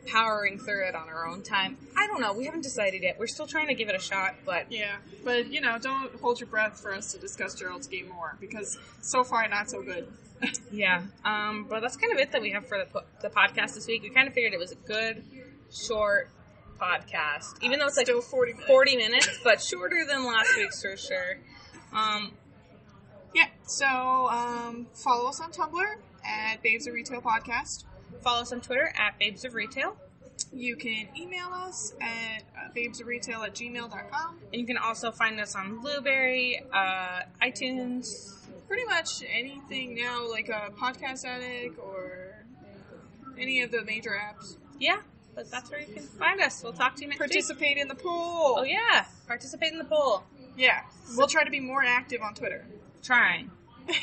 powering 0.07 0.57
through 0.57 0.87
it 0.87 0.95
on 0.95 1.07
our 1.09 1.27
own 1.27 1.43
time. 1.43 1.77
I 1.95 2.07
don't 2.07 2.19
know. 2.21 2.33
We 2.33 2.45
haven't 2.45 2.61
decided 2.63 3.03
yet. 3.03 3.17
We're 3.19 3.27
still 3.27 3.47
trying 3.47 3.67
to 3.67 3.73
give 3.75 3.89
it 3.89 3.95
a 3.95 3.99
shot, 3.99 4.35
but 4.45 4.71
Yeah, 4.71 4.95
but 5.23 5.51
you 5.51 5.61
know, 5.61 5.77
don't 5.79 6.13
hold 6.19 6.39
your 6.39 6.47
breath 6.47 6.79
for 6.79 6.93
us 6.93 7.11
to 7.13 7.19
discuss 7.19 7.53
Gerald's 7.55 7.87
game 7.87 8.09
more 8.09 8.37
because 8.39 8.77
so 9.01 9.23
far 9.23 9.47
not 9.47 9.69
so 9.69 9.81
good. 9.81 10.07
yeah. 10.71 11.03
Um, 11.25 11.65
but 11.69 11.81
that's 11.81 11.97
kind 11.97 12.13
of 12.13 12.19
it 12.19 12.31
that 12.31 12.41
we 12.41 12.51
have 12.51 12.67
for 12.67 12.77
the 12.77 12.85
po- 12.85 13.05
the 13.21 13.29
podcast 13.29 13.75
this 13.75 13.87
week. 13.87 14.03
We 14.03 14.09
kind 14.09 14.27
of 14.27 14.33
figured 14.33 14.53
it 14.53 14.59
was 14.59 14.71
a 14.71 14.75
good, 14.75 15.23
short 15.71 16.29
podcast, 16.79 17.55
even 17.61 17.79
though 17.79 17.87
it's 17.87 17.97
like 17.97 18.05
Still 18.05 18.21
forty 18.21 18.53
minutes. 18.53 18.67
40 18.67 18.97
minutes, 18.97 19.39
but 19.43 19.61
shorter 19.61 20.05
than 20.07 20.23
last 20.25 20.55
week's 20.57 20.81
for 20.81 20.95
sure. 20.95 21.39
Um, 21.91 22.33
Yeah. 23.33 23.47
So 23.65 23.85
um, 24.29 24.87
follow 24.93 25.27
us 25.29 25.39
on 25.41 25.51
Tumblr 25.51 25.95
at 26.23 26.61
Babes 26.61 26.85
of 26.87 26.93
Retail 26.93 27.21
Podcast. 27.21 27.83
Follow 28.21 28.41
us 28.41 28.51
on 28.51 28.61
Twitter 28.61 28.93
at 28.97 29.17
Babes 29.19 29.45
of 29.45 29.53
Retail. 29.53 29.95
You 30.53 30.75
can 30.75 31.07
email 31.17 31.47
us 31.51 31.93
at 32.01 32.43
uh, 32.55 32.71
babesofretail 32.75 33.45
at 33.45 33.55
gmail.com. 33.55 34.37
And 34.51 34.61
you 34.61 34.67
can 34.67 34.77
also 34.77 35.11
find 35.11 35.39
us 35.39 35.55
on 35.55 35.79
Blubrry, 35.79 36.61
uh, 36.73 37.21
iTunes. 37.41 38.33
Pretty 38.67 38.85
much 38.85 39.23
anything 39.31 39.95
now, 39.95 40.29
like 40.29 40.49
a 40.49 40.71
podcast 40.77 41.25
addict 41.25 41.79
or 41.79 42.35
any 43.37 43.61
of 43.61 43.71
the 43.71 43.83
major 43.85 44.11
apps. 44.11 44.57
Yeah, 44.79 44.97
but 45.35 45.49
that's 45.49 45.71
where 45.71 45.79
you 45.79 45.93
can 45.93 46.03
find 46.03 46.41
us. 46.41 46.61
We'll 46.63 46.73
talk 46.73 46.95
to 46.95 47.01
you 47.01 47.07
next 47.07 47.19
week. 47.19 47.29
Participate 47.29 47.77
in 47.77 47.87
the 47.87 47.95
poll. 47.95 48.57
Oh 48.59 48.63
yeah, 48.63 49.05
participate 49.27 49.71
in 49.71 49.77
the 49.77 49.85
poll. 49.85 50.23
Yeah. 50.57 50.81
We'll 51.15 51.27
try 51.27 51.43
to 51.43 51.51
be 51.51 51.59
more 51.59 51.83
active 51.83 52.21
on 52.21 52.33
Twitter. 52.33 52.65
Trying. 53.03 53.51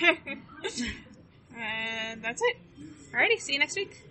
and 1.59 2.23
that's 2.23 2.41
it. 2.43 2.57
Alrighty, 3.15 3.41
see 3.41 3.53
you 3.53 3.61
next 3.61 3.77
week. 3.77 4.11